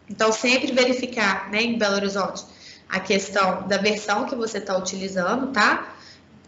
Então, 0.09 0.33
sempre 0.33 0.73
verificar, 0.73 1.51
né, 1.51 1.63
em 1.63 1.79
Belo 1.79 1.97
Horizonte, 1.97 2.45
a 2.91 2.99
questão 2.99 3.67
da 3.69 3.79
versão 3.79 4.27
que 4.27 4.35
você 4.35 4.59
está 4.59 4.77
utilizando, 4.77 5.53
tá? 5.53 5.95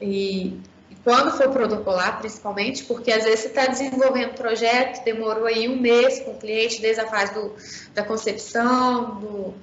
E, 0.00 0.60
e, 0.90 0.94
quando 1.04 1.36
for 1.36 1.48
protocolar, 1.50 2.18
principalmente, 2.18 2.84
porque 2.84 3.12
às 3.12 3.24
vezes 3.24 3.40
você 3.40 3.48
está 3.48 3.66
desenvolvendo 3.66 4.34
projeto, 4.34 5.04
demorou 5.04 5.46
aí 5.46 5.68
um 5.68 5.80
mês 5.80 6.20
com 6.20 6.32
o 6.32 6.38
cliente, 6.38 6.80
desde 6.80 7.00
a 7.00 7.06
fase 7.06 7.32
do, 7.32 7.54
da 7.94 8.02
concepção, 8.02 9.20
do, 9.20 9.54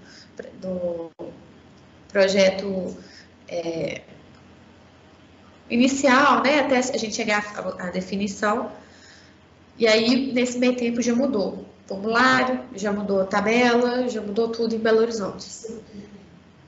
do 0.61 1.11
projeto 2.07 2.95
é, 3.47 4.01
inicial, 5.69 6.41
né, 6.41 6.59
até 6.59 6.77
a 6.77 6.97
gente 6.97 7.13
chegar 7.13 7.45
à, 7.77 7.89
definição. 7.89 8.71
E 9.77 9.87
aí, 9.87 10.31
nesse 10.33 10.57
meio 10.57 10.75
tempo, 10.75 11.01
já 11.01 11.13
mudou 11.13 11.65
formulário, 11.89 12.61
já 12.75 12.93
mudou 12.93 13.21
a 13.21 13.25
tabela, 13.25 14.07
já 14.07 14.21
mudou 14.21 14.49
tudo 14.49 14.75
em 14.75 14.77
Belo 14.77 14.99
Horizonte. 14.99 15.47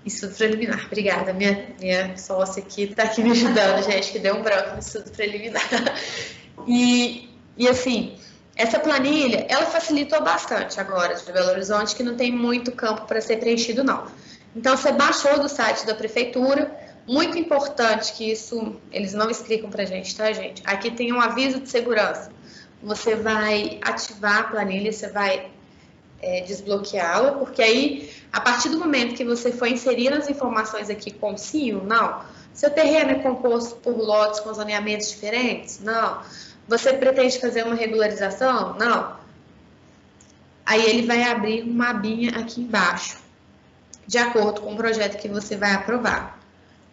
Estudo 0.06 0.34
preliminar, 0.36 0.86
obrigada. 0.86 1.32
Minha, 1.34 1.68
minha 1.80 2.18
sócia 2.18 2.64
aqui 2.64 2.84
está 2.84 3.04
aqui 3.04 3.22
me 3.22 3.32
ajudando, 3.32 3.84
gente, 3.84 4.12
que 4.12 4.20
deu 4.20 4.36
um 4.36 4.42
branco 4.42 4.74
no 4.74 4.80
estudo 4.80 5.12
preliminar. 5.12 5.64
E, 6.68 7.30
e 7.58 7.68
assim, 7.68 8.16
essa 8.56 8.80
planilha, 8.80 9.46
ela 9.50 9.66
facilitou 9.66 10.22
bastante 10.24 10.80
agora 10.80 11.16
de 11.16 11.32
Belo 11.32 11.50
Horizonte, 11.50 11.96
que 11.96 12.04
não 12.04 12.16
tem 12.16 12.32
muito 12.32 12.72
campo 12.72 13.06
para 13.06 13.22
ser 13.22 13.38
preenchido, 13.38 13.84
não. 13.84 14.06
Então, 14.56 14.76
você 14.76 14.92
baixou 14.92 15.40
do 15.40 15.48
site 15.48 15.86
da 15.86 15.96
prefeitura, 15.96 16.76
muito 17.08 17.38
importante 17.38 18.14
que 18.14 18.32
isso, 18.32 18.76
eles 18.92 19.14
não 19.14 19.30
explicam 19.30 19.70
para 19.70 19.86
gente, 19.86 20.16
tá, 20.16 20.32
gente? 20.32 20.62
Aqui 20.66 20.92
tem 20.92 21.14
um 21.14 21.20
aviso 21.20 21.60
de 21.60 21.70
segurança. 21.70 22.32
Você 22.84 23.16
vai 23.16 23.80
ativar 23.82 24.40
a 24.40 24.44
planilha, 24.44 24.92
você 24.92 25.08
vai 25.08 25.50
é, 26.22 26.42
desbloqueá-la, 26.42 27.34
porque 27.34 27.62
aí, 27.62 28.12
a 28.32 28.40
partir 28.40 28.70
do 28.70 28.78
momento 28.78 29.16
que 29.16 29.26
você 29.26 29.52
for 29.52 29.68
inserir 29.68 30.14
as 30.14 30.30
informações 30.30 30.90
aqui 30.90 31.12
com 31.12 31.36
sim 31.36 31.74
ou 31.74 31.84
não, 31.84 32.22
seu 32.54 32.70
terreno 32.70 33.12
é 33.12 33.16
composto 33.16 33.76
por 33.76 33.98
lotes 33.98 34.40
com 34.40 34.54
zoneamentos 34.54 35.10
diferentes? 35.10 35.80
Não. 35.80 36.22
Você 36.68 36.94
pretende 36.94 37.40
fazer 37.40 37.66
uma 37.66 37.76
regularização? 37.76 38.78
Não. 38.78 39.16
Aí 40.66 40.86
ele 40.86 41.06
vai 41.06 41.24
abrir 41.24 41.64
uma 41.64 41.90
abinha 41.90 42.38
aqui 42.38 42.62
embaixo, 42.62 43.18
de 44.06 44.18
acordo 44.18 44.62
com 44.62 44.74
o 44.74 44.78
projeto 44.78 45.18
que 45.18 45.28
você 45.28 45.58
vai 45.58 45.74
aprovar, 45.74 46.40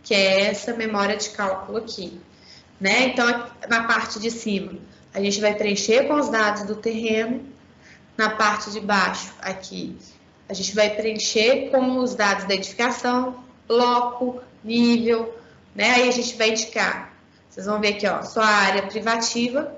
que 0.02 0.14
é 0.14 0.46
essa 0.46 0.74
memória 0.74 1.16
de 1.16 1.30
cálculo 1.30 1.78
aqui. 1.78 2.18
Né? 2.80 3.08
Então, 3.08 3.26
na 3.68 3.84
parte 3.84 4.18
de 4.18 4.30
cima, 4.30 4.72
a 5.12 5.20
gente 5.20 5.40
vai 5.40 5.54
preencher 5.54 6.06
com 6.06 6.14
os 6.14 6.28
dados 6.28 6.62
do 6.62 6.76
terreno, 6.76 7.44
na 8.18 8.30
parte 8.30 8.72
de 8.72 8.80
baixo, 8.80 9.32
aqui, 9.40 9.96
a 10.48 10.52
gente 10.52 10.74
vai 10.74 10.90
preencher 10.90 11.70
com 11.70 11.98
os 11.98 12.16
dados 12.16 12.46
da 12.46 12.54
edificação, 12.54 13.44
bloco, 13.68 14.42
nível, 14.64 15.38
né? 15.72 15.92
Aí 15.92 16.08
a 16.08 16.12
gente 16.12 16.36
vai 16.36 16.50
indicar, 16.50 17.14
vocês 17.48 17.66
vão 17.66 17.80
ver 17.80 17.94
aqui, 17.94 18.08
ó, 18.08 18.22
só 18.22 18.40
a 18.40 18.46
área 18.46 18.82
privativa 18.82 19.72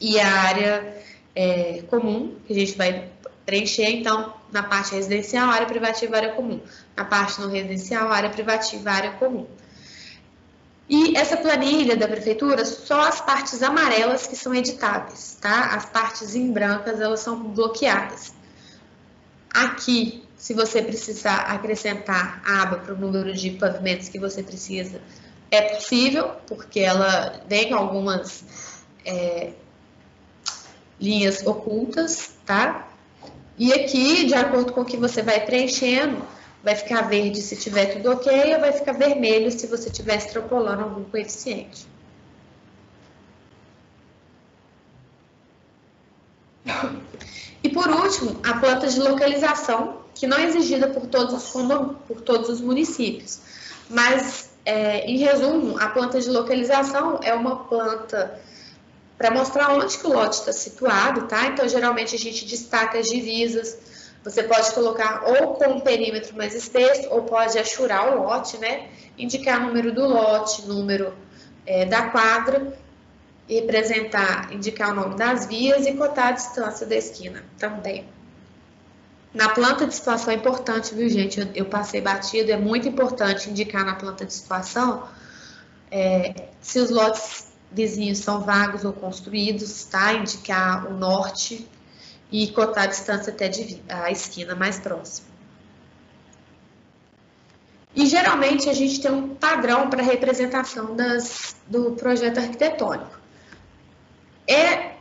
e 0.00 0.20
a 0.20 0.30
área 0.30 1.02
é, 1.34 1.82
comum, 1.90 2.36
que 2.46 2.52
a 2.52 2.56
gente 2.56 2.78
vai 2.78 3.08
preencher, 3.44 3.90
então, 3.90 4.34
na 4.52 4.62
parte 4.62 4.94
residencial, 4.94 5.50
área 5.50 5.66
privativa, 5.66 6.16
área 6.16 6.32
comum. 6.34 6.60
Na 6.96 7.04
parte 7.04 7.40
não 7.40 7.50
residencial, 7.50 8.12
área 8.12 8.30
privativa, 8.30 8.90
área 8.90 9.10
comum. 9.12 9.46
E 10.92 11.16
essa 11.16 11.38
planilha 11.38 11.96
da 11.96 12.06
prefeitura, 12.06 12.66
só 12.66 13.08
as 13.08 13.18
partes 13.18 13.62
amarelas 13.62 14.26
que 14.26 14.36
são 14.36 14.54
editáveis, 14.54 15.38
tá? 15.40 15.74
As 15.74 15.86
partes 15.86 16.34
em 16.34 16.52
brancas, 16.52 17.00
elas 17.00 17.20
são 17.20 17.44
bloqueadas. 17.44 18.34
Aqui, 19.50 20.22
se 20.36 20.52
você 20.52 20.82
precisar 20.82 21.36
acrescentar 21.46 22.42
a 22.44 22.60
aba 22.60 22.76
para 22.76 22.92
o 22.92 22.98
número 22.98 23.32
de 23.32 23.52
pavimentos 23.52 24.10
que 24.10 24.18
você 24.18 24.42
precisa, 24.42 25.00
é 25.50 25.62
possível, 25.62 26.32
porque 26.46 26.80
ela 26.80 27.40
vem 27.48 27.72
algumas 27.72 28.44
é, 29.02 29.54
linhas 31.00 31.42
ocultas, 31.46 32.34
tá? 32.44 32.86
E 33.56 33.72
aqui, 33.72 34.26
de 34.26 34.34
acordo 34.34 34.74
com 34.74 34.82
o 34.82 34.84
que 34.84 34.98
você 34.98 35.22
vai 35.22 35.40
preenchendo, 35.40 36.22
vai 36.62 36.76
ficar 36.76 37.02
verde 37.02 37.40
se 37.40 37.56
tiver 37.56 37.86
tudo 37.86 38.12
ok, 38.12 38.54
ou 38.54 38.60
vai 38.60 38.72
ficar 38.72 38.92
vermelho 38.92 39.50
se 39.50 39.66
você 39.66 39.88
estiver 39.88 40.16
extrapolando 40.16 40.82
algum 40.82 41.04
coeficiente. 41.04 41.86
E 47.62 47.68
por 47.68 47.88
último, 47.88 48.40
a 48.42 48.54
planta 48.54 48.88
de 48.88 49.00
localização, 49.00 50.02
que 50.14 50.26
não 50.26 50.36
é 50.36 50.44
exigida 50.44 50.88
por 50.88 51.06
todos 51.06 51.32
os, 51.34 51.52
por 52.06 52.20
todos 52.20 52.48
os 52.48 52.60
municípios. 52.60 53.40
Mas, 53.88 54.50
é, 54.64 55.04
em 55.06 55.18
resumo, 55.18 55.78
a 55.78 55.88
planta 55.88 56.20
de 56.20 56.28
localização 56.28 57.20
é 57.22 57.34
uma 57.34 57.64
planta 57.64 58.40
para 59.16 59.30
mostrar 59.30 59.72
onde 59.74 59.96
que 59.98 60.06
o 60.06 60.12
lote 60.12 60.36
está 60.36 60.52
situado, 60.52 61.28
tá? 61.28 61.46
Então, 61.46 61.68
geralmente 61.68 62.16
a 62.16 62.18
gente 62.18 62.44
destaca 62.44 62.98
as 62.98 63.06
divisas, 63.06 63.78
você 64.24 64.42
pode 64.42 64.72
colocar 64.72 65.24
ou 65.26 65.54
com 65.54 65.64
um 65.64 65.80
perímetro 65.80 66.36
mais 66.36 66.54
espesso, 66.54 67.08
ou 67.10 67.22
pode 67.22 67.58
achurar 67.58 68.16
o 68.16 68.22
lote, 68.22 68.56
né? 68.58 68.88
Indicar 69.18 69.60
o 69.60 69.66
número 69.66 69.92
do 69.92 70.06
lote, 70.06 70.66
número 70.66 71.12
é, 71.66 71.84
da 71.84 72.10
quadra, 72.10 72.72
representar, 73.48 74.52
indicar 74.52 74.92
o 74.92 74.94
nome 74.94 75.16
das 75.16 75.46
vias 75.46 75.86
e 75.86 75.92
cotar 75.94 76.28
a 76.28 76.32
distância 76.32 76.86
da 76.86 76.94
esquina 76.94 77.44
também. 77.58 78.06
Na 79.34 79.48
planta 79.48 79.86
de 79.86 79.94
situação 79.94 80.32
é 80.32 80.36
importante, 80.36 80.94
viu, 80.94 81.08
gente? 81.08 81.40
Eu, 81.40 81.48
eu, 81.54 81.64
passei 81.64 82.00
batido, 82.00 82.52
é 82.52 82.56
muito 82.56 82.86
importante 82.86 83.50
indicar 83.50 83.84
na 83.84 83.94
planta 83.94 84.24
de 84.24 84.32
situação 84.32 85.08
é, 85.90 86.48
se 86.60 86.78
os 86.78 86.90
lotes 86.90 87.46
vizinhos 87.70 88.18
são 88.18 88.42
vagos 88.42 88.84
ou 88.84 88.92
construídos, 88.92 89.84
tá? 89.84 90.12
Indicar 90.12 90.86
o 90.86 90.94
norte, 90.94 91.66
e 92.32 92.48
cotar 92.48 92.84
a 92.84 92.86
distância 92.86 93.32
até 93.32 93.50
a 93.88 94.10
esquina 94.10 94.54
mais 94.54 94.80
próxima. 94.80 95.28
E 97.94 98.06
geralmente 98.06 98.70
a 98.70 98.72
gente 98.72 99.02
tem 99.02 99.12
um 99.12 99.34
padrão 99.34 99.90
para 99.90 100.02
representação 100.02 100.96
das, 100.96 101.54
do 101.66 101.92
projeto 101.92 102.38
arquitetônico. 102.38 103.20
É, 104.48 104.92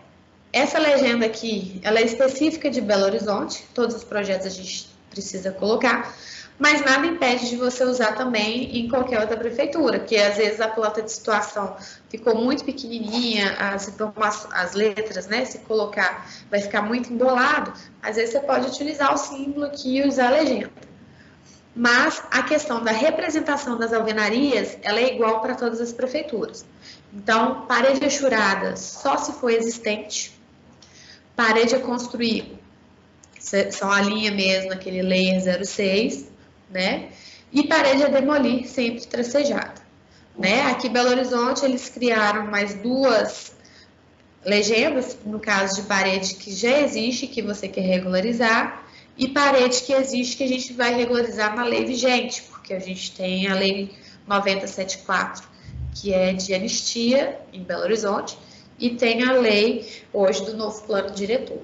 essa 0.52 0.78
legenda 0.78 1.26
aqui, 1.26 1.80
ela 1.84 2.00
é 2.00 2.04
específica 2.04 2.70
de 2.70 2.82
Belo 2.82 3.06
Horizonte, 3.06 3.66
todos 3.74 3.96
os 3.96 4.04
projetos 4.04 4.46
a 4.46 4.50
gente 4.50 4.90
precisa 5.10 5.52
colocar, 5.52 6.14
mas 6.62 6.86
nada 6.86 7.08
impede 7.08 7.50
de 7.50 7.56
você 7.56 7.84
usar 7.84 8.12
também 8.12 8.78
em 8.78 8.88
qualquer 8.88 9.20
outra 9.20 9.36
prefeitura, 9.36 9.98
que 9.98 10.16
às 10.16 10.38
vezes 10.38 10.62
a 10.62 10.68
planta 10.68 11.02
de 11.02 11.12
situação 11.12 11.76
ficou 12.08 12.36
muito 12.36 12.64
pequenininha, 12.64 13.56
as, 13.58 13.92
as 14.52 14.74
letras, 14.74 15.26
né, 15.26 15.44
se 15.44 15.58
colocar, 15.60 16.30
vai 16.52 16.62
ficar 16.62 16.84
muito 16.84 17.12
embolado, 17.12 17.74
às 18.00 18.16
vezes 18.16 18.34
você 18.34 18.42
pode 18.42 18.68
utilizar 18.68 19.12
o 19.12 19.18
símbolo 19.18 19.66
aqui 19.66 19.98
e 19.98 20.08
usar 20.08 20.28
a 20.28 20.30
legenda. 20.30 20.70
Mas 21.76 22.22
a 22.30 22.44
questão 22.44 22.84
da 22.84 22.92
representação 22.92 23.76
das 23.76 23.92
alvenarias, 23.92 24.78
ela 24.84 25.00
é 25.00 25.16
igual 25.16 25.42
para 25.42 25.56
todas 25.56 25.82
as 25.82 25.92
prefeituras. 25.92 26.64
Então, 27.12 27.66
parede 27.66 28.06
achurada 28.06 28.78
só 28.78 29.18
se 29.18 29.32
for 29.34 29.50
existente, 29.50 30.40
parede 31.36 31.74
a 31.74 31.80
construir, 31.80 32.60
são 33.72 33.92
a 33.92 34.00
linha 34.00 34.30
mesmo, 34.30 34.72
aquele 34.72 35.02
layer 35.02 35.66
06, 35.66 36.31
né? 36.72 37.10
E 37.52 37.68
parede 37.68 38.04
a 38.04 38.08
demolir, 38.08 38.68
sempre 38.68 39.06
tracejada. 39.06 39.82
Né? 40.38 40.62
Aqui 40.72 40.88
em 40.88 40.92
Belo 40.92 41.10
Horizonte, 41.10 41.66
eles 41.66 41.90
criaram 41.90 42.48
mais 42.48 42.74
duas 42.76 43.54
legendas, 44.46 45.18
no 45.26 45.40
caso 45.40 45.82
de 45.82 45.88
parede 45.88 46.36
que 46.36 46.52
já 46.52 46.80
existe, 46.80 47.28
que 47.28 47.42
você 47.42 47.68
quer 47.68 47.82
regularizar, 47.82 48.86
e 49.18 49.28
parede 49.28 49.82
que 49.82 49.94
existe, 49.94 50.38
que 50.38 50.44
a 50.44 50.48
gente 50.48 50.74
vai 50.74 50.96
regularizar 50.96 51.56
na 51.56 51.64
lei 51.64 51.86
vigente, 51.86 52.44
porque 52.44 52.74
a 52.74 52.80
gente 52.80 53.12
tem 53.12 53.48
a 53.48 53.54
lei 53.54 53.92
974, 54.26 55.48
que 55.94 56.14
é 56.14 56.34
de 56.34 56.54
anistia 56.54 57.40
em 57.54 57.64
Belo 57.64 57.84
Horizonte, 57.84 58.38
e 58.80 58.92
tem 58.92 59.24
a 59.24 59.34
lei 59.34 59.88
hoje 60.12 60.44
do 60.46 60.58
novo 60.58 60.82
plano 60.84 61.12
diretor. 61.12 61.62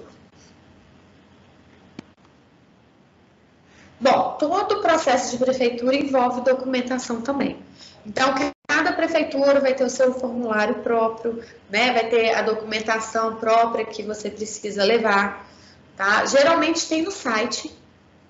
Bom, 4.00 4.36
todo 4.40 4.76
o 4.76 4.82
processo 4.82 5.32
de 5.32 5.44
prefeitura 5.44 5.96
envolve 5.96 6.42
documentação 6.42 7.22
também. 7.22 7.58
Então, 8.06 8.34
cada 8.68 8.94
prefeitura 8.94 9.60
vai 9.60 9.74
ter 9.74 9.84
o 9.84 9.90
seu 9.90 10.14
formulário 10.14 10.76
próprio, 10.76 11.44
né? 11.70 11.92
Vai 11.94 12.08
ter 12.10 12.34
a 12.34 12.42
documentação 12.42 13.36
própria 13.36 13.86
que 13.86 14.04
você 14.04 14.30
precisa 14.30 14.84
levar, 14.84 15.48
tá? 15.96 16.26
Geralmente 16.26 16.88
tem 16.88 17.02
no 17.02 17.12
site. 17.12 17.76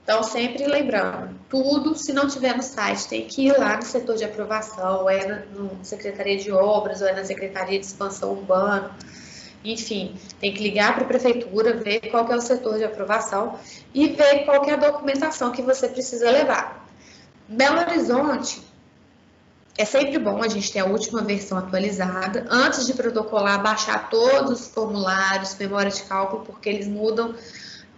Então, 0.03 0.23
sempre 0.23 0.65
lembrando, 0.65 1.35
tudo, 1.49 1.93
se 1.93 2.13
não 2.13 2.29
tiver 2.29 2.55
no 2.55 2.63
site, 2.63 3.09
tem 3.09 3.27
que 3.27 3.47
ir 3.47 3.57
lá 3.57 3.75
no 3.75 3.81
setor 3.81 4.15
de 4.15 4.23
aprovação, 4.23 5.01
ou 5.01 5.09
é 5.09 5.27
na 5.27 5.83
Secretaria 5.83 6.37
de 6.37 6.49
Obras, 6.49 7.01
ou 7.01 7.07
é 7.09 7.13
na 7.13 7.25
Secretaria 7.25 7.77
de 7.77 7.85
Expansão 7.85 8.31
Urbana, 8.31 8.95
enfim, 9.73 10.15
tem 10.39 10.53
que 10.53 10.61
ligar 10.61 10.93
para 10.93 11.03
a 11.03 11.07
prefeitura, 11.07 11.73
ver 11.73 12.01
qual 12.11 12.31
é 12.31 12.35
o 12.35 12.41
setor 12.41 12.77
de 12.77 12.83
aprovação 12.83 13.59
e 13.93 14.07
ver 14.07 14.45
qual 14.45 14.63
é 14.65 14.73
a 14.73 14.77
documentação 14.77 15.51
que 15.51 15.61
você 15.61 15.87
precisa 15.87 16.29
levar. 16.29 16.87
Belo 17.47 17.79
Horizonte, 17.79 18.61
é 19.77 19.85
sempre 19.85 20.17
bom 20.17 20.41
a 20.41 20.47
gente 20.47 20.71
ter 20.71 20.79
a 20.79 20.85
última 20.85 21.21
versão 21.21 21.57
atualizada, 21.57 22.47
antes 22.49 22.85
de 22.85 22.93
protocolar, 22.93 23.61
baixar 23.61 24.09
todos 24.09 24.61
os 24.61 24.67
formulários, 24.67 25.55
memória 25.55 25.91
de 25.91 26.03
cálculo, 26.03 26.43
porque 26.45 26.67
eles 26.67 26.87
mudam 26.87 27.35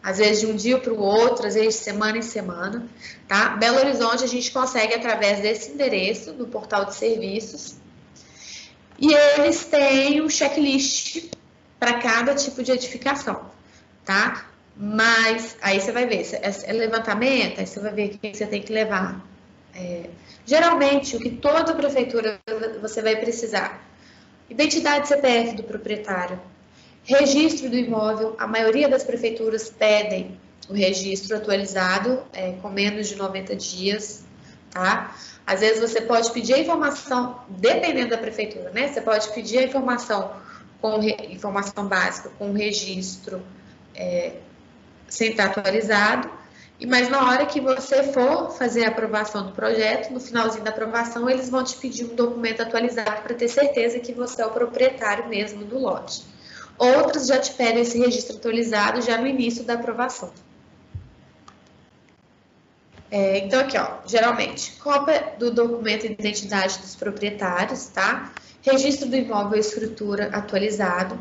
às 0.02 0.18
vezes 0.18 0.42
de 0.42 0.48
um 0.48 0.56
dia 0.56 0.78
para 0.78 0.94
o 0.94 1.00
outro, 1.02 1.46
às 1.46 1.56
vezes 1.56 1.76
de 1.76 1.84
semana 1.84 2.18
em 2.18 2.22
semana, 2.22 2.88
tá? 3.28 3.50
Belo 3.58 3.78
Horizonte 3.78 4.24
a 4.24 4.28
gente 4.28 4.52
consegue 4.52 4.94
através 4.94 5.42
desse 5.42 5.72
endereço, 5.72 6.34
no 6.34 6.48
portal 6.48 6.86
de 6.86 6.96
serviços, 6.96 7.76
e 8.98 9.14
eles 9.14 9.66
têm 9.66 10.22
um 10.22 10.30
checklist 10.30 11.30
para 11.80 12.00
cada 12.00 12.36
tipo 12.36 12.62
de 12.62 12.72
edificação, 12.72 13.42
tá? 14.04 14.46
Mas 14.76 15.58
aí 15.62 15.80
você 15.80 15.92
vai 15.92 16.06
ver, 16.06 16.26
é 16.42 16.74
levantamento, 16.74 17.60
aí 17.60 17.68
você 17.68 17.80
vai 17.80 17.94
ver 17.94 18.12
o 18.12 18.18
que 18.18 18.34
você 18.34 18.46
tem 18.46 18.62
que 18.62 18.72
levar. 18.72 19.22
É, 19.76 20.10
geralmente, 20.46 21.16
o 21.16 21.20
que 21.20 21.30
toda 21.30 21.74
prefeitura 21.74 22.40
você 22.82 23.02
vai 23.02 23.16
precisar: 23.16 23.82
identidade 24.50 25.08
CPF 25.08 25.56
do 25.56 25.64
proprietário, 25.64 26.40
registro 27.04 27.70
do 27.70 27.76
imóvel. 27.76 28.36
A 28.40 28.48
maioria 28.48 28.88
das 28.88 29.04
prefeituras 29.04 29.70
pedem 29.70 30.40
o 30.70 30.74
registro 30.74 31.36
atualizado 31.36 32.24
é, 32.32 32.54
com 32.62 32.70
menos 32.70 33.08
de 33.08 33.16
90 33.16 33.56
dias, 33.56 34.24
tá? 34.72 35.16
Às 35.46 35.62
vezes 35.62 35.80
você 35.80 36.02
pode 36.02 36.32
pedir 36.32 36.54
a 36.54 36.60
informação, 36.60 37.40
dependendo 37.50 38.12
da 38.12 38.18
prefeitura, 38.18 38.70
né? 38.70 38.88
Você 38.88 39.02
pode 39.02 39.28
pedir 39.34 39.58
a 39.58 39.64
informação 39.64 40.32
com 40.82 41.02
informação 41.02 41.88
básica, 41.88 42.30
com 42.38 42.54
registro 42.54 43.42
é, 43.96 44.34
sem 45.08 45.32
estar 45.32 45.48
atualizado, 45.48 46.30
e 46.80 46.86
mas 46.86 47.10
na 47.10 47.28
hora 47.28 47.46
que 47.46 47.60
você 47.60 48.04
for 48.14 48.52
fazer 48.52 48.86
a 48.86 48.88
aprovação 48.88 49.48
do 49.48 49.52
projeto, 49.52 50.14
no 50.14 50.20
finalzinho 50.20 50.64
da 50.64 50.70
aprovação, 50.70 51.30
eles 51.30 51.50
vão 51.50 51.62
te 51.62 51.76
pedir 51.76 52.06
um 52.06 52.16
documento 52.16 52.62
atualizado 52.62 53.22
para 53.22 53.36
ter 53.36 53.50
certeza 53.50 54.00
que 54.00 54.14
você 54.14 54.42
é 54.42 54.46
o 54.46 54.52
proprietário 54.52 55.28
mesmo 55.28 55.66
do 55.66 55.78
lote. 55.78 56.24
Outros 56.78 57.28
já 57.28 57.38
te 57.38 57.52
pedem 57.54 57.82
esse 57.82 58.00
registro 58.00 58.38
atualizado 58.38 59.02
já 59.02 59.18
no 59.18 59.28
início 59.28 59.66
da 59.66 59.74
aprovação. 59.74 60.32
É, 63.12 63.40
então, 63.40 63.60
aqui, 63.60 63.78
ó, 63.78 63.98
geralmente, 64.06 64.74
cópia 64.80 65.34
do 65.38 65.52
documento 65.52 66.08
de 66.08 66.14
identidade 66.14 66.78
dos 66.80 66.96
proprietários, 66.96 67.88
tá? 67.88 68.32
Registro 68.62 69.08
do 69.10 69.16
imóvel 69.16 69.58
e 69.58 69.60
escritura 69.60 70.30
atualizado, 70.34 71.20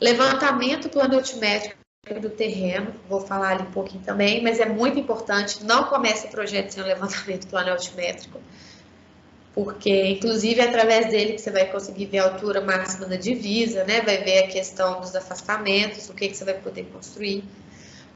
levantamento 0.00 0.88
planométrico 0.88 1.84
do 2.20 2.28
terreno, 2.28 2.94
vou 3.08 3.20
falar 3.20 3.52
ali 3.52 3.62
um 3.62 3.70
pouquinho 3.70 4.02
também, 4.02 4.42
mas 4.42 4.60
é 4.60 4.66
muito 4.66 4.98
importante, 4.98 5.64
não 5.64 5.84
comece 5.84 6.26
o 6.26 6.30
projeto 6.30 6.70
sem 6.70 6.82
o 6.82 6.86
levantamento 6.86 7.46
planométrico. 7.48 8.40
porque 9.54 10.08
inclusive 10.08 10.60
é 10.60 10.64
através 10.64 11.06
dele 11.10 11.34
que 11.34 11.40
você 11.40 11.50
vai 11.50 11.66
conseguir 11.66 12.06
ver 12.06 12.18
a 12.18 12.24
altura 12.24 12.60
máxima 12.60 13.06
da 13.06 13.14
divisa, 13.14 13.84
né? 13.84 14.00
Vai 14.00 14.18
ver 14.18 14.44
a 14.44 14.48
questão 14.48 15.00
dos 15.00 15.14
afastamentos, 15.14 16.10
o 16.10 16.12
que, 16.12 16.28
que 16.28 16.36
você 16.36 16.44
vai 16.44 16.54
poder 16.54 16.86
construir. 16.92 17.44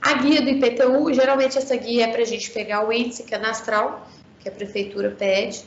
A 0.03 0.15
guia 0.15 0.43
do 0.43 0.49
IPTU, 0.49 1.15
geralmente 1.15 1.57
essa 1.57 1.77
guia 1.77 2.07
é 2.07 2.09
para 2.13 2.23
a 2.23 2.27
gente 2.27 2.51
pegar 2.51 2.87
o 2.87 2.93
índice 2.93 3.23
cadastral, 3.23 4.09
que 4.41 4.49
a 4.49 4.53
prefeitura 4.53 5.11
pede, 5.11 5.65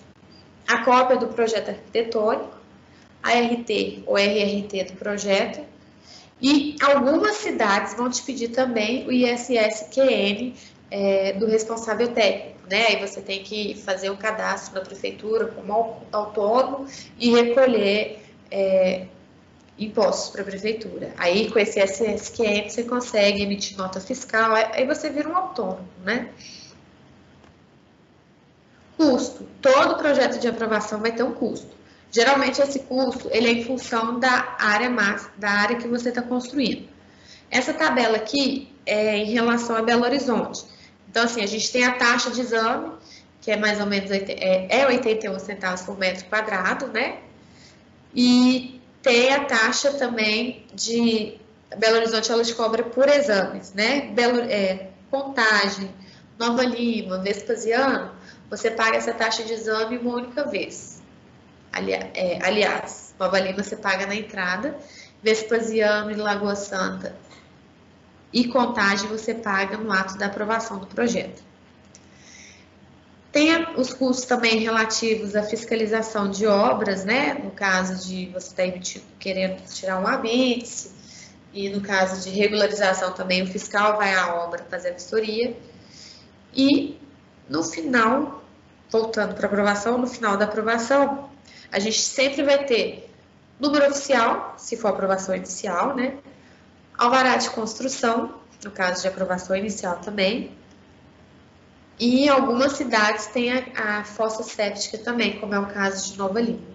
a 0.68 0.84
cópia 0.84 1.18
do 1.18 1.28
projeto 1.28 1.70
arquitetônico, 1.70 2.61
a 3.24 3.32
RT 3.34 4.03
ou 4.05 4.17
RRT 4.17 4.84
do 4.86 4.93
projeto, 4.93 5.65
e 6.41 6.76
algumas 6.82 7.38
cidades 7.38 7.93
vão 7.93 8.09
te 8.09 8.24
pedir 8.24 8.49
também 8.49 9.07
o 9.07 9.11
ISSQN 9.11 10.53
é, 10.89 11.34
do 11.34 11.45
responsável 11.45 12.07
técnico, 12.13 12.59
né? 12.69 12.88
Aí 12.88 12.99
você 12.99 13.22
tem 13.22 13.43
que 13.43 13.76
fazer 13.76 14.09
o 14.09 14.17
cadastro 14.17 14.76
na 14.76 14.82
prefeitura 14.82 15.45
como 15.45 16.01
autônomo 16.11 16.88
e 17.19 17.30
recolher 17.30 18.24
é, 18.49 19.05
impostos 19.78 20.30
para 20.32 20.41
a 20.41 20.45
prefeitura. 20.45 21.13
Aí 21.15 21.51
com 21.51 21.59
esse 21.59 21.80
SSQM 21.80 22.69
você 22.69 22.84
consegue 22.84 23.43
emitir 23.43 23.78
nota 23.78 24.01
fiscal, 24.01 24.53
aí 24.53 24.86
você 24.86 25.11
vira 25.11 25.30
um 25.30 25.38
autônomo, 25.38 25.88
né? 26.03 26.30
Custo. 28.97 29.47
Todo 29.61 29.97
projeto 29.97 30.39
de 30.39 30.47
aprovação 30.47 30.99
vai 30.99 31.11
ter 31.11 31.24
um 31.24 31.34
custo. 31.34 31.80
Geralmente 32.12 32.62
esse 32.62 32.80
custo 32.80 33.30
ele 33.32 33.47
é 33.47 33.51
em 33.51 33.64
função 33.64 34.20
da 34.20 34.55
área 34.59 34.89
massa, 34.89 35.32
da 35.38 35.49
área 35.49 35.78
que 35.78 35.88
você 35.88 36.09
está 36.09 36.22
construindo. 36.22 36.89
Essa 37.49 37.74
tabela 37.74 38.18
aqui 38.18 38.70
é 38.86 39.18
em 39.18 39.32
relação 39.32 39.76
a 39.76 39.82
Belo 39.82 40.03
Horizonte. 40.03 40.66
Então, 41.09 41.24
assim, 41.24 41.41
a 41.41 41.47
gente 41.47 41.72
tem 41.72 41.84
a 41.84 41.93
taxa 41.93 42.32
de 42.32 42.41
exame, 42.41 42.91
que 43.41 43.51
é 43.51 43.57
mais 43.57 43.80
ou 43.80 43.86
menos 43.86 44.12
é, 44.12 44.68
é 44.70 44.88
81 44.88 45.39
centavos 45.39 45.82
por 45.82 45.97
metro 45.97 46.26
quadrado, 46.26 46.88
né? 46.88 47.18
E 48.14 48.82
tem 49.01 49.34
a 49.34 49.45
taxa 49.45 49.93
também 49.93 50.66
de 50.74 51.38
Belo 51.78 51.97
Horizonte, 51.97 52.32
ela 52.32 52.43
cobra 52.53 52.84
por 52.84 53.07
exames, 53.09 53.74
né? 53.74 54.12
Belo, 54.12 54.39
é, 54.41 54.89
contagem, 55.09 55.93
Nova 56.38 56.64
Lima, 56.64 57.20
Vespasiano, 57.20 58.12
você 58.49 58.72
paga 58.72 58.97
essa 58.97 59.14
taxa 59.14 59.43
de 59.43 59.53
exame 59.53 59.97
uma 59.97 60.16
única 60.16 60.45
vez. 60.45 61.01
Ali, 61.72 61.93
é, 61.93 62.39
aliás, 62.43 63.13
Nova 63.19 63.39
você 63.53 63.76
paga 63.76 64.05
na 64.05 64.15
entrada, 64.15 64.78
Vespasiano 65.24 66.11
e 66.11 66.15
Lagoa 66.15 66.55
Santa 66.55 67.15
e 68.34 68.47
contagem 68.47 69.09
você 69.09 69.34
paga 69.34 69.78
no 69.78 69.91
ato 69.91 70.17
da 70.17 70.28
aprovação 70.28 70.80
do 70.80 70.88
projeto. 70.88 71.43
Tem 73.32 73.65
os 73.78 73.93
custos 73.93 74.26
também 74.26 74.59
relativos 74.59 75.36
à 75.36 75.43
fiscalização 75.43 76.30
de 76.30 76.45
obras, 76.45 77.05
né? 77.05 77.34
No 77.34 77.51
caso 77.51 78.05
de 78.05 78.28
você 78.28 78.49
estar 78.49 78.99
tá 78.99 79.05
querendo 79.19 79.61
tirar 79.67 80.01
um 80.01 80.07
habite, 80.07 80.89
e 81.53 81.69
no 81.69 81.82
caso 81.82 82.22
de 82.22 82.30
regularização 82.30 83.13
também 83.13 83.43
o 83.43 83.47
fiscal 83.47 83.97
vai 83.97 84.13
à 84.13 84.36
obra 84.36 84.65
fazer 84.69 84.89
a 84.89 84.93
vistoria. 84.93 85.55
E 86.53 86.99
no 87.49 87.63
final, 87.63 88.43
voltando 88.89 89.34
para 89.34 89.47
aprovação, 89.47 89.97
no 89.97 90.07
final 90.07 90.36
da 90.36 90.45
aprovação, 90.45 91.30
a 91.72 91.80
gente 91.80 91.99
sempre 91.99 92.43
vai 92.43 92.65
ter 92.65 93.09
número 93.59 93.88
oficial, 93.89 94.55
se 94.57 94.76
for 94.76 94.89
aprovação 94.89 95.36
inicial, 95.36 95.95
né? 95.95 96.17
alvará 96.97 97.38
de 97.38 97.49
construção, 97.49 98.36
no 98.63 98.72
caso 98.72 99.01
de 99.01 99.07
aprovação 99.07 99.55
inicial 99.55 99.97
também, 99.97 100.55
e 101.99 102.28
algumas 102.28 102.74
cidades 102.74 103.28
têm 103.28 103.51
a, 103.51 103.99
a 103.99 104.03
fossa 104.03 104.43
séptica 104.43 104.97
também, 104.97 105.39
como 105.39 105.53
é 105.53 105.59
o 105.59 105.67
caso 105.67 106.11
de 106.11 106.17
Nova 106.17 106.41
Lima. 106.41 106.72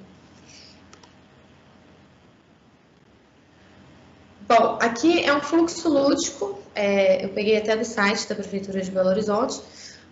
Bom, 4.49 4.79
aqui 4.81 5.25
é 5.25 5.35
um 5.35 5.41
fluxo 5.41 5.89
lúdico, 5.89 6.61
é, 6.73 7.25
eu 7.25 7.31
peguei 7.31 7.57
até 7.57 7.77
do 7.77 7.85
site 7.85 8.29
da 8.29 8.35
Prefeitura 8.37 8.81
de 8.81 8.91
Belo 8.91 9.09
Horizonte. 9.09 9.61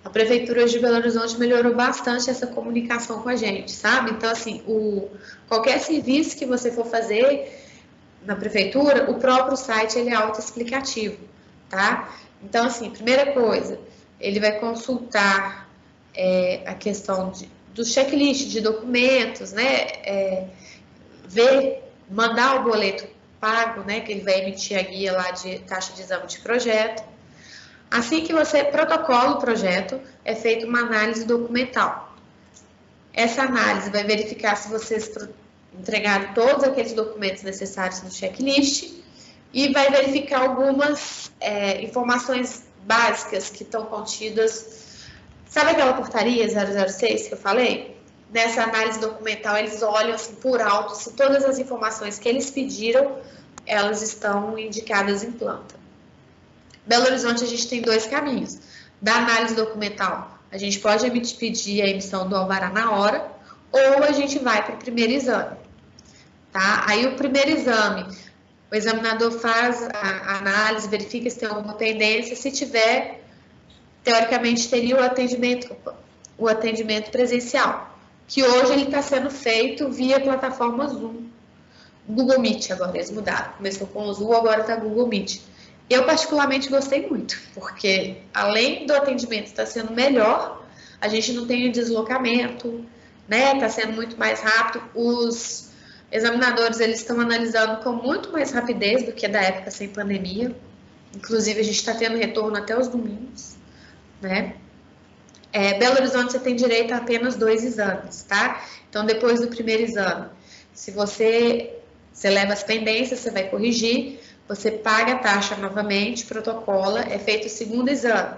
A 0.04 0.10
Prefeitura 0.10 0.66
de 0.66 0.78
Belo 0.78 0.96
Horizonte 0.96 1.38
melhorou 1.38 1.74
bastante 1.74 2.28
essa 2.28 2.46
comunicação 2.46 3.22
com 3.22 3.30
a 3.30 3.36
gente, 3.36 3.72
sabe? 3.72 4.10
Então, 4.10 4.30
assim, 4.30 4.62
o, 4.66 5.08
qualquer 5.48 5.80
serviço 5.80 6.36
que 6.36 6.44
você 6.44 6.70
for 6.70 6.84
fazer, 6.84 7.64
na 8.22 8.36
prefeitura, 8.36 9.10
o 9.10 9.14
próprio 9.14 9.56
site 9.56 9.98
ele 9.98 10.10
é 10.10 10.14
autoexplicativo, 10.14 11.18
tá? 11.70 12.14
Então, 12.42 12.66
assim, 12.66 12.90
primeira 12.90 13.32
coisa, 13.32 13.78
ele 14.20 14.38
vai 14.38 14.58
consultar 14.58 15.70
é, 16.14 16.62
a 16.66 16.74
questão 16.74 17.30
de, 17.30 17.50
do 17.72 17.82
checklist 17.82 18.48
de 18.48 18.60
documentos, 18.60 19.52
né? 19.52 19.86
É, 20.04 20.46
ver, 21.26 21.82
mandar 22.10 22.60
o 22.60 22.64
boleto 22.64 23.06
pago, 23.40 23.82
né? 23.82 24.00
Que 24.00 24.12
ele 24.12 24.20
vai 24.20 24.42
emitir 24.42 24.78
a 24.78 24.82
guia 24.82 25.12
lá 25.12 25.30
de 25.30 25.60
taxa 25.60 25.94
de 25.94 26.02
exame 26.02 26.26
de 26.26 26.40
projeto. 26.40 27.13
Assim 27.90 28.24
que 28.24 28.32
você 28.32 28.64
protocola 28.64 29.32
o 29.32 29.38
projeto, 29.38 30.00
é 30.24 30.34
feita 30.34 30.66
uma 30.66 30.80
análise 30.80 31.24
documental. 31.24 32.12
Essa 33.12 33.42
análise 33.42 33.90
vai 33.90 34.02
verificar 34.04 34.56
se 34.56 34.68
vocês 34.68 35.08
entregar 35.78 36.34
todos 36.34 36.64
aqueles 36.64 36.92
documentos 36.92 37.42
necessários 37.42 38.02
no 38.02 38.10
checklist 38.10 38.92
e 39.52 39.72
vai 39.72 39.90
verificar 39.90 40.42
algumas 40.42 41.30
é, 41.40 41.82
informações 41.82 42.64
básicas 42.84 43.50
que 43.50 43.62
estão 43.62 43.86
contidas. 43.86 44.82
Sabe 45.48 45.70
aquela 45.70 45.94
portaria 45.94 46.46
006 46.48 47.28
que 47.28 47.34
eu 47.34 47.38
falei? 47.38 47.96
Nessa 48.32 48.64
análise 48.64 48.98
documental, 48.98 49.56
eles 49.56 49.80
olham 49.82 50.14
assim, 50.14 50.34
por 50.34 50.60
alto 50.60 50.96
se 50.96 51.12
todas 51.12 51.44
as 51.44 51.58
informações 51.58 52.18
que 52.18 52.28
eles 52.28 52.50
pediram, 52.50 53.18
elas 53.64 54.02
estão 54.02 54.58
indicadas 54.58 55.22
em 55.22 55.30
planta. 55.30 55.83
Belo 56.86 57.06
Horizonte, 57.06 57.44
a 57.44 57.46
gente 57.46 57.68
tem 57.68 57.82
dois 57.82 58.06
caminhos. 58.06 58.58
Da 59.00 59.16
análise 59.16 59.54
documental, 59.54 60.38
a 60.50 60.58
gente 60.58 60.78
pode 60.78 61.08
pedir 61.36 61.82
a 61.82 61.88
emissão 61.88 62.28
do 62.28 62.36
alvará 62.36 62.70
na 62.70 62.92
hora, 62.92 63.30
ou 63.72 64.04
a 64.04 64.12
gente 64.12 64.38
vai 64.38 64.64
para 64.64 64.74
o 64.76 64.78
primeiro 64.78 65.12
exame 65.12 65.64
tá? 66.54 66.84
Aí 66.86 67.04
o 67.04 67.16
primeiro 67.16 67.50
exame, 67.50 68.06
o 68.70 68.74
examinador 68.74 69.32
faz 69.32 69.82
a 69.92 70.38
análise, 70.38 70.88
verifica 70.88 71.28
se 71.28 71.40
tem 71.40 71.48
alguma 71.48 71.74
pendência, 71.74 72.36
se 72.36 72.50
tiver, 72.52 73.20
teoricamente 74.04 74.70
teria 74.70 74.96
o 74.96 75.02
atendimento, 75.02 75.76
o 76.38 76.46
atendimento 76.46 77.10
presencial, 77.10 77.98
que 78.28 78.44
hoje 78.44 78.72
ele 78.72 78.84
está 78.84 79.02
sendo 79.02 79.30
feito 79.30 79.90
via 79.90 80.20
plataforma 80.20 80.86
Zoom. 80.86 81.24
Google 82.08 82.38
Meet 82.38 82.70
agora, 82.70 82.96
eles 82.96 83.10
mudaram. 83.10 83.52
Começou 83.56 83.86
com 83.88 84.04
o 84.04 84.12
Zoom, 84.12 84.32
agora 84.32 84.60
está 84.60 84.76
Google 84.76 85.08
Meet. 85.08 85.40
Eu 85.88 86.04
particularmente 86.04 86.68
gostei 86.68 87.06
muito, 87.06 87.38
porque 87.54 88.18
além 88.32 88.86
do 88.86 88.94
atendimento 88.94 89.46
estar 89.46 89.66
sendo 89.66 89.92
melhor, 89.92 90.64
a 91.00 91.08
gente 91.08 91.32
não 91.32 91.46
tem 91.46 91.70
deslocamento, 91.70 92.84
né? 93.28 93.54
Está 93.54 93.68
sendo 93.68 93.92
muito 93.92 94.18
mais 94.18 94.40
rápido. 94.40 94.82
Os 94.94 95.70
Examinadores 96.14 96.78
eles 96.78 97.00
estão 97.00 97.20
analisando 97.20 97.82
com 97.82 97.90
muito 97.90 98.30
mais 98.30 98.52
rapidez 98.52 99.02
do 99.02 99.12
que 99.12 99.26
da 99.26 99.42
época 99.42 99.72
sem 99.72 99.88
pandemia. 99.88 100.54
Inclusive, 101.12 101.58
a 101.58 101.64
gente 101.64 101.74
está 101.74 101.92
tendo 101.92 102.16
retorno 102.16 102.56
até 102.56 102.78
os 102.78 102.86
domingos, 102.86 103.56
né? 104.22 104.54
É, 105.52 105.76
Belo 105.76 105.96
Horizonte 105.96 106.30
você 106.30 106.38
tem 106.38 106.54
direito 106.54 106.92
a 106.94 106.98
apenas 106.98 107.34
dois 107.34 107.64
exames, 107.64 108.22
tá? 108.22 108.64
Então, 108.88 109.04
depois 109.04 109.40
do 109.40 109.48
primeiro 109.48 109.82
exame, 109.82 110.28
se 110.72 110.92
você, 110.92 111.78
você 112.12 112.30
leva 112.30 112.52
as 112.52 112.62
pendências, 112.62 113.18
você 113.18 113.32
vai 113.32 113.48
corrigir, 113.48 114.20
você 114.48 114.70
paga 114.70 115.14
a 115.14 115.18
taxa 115.18 115.56
novamente, 115.56 116.26
protocola, 116.26 117.00
é 117.00 117.18
feito 117.18 117.46
o 117.46 117.50
segundo 117.50 117.88
exame. 117.88 118.36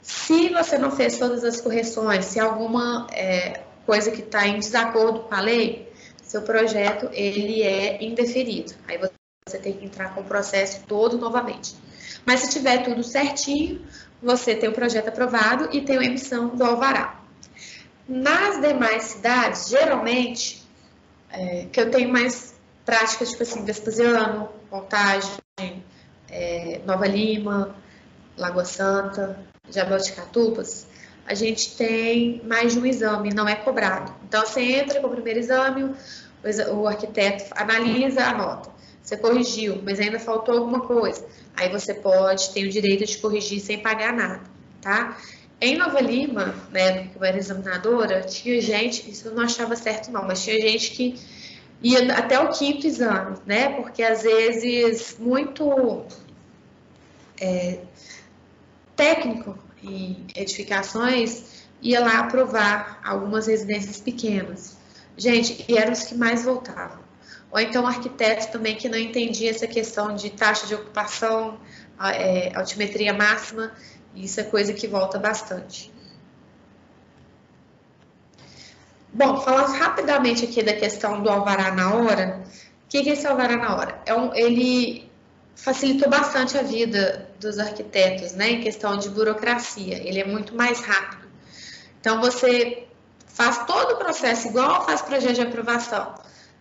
Se 0.00 0.48
você 0.50 0.78
não 0.78 0.90
fez 0.90 1.18
todas 1.18 1.44
as 1.44 1.60
correções, 1.60 2.26
se 2.26 2.40
alguma 2.40 3.06
é, 3.12 3.60
coisa 3.86 4.10
que 4.10 4.20
está 4.20 4.46
em 4.46 4.58
desacordo 4.58 5.20
com 5.20 5.34
a 5.34 5.40
lei, 5.40 5.92
seu 6.22 6.42
projeto 6.42 7.08
ele 7.12 7.62
é 7.62 8.02
indeferido. 8.02 8.74
Aí 8.88 8.98
você 9.46 9.58
tem 9.58 9.72
que 9.72 9.84
entrar 9.84 10.14
com 10.14 10.20
o 10.20 10.24
processo 10.24 10.82
todo 10.86 11.18
novamente. 11.18 11.74
Mas 12.24 12.40
se 12.40 12.50
tiver 12.50 12.84
tudo 12.84 13.02
certinho, 13.02 13.84
você 14.22 14.54
tem 14.54 14.68
o 14.68 14.72
projeto 14.72 15.08
aprovado 15.08 15.68
e 15.72 15.80
tem 15.80 15.98
a 15.98 16.04
emissão 16.04 16.48
do 16.48 16.64
alvará. 16.64 17.20
Nas 18.08 18.60
demais 18.60 19.04
cidades, 19.04 19.68
geralmente, 19.68 20.62
é, 21.30 21.66
que 21.70 21.80
eu 21.80 21.90
tenho 21.90 22.10
mais 22.10 22.54
práticas, 22.84 23.30
tipo 23.30 23.42
assim, 23.42 23.64
Vespasiano, 23.64 24.48
Contagem, 24.72 25.84
é, 26.30 26.80
Nova 26.86 27.06
Lima, 27.06 27.76
Lagoa 28.38 28.64
Santa, 28.64 29.38
Jaboticatupas, 29.70 30.86
a 31.26 31.34
gente 31.34 31.76
tem 31.76 32.40
mais 32.42 32.72
de 32.72 32.78
um 32.78 32.86
exame, 32.86 33.34
não 33.34 33.46
é 33.46 33.54
cobrado. 33.54 34.14
Então, 34.26 34.46
você 34.46 34.62
entra 34.62 34.98
com 34.98 35.08
o 35.08 35.10
primeiro 35.10 35.38
exame, 35.38 35.94
o 36.72 36.88
arquiteto 36.88 37.44
analisa 37.54 38.24
a 38.24 38.34
nota. 38.34 38.70
Você 39.02 39.18
corrigiu, 39.18 39.82
mas 39.84 40.00
ainda 40.00 40.18
faltou 40.18 40.56
alguma 40.56 40.80
coisa. 40.80 41.22
Aí 41.54 41.68
você 41.68 41.92
pode, 41.92 42.48
tem 42.54 42.64
o 42.64 42.70
direito 42.70 43.04
de 43.04 43.18
corrigir 43.18 43.60
sem 43.60 43.78
pagar 43.78 44.14
nada, 44.14 44.40
tá? 44.80 45.18
em 45.60 45.76
Nova 45.76 46.00
Lima, 46.00 46.54
na 46.72 46.80
época 46.80 47.08
que 47.10 47.18
eu 47.18 47.24
era 47.24 47.36
examinadora, 47.36 48.22
tinha 48.22 48.60
gente, 48.60 49.08
isso 49.08 49.28
eu 49.28 49.34
não 49.34 49.44
achava 49.44 49.76
certo 49.76 50.10
não, 50.10 50.24
mas 50.26 50.42
tinha 50.42 50.58
gente 50.58 50.90
que 50.90 51.20
ia 51.82 52.14
até 52.14 52.38
o 52.38 52.50
quinto 52.50 52.86
exame, 52.86 53.36
né? 53.44 53.70
Porque 53.70 54.02
às 54.02 54.22
vezes 54.22 55.16
muito 55.18 56.04
é, 57.40 57.80
técnico 58.94 59.58
em 59.82 60.26
edificações 60.34 61.62
ia 61.80 62.00
lá 62.00 62.20
aprovar 62.20 63.00
algumas 63.04 63.48
residências 63.48 64.00
pequenas. 64.00 64.76
Gente, 65.16 65.64
e 65.68 65.76
eram 65.76 65.92
os 65.92 66.04
que 66.04 66.14
mais 66.14 66.44
voltavam. 66.44 67.02
Ou 67.50 67.60
então 67.60 67.86
arquitetos 67.86 68.46
também 68.46 68.76
que 68.76 68.88
não 68.88 68.96
entendia 68.96 69.50
essa 69.50 69.66
questão 69.66 70.14
de 70.14 70.30
taxa 70.30 70.66
de 70.66 70.74
ocupação, 70.74 71.60
é, 72.00 72.56
altimetria 72.56 73.12
máxima, 73.12 73.72
isso 74.14 74.40
é 74.40 74.44
coisa 74.44 74.72
que 74.72 74.86
volta 74.86 75.18
bastante. 75.18 75.91
Bom, 79.14 79.40
falando 79.42 79.72
rapidamente 79.72 80.44
aqui 80.44 80.62
da 80.62 80.72
questão 80.72 81.22
do 81.22 81.28
alvará 81.28 81.70
na 81.72 81.94
hora, 81.94 82.42
o 82.84 82.88
que 82.88 82.98
é 82.98 83.12
esse 83.12 83.26
alvará 83.26 83.56
na 83.56 83.76
hora? 83.76 84.00
É 84.06 84.14
um, 84.14 84.34
ele 84.34 85.10
facilitou 85.54 86.08
bastante 86.08 86.56
a 86.56 86.62
vida 86.62 87.28
dos 87.38 87.58
arquitetos, 87.58 88.32
né, 88.32 88.52
em 88.52 88.60
questão 88.60 88.96
de 88.96 89.10
burocracia. 89.10 89.98
Ele 90.02 90.20
é 90.20 90.24
muito 90.24 90.54
mais 90.54 90.80
rápido. 90.80 91.28
Então, 92.00 92.20
você 92.20 92.86
faz 93.26 93.66
todo 93.66 93.92
o 93.92 93.96
processo 93.96 94.48
igual 94.48 94.84
faz 94.84 95.02
projeto 95.02 95.34
de 95.34 95.42
aprovação. 95.42 96.14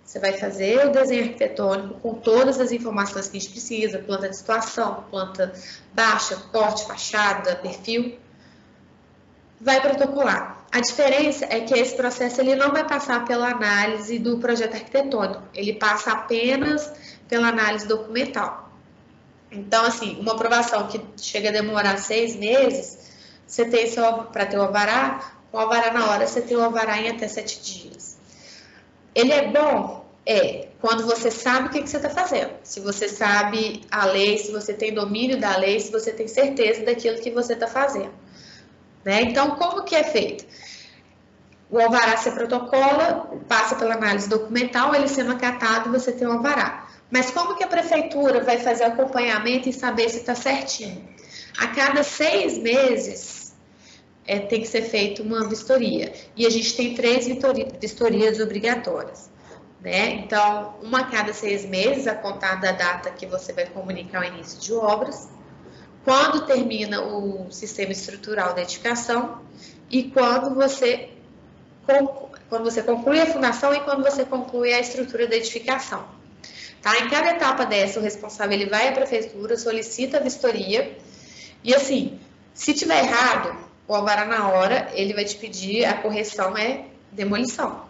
Você 0.03 0.19
vai 0.19 0.33
fazer 0.33 0.87
o 0.87 0.91
desenho 0.91 1.23
arquitetônico 1.23 1.93
com 2.01 2.15
todas 2.15 2.59
as 2.59 2.73
informações 2.73 3.29
que 3.29 3.37
a 3.37 3.39
gente 3.39 3.51
precisa, 3.51 3.99
planta 3.99 4.27
de 4.27 4.35
situação, 4.35 5.05
planta 5.09 5.53
baixa, 5.93 6.35
corte, 6.51 6.85
fachada, 6.85 7.55
perfil. 7.55 8.19
Vai 9.61 9.79
protocolar. 9.79 10.65
A 10.71 10.79
diferença 10.79 11.45
é 11.49 11.59
que 11.59 11.73
esse 11.73 11.95
processo 11.95 12.41
ele 12.41 12.55
não 12.55 12.71
vai 12.71 12.87
passar 12.87 13.25
pela 13.25 13.49
análise 13.49 14.17
do 14.17 14.39
projeto 14.39 14.73
arquitetônico, 14.73 15.43
ele 15.53 15.73
passa 15.73 16.13
apenas 16.13 16.91
pela 17.27 17.49
análise 17.49 17.85
documental. 17.87 18.71
Então, 19.51 19.85
assim, 19.85 20.17
uma 20.19 20.31
aprovação 20.31 20.87
que 20.87 20.99
chega 21.17 21.49
a 21.49 21.51
demorar 21.51 21.97
seis 21.97 22.37
meses, 22.37 22.97
você 23.45 23.65
tem 23.65 23.85
para 24.31 24.45
ter 24.45 24.57
o 24.57 24.61
alvará, 24.61 25.33
o 25.51 25.57
alvará 25.57 25.91
na 25.91 26.09
hora, 26.09 26.25
você 26.25 26.41
tem 26.41 26.55
o 26.55 26.63
alvará 26.63 26.97
em 26.97 27.09
até 27.09 27.27
sete 27.27 27.61
dias. 27.61 28.17
Ele 29.13 29.33
é 29.33 29.49
bom? 29.49 30.09
É, 30.25 30.69
quando 30.79 31.05
você 31.05 31.29
sabe 31.29 31.67
o 31.67 31.69
que, 31.69 31.81
que 31.81 31.89
você 31.89 31.97
está 31.97 32.09
fazendo. 32.09 32.53
Se 32.63 32.79
você 32.79 33.09
sabe 33.09 33.81
a 33.91 34.05
lei, 34.05 34.37
se 34.37 34.51
você 34.51 34.73
tem 34.73 34.93
domínio 34.93 35.37
da 35.37 35.57
lei, 35.57 35.79
se 35.79 35.91
você 35.91 36.13
tem 36.13 36.27
certeza 36.27 36.85
daquilo 36.85 37.19
que 37.19 37.29
você 37.29 37.53
está 37.53 37.67
fazendo. 37.67 38.13
Né? 39.03 39.21
Então, 39.23 39.51
como 39.51 39.83
que 39.83 39.95
é 39.95 40.03
feito? 40.03 40.45
O 41.69 41.79
alvará 41.79 42.17
se 42.17 42.29
protocola, 42.31 43.31
passa 43.47 43.75
pela 43.75 43.95
análise 43.95 44.27
documental, 44.27 44.93
ele 44.93 45.07
sendo 45.07 45.31
acatado, 45.31 45.91
você 45.91 46.11
tem 46.11 46.27
o 46.27 46.33
alvará. 46.33 46.87
Mas 47.09 47.31
como 47.31 47.55
que 47.55 47.63
a 47.63 47.67
prefeitura 47.67 48.43
vai 48.43 48.57
fazer 48.57 48.83
acompanhamento 48.83 49.69
e 49.69 49.73
saber 49.73 50.09
se 50.09 50.17
está 50.17 50.35
certinho? 50.35 51.07
A 51.57 51.67
cada 51.67 52.03
seis 52.03 52.57
meses 52.57 53.53
é, 54.25 54.39
tem 54.39 54.61
que 54.61 54.67
ser 54.67 54.83
feita 54.83 55.21
uma 55.21 55.47
vistoria. 55.47 56.13
E 56.35 56.45
a 56.45 56.49
gente 56.49 56.75
tem 56.75 56.93
três 56.93 57.27
vistorias 57.79 58.39
obrigatórias. 58.39 59.29
Né? 59.81 60.11
Então, 60.11 60.75
uma 60.81 61.01
a 61.01 61.05
cada 61.05 61.33
seis 61.33 61.65
meses, 61.65 62.07
a 62.07 62.15
contar 62.15 62.55
da 62.55 62.71
data 62.71 63.09
que 63.11 63.25
você 63.25 63.51
vai 63.51 63.65
comunicar 63.65 64.21
o 64.21 64.25
início 64.25 64.59
de 64.59 64.73
obras, 64.73 65.27
quando 66.03 66.45
termina 66.45 67.01
o 67.01 67.51
sistema 67.51 67.91
estrutural 67.91 68.53
da 68.53 68.61
edificação 68.61 69.41
e 69.89 70.03
quando 70.03 70.55
você, 70.55 71.09
quando 72.49 72.63
você 72.63 72.81
conclui 72.81 73.19
a 73.19 73.25
fundação 73.25 73.73
e 73.73 73.79
quando 73.81 74.03
você 74.03 74.25
conclui 74.25 74.73
a 74.73 74.79
estrutura 74.79 75.27
da 75.27 75.35
edificação. 75.35 76.05
Tá? 76.81 76.97
Em 76.97 77.09
cada 77.09 77.31
etapa 77.31 77.65
dessa, 77.65 77.99
o 77.99 78.03
responsável 78.03 78.53
ele 78.53 78.69
vai 78.69 78.87
à 78.87 78.91
prefeitura, 78.91 79.55
solicita 79.57 80.17
a 80.17 80.19
vistoria 80.21 80.97
e 81.63 81.75
assim, 81.75 82.19
se 82.53 82.73
tiver 82.73 83.03
errado, 83.03 83.55
o 83.87 83.93
alvará 83.93 84.25
na 84.25 84.49
hora, 84.49 84.89
ele 84.93 85.13
vai 85.13 85.25
te 85.25 85.35
pedir 85.35 85.85
a 85.85 85.93
correção 85.93 86.57
é 86.57 86.85
demolição. 87.11 87.85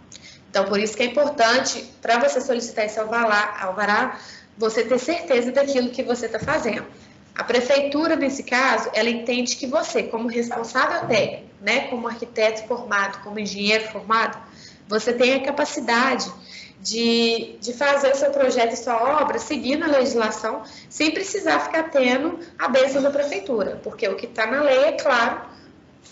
Então, 0.50 0.66
por 0.66 0.80
isso 0.80 0.98
que 0.98 1.04
é 1.04 1.06
importante, 1.06 1.82
para 2.02 2.20
você 2.20 2.42
solicitar 2.42 2.86
esse 2.86 3.00
alvará, 3.00 3.58
alvará, 3.62 4.20
você 4.58 4.84
ter 4.84 5.00
certeza 5.00 5.52
daquilo 5.52 5.90
que 5.90 6.04
você 6.04 6.26
está 6.26 6.40
fazendo. 6.40 6.86
A 7.42 7.44
prefeitura, 7.44 8.16
nesse 8.16 8.44
caso, 8.44 8.92
ela 8.94 9.10
entende 9.10 9.56
que 9.56 9.66
você, 9.66 10.04
como 10.04 10.28
responsável 10.28 11.08
técnico, 11.08 11.50
né, 11.60 11.88
como 11.88 12.08
arquiteto 12.08 12.68
formado, 12.68 13.24
como 13.24 13.40
engenheiro 13.40 13.92
formado, 13.92 14.38
você 14.88 15.12
tem 15.12 15.34
a 15.34 15.44
capacidade 15.44 16.32
de, 16.80 17.56
de 17.60 17.74
fazer 17.74 18.12
o 18.12 18.16
seu 18.16 18.30
projeto 18.30 18.74
e 18.74 18.78
sua 18.78 19.24
obra 19.24 19.40
seguindo 19.40 19.84
a 19.84 19.88
legislação, 19.88 20.62
sem 20.88 21.10
precisar 21.10 21.62
ficar 21.62 21.90
tendo 21.90 22.38
a 22.60 22.68
bênção 22.68 23.02
da 23.02 23.10
prefeitura, 23.10 23.82
porque 23.82 24.08
o 24.08 24.16
que 24.16 24.28
está 24.28 24.46
na 24.46 24.62
lei, 24.62 24.78
é 24.78 24.92
claro, 24.92 25.42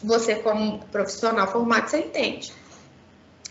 você 0.04 0.34
como 0.34 0.80
profissional 0.86 1.46
formado, 1.46 1.90
você 1.90 2.00
entende. 2.00 2.52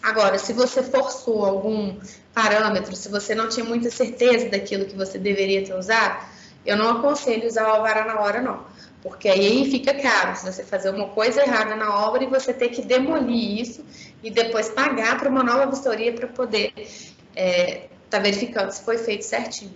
Agora, 0.03 0.37
se 0.37 0.53
você 0.53 0.83
forçou 0.83 1.45
algum 1.45 1.97
parâmetro, 2.35 2.97
se 2.97 3.09
você 3.09 3.37
não 3.37 3.49
tinha 3.49 3.65
muita 3.65 3.89
certeza 3.89 4.49
daquilo 4.49 4.85
que 4.85 4.97
você 4.97 5.17
deveria 5.17 5.65
ter 5.65 5.75
usado, 5.75 6.38
eu 6.69 6.77
não 6.77 6.99
aconselho 6.99 7.47
usar 7.47 7.67
o 7.67 7.71
alvará 7.77 8.05
na 8.05 8.21
hora, 8.21 8.43
não. 8.43 8.67
Porque 9.03 9.27
aí 9.27 9.71
fica 9.71 9.95
caro, 9.95 10.37
se 10.37 10.45
você 10.45 10.63
fazer 10.63 10.91
uma 10.91 11.09
coisa 11.09 11.41
errada 11.41 11.75
na 11.75 12.07
obra 12.07 12.23
e 12.23 12.27
você 12.27 12.53
ter 12.53 12.69
que 12.69 12.83
demolir 12.83 13.61
isso 13.61 13.83
e 14.23 14.31
depois 14.31 14.69
pagar 14.69 15.19
para 15.19 15.31
uma 15.31 15.43
nova 15.43 15.67
vistoria 15.67 16.13
para 16.13 16.27
poder 16.27 16.73
estar 16.77 17.15
é, 17.35 17.89
tá 18.11 18.19
verificando 18.19 18.71
se 18.71 18.83
foi 18.83 18.99
feito 18.99 19.25
certinho. 19.25 19.73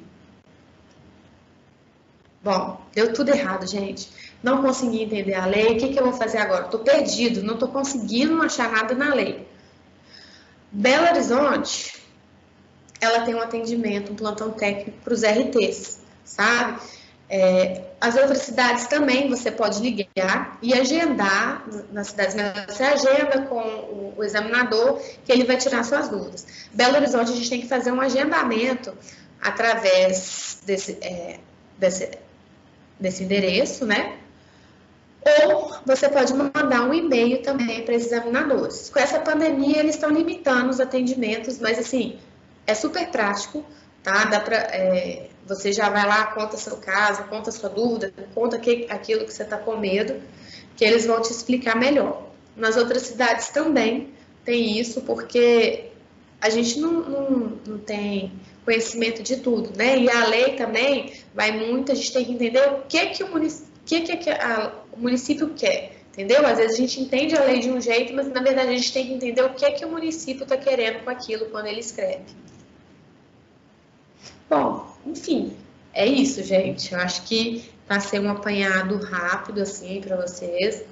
Bom, 2.42 2.84
deu 2.92 3.12
tudo 3.14 3.30
errado, 3.30 3.66
gente. 3.66 4.10
Não 4.42 4.60
consegui 4.60 5.04
entender 5.04 5.34
a 5.34 5.46
lei. 5.46 5.76
O 5.76 5.78
que, 5.78 5.94
que 5.94 5.98
eu 5.98 6.04
vou 6.04 6.12
fazer 6.12 6.38
agora? 6.38 6.66
Estou 6.66 6.80
perdido, 6.80 7.42
não 7.42 7.54
estou 7.54 7.68
conseguindo 7.68 8.42
achar 8.42 8.70
nada 8.70 8.94
na 8.94 9.14
lei. 9.14 9.46
Belo 10.70 11.06
Horizonte, 11.06 12.02
ela 13.00 13.22
tem 13.22 13.34
um 13.34 13.40
atendimento, 13.40 14.12
um 14.12 14.16
plantão 14.16 14.50
técnico 14.50 14.98
para 15.02 15.14
os 15.14 15.22
RTs, 15.22 16.01
sabe? 16.24 16.80
É, 17.34 17.84
as 17.98 18.14
outras 18.14 18.42
cidades 18.42 18.86
também 18.86 19.28
você 19.30 19.50
pode 19.50 19.80
ligar 19.80 20.58
e 20.60 20.74
agendar 20.74 21.64
nas 21.90 22.08
cidades 22.08 22.34
menores. 22.34 22.74
Você 22.76 22.82
agenda 22.82 23.46
com 23.46 23.58
o, 23.58 24.14
o, 24.18 24.24
examinador 24.24 25.00
que 25.24 25.32
ele 25.32 25.44
vai 25.44 25.56
tirar 25.56 25.82
suas 25.82 26.10
dúvidas. 26.10 26.46
Belo 26.74 26.96
Horizonte, 26.96 27.32
a 27.32 27.34
gente 27.34 27.48
tem 27.48 27.60
que 27.62 27.68
fazer 27.68 27.90
um 27.90 28.02
agendamento 28.02 28.92
através 29.40 30.58
desse, 30.66 30.98
é, 31.00 31.38
desse, 31.78 32.10
desse 33.00 33.24
endereço, 33.24 33.86
né? 33.86 34.18
Ou 35.46 35.74
você 35.86 36.08
pode 36.08 36.34
mandar 36.34 36.82
um 36.82 36.92
e-mail 36.92 37.42
também 37.42 37.82
para 37.82 37.94
esses 37.94 38.12
examinadores. 38.12 38.90
Com 38.90 38.98
essa 38.98 39.20
pandemia, 39.20 39.78
eles 39.78 39.94
estão 39.94 40.10
limitando 40.10 40.68
os 40.68 40.80
atendimentos, 40.80 41.58
mas 41.58 41.78
assim, 41.78 42.18
é 42.66 42.74
super 42.74 43.08
prático, 43.08 43.64
tá? 44.02 44.24
Dá 44.24 44.40
para. 44.40 44.56
É, 44.56 45.28
você 45.46 45.72
já 45.72 45.88
vai 45.88 46.06
lá, 46.06 46.26
conta 46.26 46.56
seu 46.56 46.76
caso, 46.76 47.24
conta 47.24 47.50
sua 47.50 47.68
dúvida, 47.68 48.12
conta 48.34 48.58
que, 48.58 48.86
aquilo 48.88 49.24
que 49.24 49.32
você 49.32 49.42
está 49.42 49.56
com 49.56 49.76
medo, 49.76 50.20
que 50.76 50.84
eles 50.84 51.04
vão 51.04 51.20
te 51.20 51.32
explicar 51.32 51.76
melhor. 51.76 52.30
Nas 52.56 52.76
outras 52.76 53.02
cidades 53.02 53.48
também 53.48 54.10
tem 54.44 54.78
isso, 54.78 55.02
porque 55.02 55.90
a 56.40 56.48
gente 56.50 56.78
não, 56.78 56.92
não, 56.92 57.58
não 57.66 57.78
tem 57.78 58.32
conhecimento 58.64 59.22
de 59.22 59.36
tudo, 59.38 59.76
né? 59.76 59.98
E 59.98 60.10
a 60.10 60.26
lei 60.26 60.54
também 60.54 61.12
vai 61.34 61.52
muito, 61.52 61.92
a 61.92 61.94
gente 61.94 62.12
tem 62.12 62.24
que 62.24 62.32
entender 62.32 62.60
o 62.68 62.82
que, 62.88 63.06
que, 63.06 63.24
o, 63.24 63.28
município, 63.28 63.72
que, 63.84 64.16
que 64.16 64.30
a, 64.30 64.72
o 64.92 65.00
município 65.00 65.50
quer, 65.50 65.96
entendeu? 66.12 66.46
Às 66.46 66.58
vezes 66.58 66.74
a 66.74 66.80
gente 66.80 67.00
entende 67.00 67.36
a 67.36 67.42
lei 67.42 67.60
de 67.60 67.70
um 67.70 67.80
jeito, 67.80 68.12
mas 68.14 68.28
na 68.28 68.40
verdade 68.40 68.68
a 68.68 68.76
gente 68.76 68.92
tem 68.92 69.06
que 69.06 69.12
entender 69.12 69.42
o 69.42 69.50
que, 69.50 69.70
que 69.72 69.84
o 69.84 69.88
município 69.88 70.44
está 70.44 70.56
querendo 70.56 71.02
com 71.04 71.10
aquilo 71.10 71.46
quando 71.46 71.66
ele 71.66 71.80
escreve. 71.80 72.22
Bom, 74.52 74.86
enfim, 75.06 75.56
é 75.94 76.04
isso, 76.04 76.42
gente. 76.42 76.92
Eu 76.92 77.00
acho 77.00 77.22
que 77.22 77.72
sendo 78.02 78.26
um 78.26 78.30
apanhado 78.30 78.98
rápido, 78.98 79.62
assim, 79.62 79.98
para 80.02 80.14
vocês. 80.14 80.84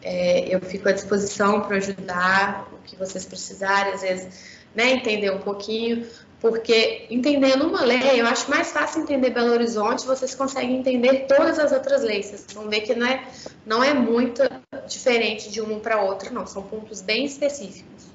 É, 0.00 0.54
eu 0.54 0.60
fico 0.60 0.88
à 0.88 0.92
disposição 0.92 1.62
para 1.62 1.78
ajudar 1.78 2.68
o 2.72 2.76
que 2.84 2.94
vocês 2.94 3.24
precisarem, 3.24 3.94
às 3.94 4.02
vezes, 4.02 4.28
né, 4.76 4.92
entender 4.92 5.30
um 5.30 5.40
pouquinho, 5.40 6.06
porque 6.40 7.06
entendendo 7.10 7.66
uma 7.66 7.82
lei, 7.82 8.20
eu 8.20 8.26
acho 8.26 8.48
mais 8.48 8.70
fácil 8.70 9.02
entender 9.02 9.30
Belo 9.30 9.50
Horizonte, 9.50 10.06
vocês 10.06 10.32
conseguem 10.32 10.76
entender 10.76 11.26
todas 11.26 11.58
as 11.58 11.72
outras 11.72 12.02
leis. 12.02 12.26
Vocês 12.26 12.46
vão 12.54 12.68
ver 12.68 12.82
que 12.82 12.94
não 12.94 13.06
é, 13.06 13.26
não 13.66 13.82
é 13.82 13.92
muito 13.92 14.42
diferente 14.86 15.50
de 15.50 15.60
uma 15.60 15.80
para 15.80 16.00
outra, 16.00 16.30
não. 16.30 16.46
São 16.46 16.62
pontos 16.62 17.02
bem 17.02 17.24
específicos. 17.24 18.13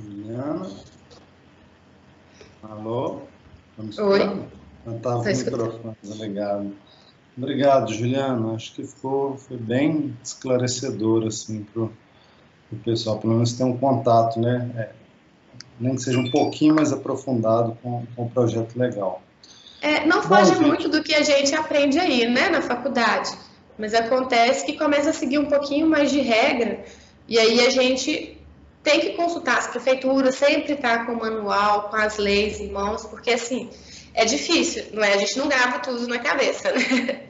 Juliana. 0.00 0.68
Alô? 2.62 3.20
Tá 3.76 4.02
Oi. 4.02 4.20
Estava 4.86 5.22
com 5.22 5.30
o 5.30 5.36
microfone 5.36 5.96
ligado. 6.02 6.76
Obrigado, 7.36 7.92
Juliana. 7.92 8.54
Acho 8.54 8.74
que 8.74 8.86
ficou 8.86 9.36
foi 9.36 9.56
bem 9.56 10.16
esclarecedor 10.22 11.26
assim, 11.26 11.64
para 11.64 11.82
o 11.82 11.90
pessoal, 12.84 13.18
pelo 13.18 13.34
menos 13.34 13.52
ter 13.52 13.64
um 13.64 13.76
contato, 13.76 14.40
né? 14.40 14.70
É, 14.76 14.90
nem 15.78 15.94
que 15.94 16.02
seja 16.02 16.18
um 16.18 16.30
pouquinho 16.30 16.74
mais 16.74 16.92
aprofundado 16.92 17.76
com, 17.82 18.04
com 18.14 18.24
o 18.24 18.30
projeto 18.30 18.76
legal. 18.78 19.22
É, 19.80 20.04
não 20.06 20.22
foge 20.22 20.54
Bom, 20.56 20.68
muito 20.68 20.88
do 20.88 21.02
que 21.02 21.14
a 21.14 21.22
gente 21.22 21.54
aprende 21.54 21.98
aí, 21.98 22.28
né, 22.28 22.50
na 22.50 22.60
faculdade. 22.60 23.30
Mas 23.78 23.94
acontece 23.94 24.66
que 24.66 24.76
começa 24.76 25.08
a 25.08 25.12
seguir 25.12 25.38
um 25.38 25.46
pouquinho 25.46 25.88
mais 25.88 26.10
de 26.10 26.20
regra, 26.20 26.84
e 27.26 27.38
aí 27.38 27.64
a 27.64 27.70
gente 27.70 28.39
tem 28.82 29.00
que 29.00 29.10
consultar 29.10 29.58
as 29.58 29.66
prefeituras, 29.66 30.34
sempre 30.34 30.72
estar 30.72 30.98
tá 30.98 31.06
com 31.06 31.12
o 31.12 31.18
manual, 31.18 31.90
com 31.90 31.96
as 31.96 32.16
leis 32.16 32.60
em 32.60 32.70
mãos, 32.70 33.04
porque 33.04 33.30
assim, 33.30 33.70
é 34.14 34.24
difícil, 34.24 34.84
não 34.92 35.02
é? 35.02 35.14
A 35.14 35.18
gente 35.18 35.38
não 35.38 35.48
grava 35.48 35.78
tudo 35.80 36.06
na 36.08 36.18
cabeça, 36.18 36.72
né? 36.72 37.26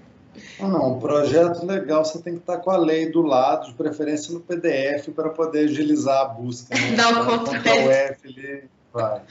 Não, 0.59 0.69
não, 0.69 0.97
um 0.97 1.01
projeto 1.01 1.65
legal 1.67 2.05
você 2.05 2.21
tem 2.21 2.35
que 2.35 2.41
estar 2.41 2.59
com 2.59 2.71
a 2.71 2.77
lei 2.77 3.11
do 3.11 3.23
lado, 3.23 3.67
de 3.67 3.75
preferência 3.75 4.33
no 4.33 4.41
PDF, 4.41 5.09
para 5.15 5.31
poder 5.31 5.65
agilizar 5.65 6.21
a 6.21 6.25
busca. 6.27 6.75
Né? 6.75 6.93
Dá 6.97 7.09
um 7.09 7.45
Ctrl 7.45 7.91
F 7.91 8.29
ali, 8.29 8.65
vai. 8.93 9.23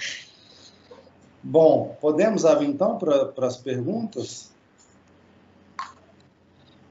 Bom, 1.42 1.98
podemos 2.02 2.46
abrir 2.46 2.68
então 2.68 2.98
para 2.98 3.48
as 3.48 3.56
perguntas? 3.56 4.52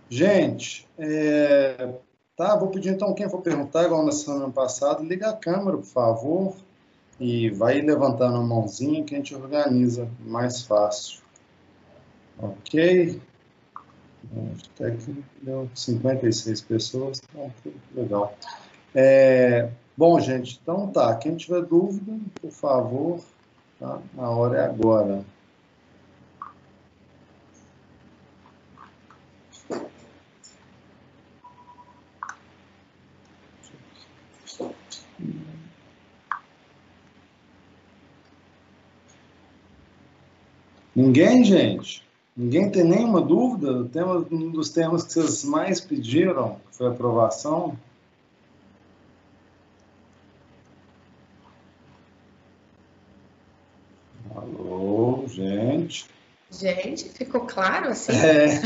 Gente, 0.09 0.89
é, 0.99 1.91
tá, 2.39 2.55
vou 2.55 2.69
pedir 2.69 2.91
então 2.91 3.13
quem 3.13 3.29
for 3.29 3.43
perguntar, 3.43 3.85
igual 3.85 4.07
na 4.07 4.13
semana 4.13 4.49
passada, 4.49 5.03
liga 5.03 5.29
a 5.29 5.37
câmera, 5.37 5.77
por 5.77 5.85
favor, 5.85 6.55
e 7.19 7.51
vai 7.51 7.81
levantando 7.81 8.37
a 8.37 8.43
mãozinha 8.43 9.03
que 9.03 9.13
a 9.13 9.19
gente 9.19 9.35
organiza 9.35 10.09
mais 10.21 10.63
fácil. 10.63 11.21
Ok? 12.39 13.21
Até 14.77 14.93
que 14.93 15.25
deu 15.43 15.69
56 15.75 16.61
pessoas, 16.61 17.21
então 17.29 17.53
legal. 17.93 18.33
É, 18.95 19.71
bom, 19.97 20.21
gente, 20.21 20.61
então 20.63 20.87
tá. 20.87 21.17
Quem 21.17 21.37
tiver 21.37 21.63
dúvida, 21.63 22.17
por 22.41 22.53
favor, 22.53 23.21
tá? 23.81 24.01
a 24.17 24.31
hora 24.31 24.59
é 24.59 24.65
agora. 24.65 25.25
Ninguém, 40.99 41.45
gente? 41.45 42.03
Ninguém 42.37 42.69
tem 42.73 42.83
nenhuma 42.83 43.21
dúvida? 43.21 43.85
Tema, 43.85 44.17
um 44.33 44.51
dos 44.51 44.71
temas 44.71 45.05
que 45.05 45.13
vocês 45.13 45.45
mais 45.45 45.81
pediram 45.81 46.57
foi 46.73 46.89
aprovação. 46.89 47.79
Alô, 54.35 55.23
gente. 55.29 56.07
Gente, 56.51 57.05
ficou 57.11 57.43
claro 57.43 57.91
assim? 57.91 58.11
É. 58.11 58.61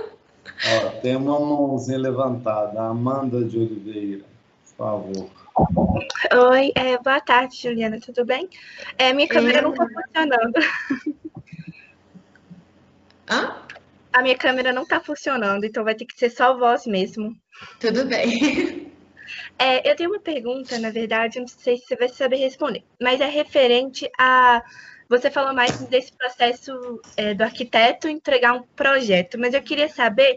Ó, 0.86 0.90
tem 1.02 1.14
uma 1.14 1.38
mãozinha 1.38 1.98
levantada. 1.98 2.80
Amanda 2.80 3.44
de 3.44 3.58
Oliveira, 3.58 4.24
por 4.64 4.76
favor. 4.78 5.30
Oi, 6.52 6.72
é, 6.74 6.96
boa 6.96 7.20
tarde, 7.20 7.60
Juliana, 7.60 8.00
tudo 8.00 8.24
bem? 8.24 8.48
É, 8.96 9.12
minha 9.12 9.28
câmera 9.28 9.60
não 9.60 9.72
está 9.72 9.86
funcionando. 9.86 10.54
Hã? 13.30 13.56
A 14.12 14.22
minha 14.22 14.36
câmera 14.36 14.72
não 14.72 14.84
tá 14.84 15.00
funcionando, 15.00 15.64
então 15.64 15.84
vai 15.84 15.94
ter 15.94 16.04
que 16.04 16.18
ser 16.18 16.30
só 16.30 16.58
voz 16.58 16.84
mesmo. 16.84 17.36
Tudo 17.78 18.04
bem. 18.04 18.90
É, 19.58 19.88
eu 19.88 19.94
tenho 19.94 20.10
uma 20.10 20.20
pergunta, 20.20 20.78
na 20.78 20.90
verdade, 20.90 21.38
não 21.38 21.46
sei 21.46 21.76
se 21.76 21.84
você 21.84 21.96
vai 21.96 22.08
saber 22.08 22.36
responder, 22.36 22.82
mas 23.00 23.20
é 23.20 23.26
referente 23.26 24.10
a. 24.18 24.62
Você 25.08 25.30
falou 25.30 25.52
mais 25.52 25.78
desse 25.86 26.12
processo 26.12 27.00
é, 27.16 27.34
do 27.34 27.42
arquiteto 27.42 28.08
entregar 28.08 28.54
um 28.54 28.62
projeto, 28.74 29.38
mas 29.38 29.54
eu 29.54 29.62
queria 29.62 29.88
saber 29.88 30.36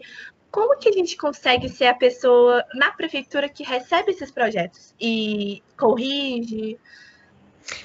como 0.50 0.78
que 0.78 0.88
a 0.88 0.92
gente 0.92 1.16
consegue 1.16 1.68
ser 1.68 1.86
a 1.86 1.94
pessoa 1.94 2.64
na 2.74 2.92
prefeitura 2.92 3.48
que 3.48 3.64
recebe 3.64 4.12
esses 4.12 4.30
projetos 4.30 4.94
e 5.00 5.62
corrige. 5.76 6.78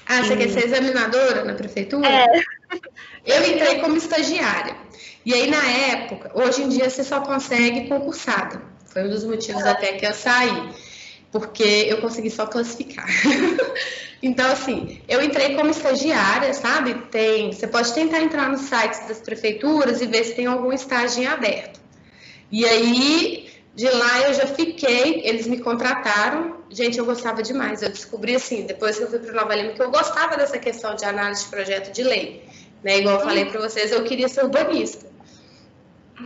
Ah, 0.06 0.22
você 0.22 0.34
e... 0.34 0.36
quer 0.36 0.48
ser 0.50 0.64
examinadora 0.66 1.44
na 1.44 1.54
prefeitura? 1.54 2.06
É. 2.06 2.26
Eu 3.24 3.44
entrei 3.44 3.80
como 3.80 3.96
estagiária. 3.96 4.76
E 5.24 5.34
aí, 5.34 5.50
na 5.50 5.64
época, 5.64 6.30
hoje 6.34 6.62
em 6.62 6.68
dia 6.68 6.88
você 6.88 7.04
só 7.04 7.20
consegue 7.20 7.88
concursada. 7.88 8.62
Foi 8.86 9.04
um 9.04 9.10
dos 9.10 9.24
motivos 9.24 9.62
até 9.64 9.92
que 9.92 10.06
eu 10.06 10.14
saí, 10.14 10.70
porque 11.30 11.86
eu 11.88 12.00
consegui 12.00 12.30
só 12.30 12.46
classificar. 12.46 13.06
então, 14.22 14.50
assim, 14.50 15.00
eu 15.08 15.22
entrei 15.22 15.54
como 15.54 15.70
estagiária, 15.70 16.52
sabe? 16.54 16.94
Tem, 17.10 17.52
você 17.52 17.66
pode 17.66 17.92
tentar 17.92 18.20
entrar 18.20 18.48
nos 18.48 18.62
sites 18.62 19.06
das 19.06 19.20
prefeituras 19.20 20.00
e 20.00 20.06
ver 20.06 20.24
se 20.24 20.34
tem 20.34 20.46
algum 20.46 20.72
estágio 20.72 21.22
em 21.22 21.26
aberto. 21.26 21.78
E 22.50 22.66
aí, 22.66 23.50
de 23.74 23.88
lá 23.88 24.22
eu 24.22 24.34
já 24.34 24.46
fiquei, 24.46 25.22
eles 25.24 25.46
me 25.46 25.58
contrataram. 25.58 26.56
Gente, 26.68 26.98
eu 26.98 27.04
gostava 27.04 27.42
demais. 27.42 27.82
Eu 27.82 27.90
descobri, 27.90 28.34
assim, 28.34 28.62
depois 28.62 28.96
que 28.96 29.04
eu 29.04 29.10
fui 29.10 29.20
para 29.20 29.32
Nova 29.32 29.54
Lima, 29.54 29.72
que 29.72 29.82
eu 29.82 29.90
gostava 29.90 30.36
dessa 30.36 30.58
questão 30.58 30.96
de 30.96 31.04
análise 31.04 31.44
de 31.44 31.50
projeto 31.50 31.92
de 31.92 32.02
lei. 32.02 32.48
Né? 32.82 32.98
Igual 32.98 33.16
eu 33.16 33.24
falei 33.24 33.44
para 33.44 33.60
vocês, 33.60 33.92
eu 33.92 34.04
queria 34.04 34.28
ser 34.28 34.44
urbanista. 34.44 35.10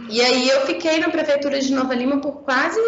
E 0.08 0.20
aí 0.20 0.48
eu 0.48 0.66
fiquei 0.66 0.98
na 0.98 1.08
prefeitura 1.08 1.60
de 1.60 1.72
Nova 1.72 1.94
Lima 1.94 2.20
por 2.20 2.42
quase 2.42 2.80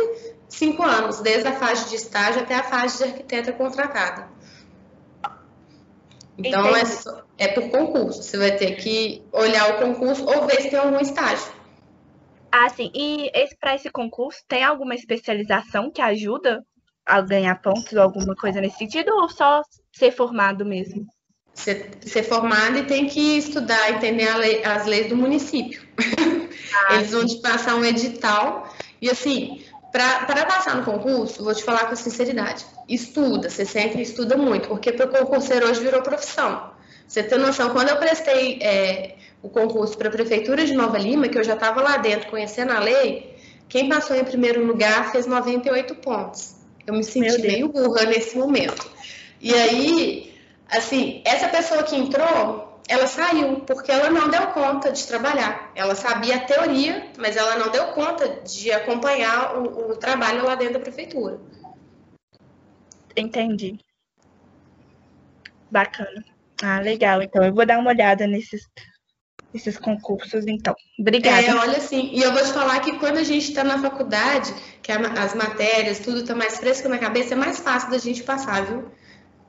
cinco 0.48 0.82
anos, 0.82 1.20
desde 1.20 1.48
a 1.48 1.52
fase 1.52 1.88
de 1.88 1.96
estágio 1.96 2.42
até 2.42 2.54
a 2.54 2.62
fase 2.62 2.98
de 2.98 3.04
arquiteta 3.04 3.52
contratada. 3.52 4.28
Então 6.38 6.76
é, 6.76 6.84
só, 6.84 7.22
é, 7.38 7.48
por 7.48 7.70
concurso. 7.70 8.22
Você 8.22 8.36
vai 8.36 8.56
ter 8.56 8.76
que 8.76 9.24
olhar 9.32 9.74
o 9.74 9.78
concurso 9.78 10.24
ou 10.26 10.46
ver 10.46 10.60
se 10.62 10.70
tem 10.70 10.78
algum 10.78 11.00
estágio. 11.00 11.50
Ah, 12.52 12.68
sim. 12.68 12.90
E 12.94 13.30
para 13.60 13.74
esse 13.74 13.90
concurso, 13.90 14.40
tem 14.46 14.62
alguma 14.62 14.94
especialização 14.94 15.90
que 15.90 16.02
ajuda 16.02 16.62
a 17.04 17.20
ganhar 17.20 17.60
pontos 17.62 17.92
ou 17.92 18.02
alguma 18.02 18.34
coisa 18.34 18.60
nesse 18.60 18.78
sentido, 18.78 19.14
ou 19.14 19.28
só 19.28 19.62
ser 19.92 20.10
formado 20.10 20.64
mesmo? 20.64 21.06
Ser, 21.56 21.88
ser 22.02 22.22
formado 22.22 22.78
e 22.78 22.84
tem 22.84 23.06
que 23.06 23.38
estudar, 23.38 23.90
entender 23.90 24.32
lei, 24.36 24.62
as 24.62 24.86
leis 24.86 25.08
do 25.08 25.16
município. 25.16 25.82
Ah, 26.88 26.94
Eles 27.00 27.10
vão 27.10 27.26
te 27.26 27.36
passar 27.38 27.74
um 27.74 27.84
edital. 27.84 28.72
E 29.00 29.10
assim, 29.10 29.64
para 29.90 30.44
passar 30.44 30.76
no 30.76 30.84
concurso, 30.84 31.42
vou 31.42 31.54
te 31.54 31.64
falar 31.64 31.86
com 31.86 31.96
sinceridade, 31.96 32.64
estuda, 32.86 33.48
você 33.48 33.64
sempre 33.64 34.02
estuda 34.02 34.36
muito, 34.36 34.68
porque 34.68 34.92
para 34.92 35.06
o 35.06 35.08
concurseiro 35.08 35.68
hoje 35.68 35.80
virou 35.80 36.02
profissão. 36.02 36.70
Você 37.08 37.22
tem 37.22 37.38
noção, 37.38 37.70
quando 37.70 37.88
eu 37.88 37.96
prestei 37.96 38.58
é, 38.60 39.16
o 39.42 39.48
concurso 39.48 39.96
para 39.96 40.08
a 40.08 40.10
Prefeitura 40.10 40.64
de 40.64 40.74
Nova 40.74 40.98
Lima, 40.98 41.28
que 41.28 41.38
eu 41.38 41.44
já 41.44 41.54
estava 41.54 41.80
lá 41.80 41.96
dentro 41.96 42.28
conhecendo 42.28 42.72
a 42.72 42.80
lei, 42.80 43.34
quem 43.68 43.88
passou 43.88 44.16
em 44.16 44.24
primeiro 44.24 44.64
lugar 44.64 45.12
fez 45.12 45.26
98 45.26 45.94
pontos. 45.96 46.56
Eu 46.86 46.94
me 46.94 47.02
senti 47.04 47.40
meio 47.40 47.68
burra 47.68 48.04
nesse 48.04 48.36
momento. 48.36 48.88
E 49.40 49.54
aí, 49.54 50.34
assim, 50.68 51.22
essa 51.24 51.48
pessoa 51.48 51.82
que 51.82 51.96
entrou, 51.96 52.80
ela 52.88 53.06
saiu 53.06 53.60
porque 53.60 53.90
ela 53.90 54.10
não 54.10 54.28
deu 54.28 54.48
conta 54.48 54.92
de 54.92 55.06
trabalhar. 55.06 55.72
Ela 55.74 55.94
sabia 55.94 56.36
a 56.36 56.40
teoria, 56.40 57.10
mas 57.18 57.36
ela 57.36 57.56
não 57.56 57.70
deu 57.70 57.88
conta 57.88 58.28
de 58.44 58.70
acompanhar 58.70 59.56
o, 59.56 59.90
o 59.90 59.96
trabalho 59.96 60.44
lá 60.44 60.54
dentro 60.54 60.74
da 60.74 60.80
prefeitura. 60.80 61.40
Entendi. 63.16 63.78
Bacana. 65.70 66.24
Ah, 66.62 66.80
legal. 66.80 67.22
Então 67.22 67.42
eu 67.42 67.52
vou 67.52 67.66
dar 67.66 67.78
uma 67.78 67.90
olhada 67.90 68.26
nesses, 68.26 68.62
nesses 69.52 69.76
concursos, 69.78 70.46
então. 70.46 70.74
Obrigada. 70.98 71.46
É, 71.46 71.54
olha 71.54 71.78
assim, 71.78 72.10
e 72.12 72.22
eu 72.22 72.32
vou 72.32 72.42
te 72.42 72.52
falar 72.52 72.80
que 72.80 72.98
quando 72.98 73.18
a 73.18 73.24
gente 73.24 73.48
está 73.48 73.64
na 73.64 73.78
faculdade, 73.78 74.54
que 74.82 74.92
as 74.92 75.34
matérias, 75.34 75.98
tudo 75.98 76.20
está 76.20 76.34
mais 76.34 76.58
fresco 76.58 76.88
na 76.88 76.98
cabeça, 76.98 77.34
é 77.34 77.36
mais 77.36 77.58
fácil 77.58 77.90
da 77.90 77.98
gente 77.98 78.22
passar, 78.22 78.64
viu? 78.64 78.90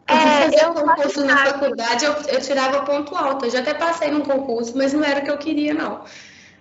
É, 0.09 0.63
eu 0.63 0.73
concurso 0.73 1.25
na 1.25 1.45
faculdade, 1.45 2.05
eu, 2.05 2.13
eu 2.13 2.41
tirava 2.41 2.85
ponto 2.85 3.15
alto. 3.15 3.45
Eu 3.45 3.51
já 3.51 3.59
até 3.59 3.73
passei 3.73 4.09
num 4.09 4.21
concurso, 4.21 4.77
mas 4.77 4.93
não 4.93 5.03
era 5.03 5.19
o 5.19 5.23
que 5.23 5.31
eu 5.31 5.37
queria, 5.37 5.73
não. 5.73 6.05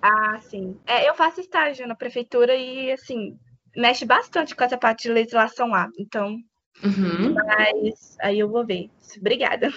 Ah, 0.02 0.40
sim. 0.50 0.78
É, 0.86 1.08
eu 1.08 1.14
faço 1.14 1.40
estágio 1.40 1.86
na 1.86 1.94
prefeitura 1.94 2.54
e, 2.54 2.90
assim, 2.92 3.38
mexe 3.76 4.04
bastante 4.04 4.54
com 4.54 4.64
essa 4.64 4.76
parte 4.76 5.04
de 5.04 5.14
legislação 5.14 5.68
lá. 5.68 5.88
Então, 5.98 6.36
uhum. 6.82 7.34
mas 7.34 8.16
aí 8.20 8.38
eu 8.38 8.48
vou 8.48 8.66
ver. 8.66 8.88
Obrigada. 9.18 9.72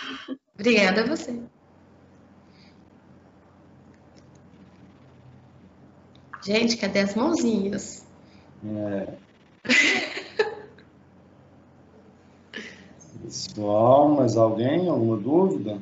Obrigada 0.55 1.01
a 1.01 1.05
você. 1.05 1.39
Gente, 6.43 6.77
cadê 6.77 6.99
as 6.99 7.15
mãozinhas? 7.15 8.05
É. 8.65 9.13
Pessoal, 13.29 14.09
mais 14.09 14.35
alguém? 14.35 14.89
Alguma 14.89 15.15
dúvida? 15.15 15.79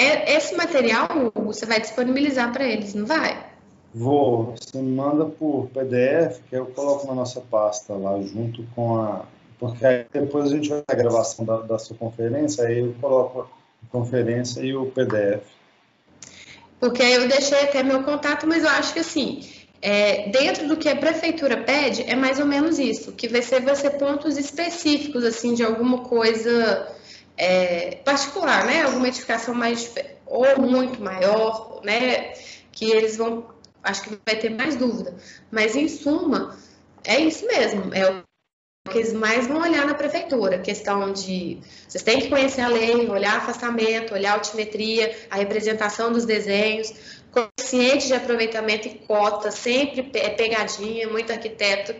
é, 0.00 0.34
esse 0.34 0.54
material 0.54 1.08
você 1.34 1.66
vai 1.66 1.80
disponibilizar 1.80 2.52
para 2.52 2.64
eles, 2.64 2.94
não 2.94 3.04
vai? 3.06 3.46
Vou. 3.92 4.54
Você 4.54 4.80
manda 4.80 5.26
por 5.26 5.68
PDF, 5.68 6.40
que 6.48 6.56
eu 6.56 6.66
coloco 6.66 7.06
na 7.06 7.14
nossa 7.14 7.40
pasta 7.40 7.94
lá, 7.94 8.20
junto 8.22 8.64
com 8.74 8.96
a. 8.96 9.24
Porque 9.58 9.84
aí 9.84 10.06
depois 10.10 10.46
a 10.46 10.56
gente 10.56 10.68
vai 10.70 10.82
a 10.86 10.94
gravação 10.94 11.44
da, 11.44 11.58
da 11.58 11.78
sua 11.78 11.96
conferência, 11.96 12.66
aí 12.66 12.78
eu 12.80 12.94
coloco 13.00 13.40
a 13.42 13.90
conferência 13.90 14.62
e 14.62 14.74
o 14.74 14.86
PDF. 14.86 15.42
Porque 16.78 17.02
aí 17.02 17.14
eu 17.14 17.28
deixei 17.28 17.64
até 17.64 17.82
meu 17.82 18.02
contato, 18.02 18.46
mas 18.46 18.62
eu 18.62 18.70
acho 18.70 18.94
que 18.94 19.00
assim, 19.00 19.42
é, 19.82 20.28
dentro 20.28 20.68
do 20.68 20.76
que 20.76 20.88
a 20.88 20.96
prefeitura 20.96 21.62
pede, 21.62 22.02
é 22.02 22.14
mais 22.14 22.38
ou 22.38 22.46
menos 22.46 22.78
isso, 22.78 23.12
que 23.12 23.28
vai 23.28 23.40
ser, 23.40 23.62
vai 23.62 23.74
ser 23.74 23.90
pontos 23.90 24.36
específicos, 24.36 25.24
assim, 25.24 25.54
de 25.54 25.62
alguma 25.62 26.00
coisa 26.00 26.94
é, 27.36 27.96
particular, 28.04 28.66
né? 28.66 28.82
Alguma 28.82 29.08
edificação 29.08 29.54
mais, 29.54 29.90
ou 30.26 30.60
muito 30.60 31.02
maior, 31.02 31.80
né? 31.82 32.32
Que 32.70 32.90
eles 32.90 33.16
vão, 33.16 33.46
acho 33.82 34.02
que 34.02 34.18
vai 34.26 34.36
ter 34.36 34.50
mais 34.50 34.76
dúvida. 34.76 35.16
Mas, 35.50 35.74
em 35.74 35.88
suma, 35.88 36.56
é 37.02 37.18
isso 37.18 37.46
mesmo, 37.46 37.94
é 37.94 38.10
o 38.10 38.22
que 38.90 38.98
eles 38.98 39.12
mais 39.12 39.46
vão 39.46 39.62
olhar 39.62 39.86
na 39.86 39.94
prefeitura, 39.94 40.58
questão 40.58 41.12
de 41.12 41.58
vocês 41.86 42.02
têm 42.02 42.20
que 42.20 42.28
conhecer 42.28 42.62
a 42.62 42.68
lei, 42.68 43.08
olhar 43.08 43.36
afastamento, 43.36 44.14
olhar 44.14 44.32
altimetria, 44.32 45.16
a 45.30 45.36
representação 45.36 46.12
dos 46.12 46.24
desenhos, 46.24 47.19
consciente 47.30 48.06
de 48.06 48.14
aproveitamento 48.14 48.88
e 48.88 48.98
cota, 48.98 49.50
sempre 49.50 50.10
é 50.14 50.30
pegadinha, 50.30 51.08
muito 51.08 51.32
arquiteto 51.32 51.94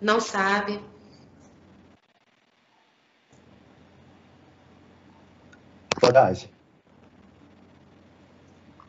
não 0.00 0.20
sabe. 0.20 0.80
Coragem. 6.00 6.50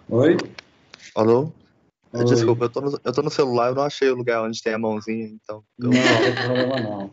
Oi? 0.09 0.37
Alô? 1.15 1.51
Oi. 2.13 2.25
Desculpa, 2.25 2.65
eu 2.65 2.69
tô, 2.69 2.81
no, 2.81 2.99
eu 3.03 3.13
tô 3.13 3.21
no 3.21 3.29
celular, 3.29 3.69
eu 3.69 3.75
não 3.75 3.83
achei 3.83 4.09
o 4.09 4.15
lugar 4.15 4.43
onde 4.43 4.61
tem 4.61 4.73
a 4.73 4.77
mãozinha, 4.77 5.25
então. 5.25 5.63
Eu... 5.79 5.89
Não, 5.89 5.91
não 5.91 6.21
tem 6.21 6.35
problema 6.35 6.79
não. 6.79 7.11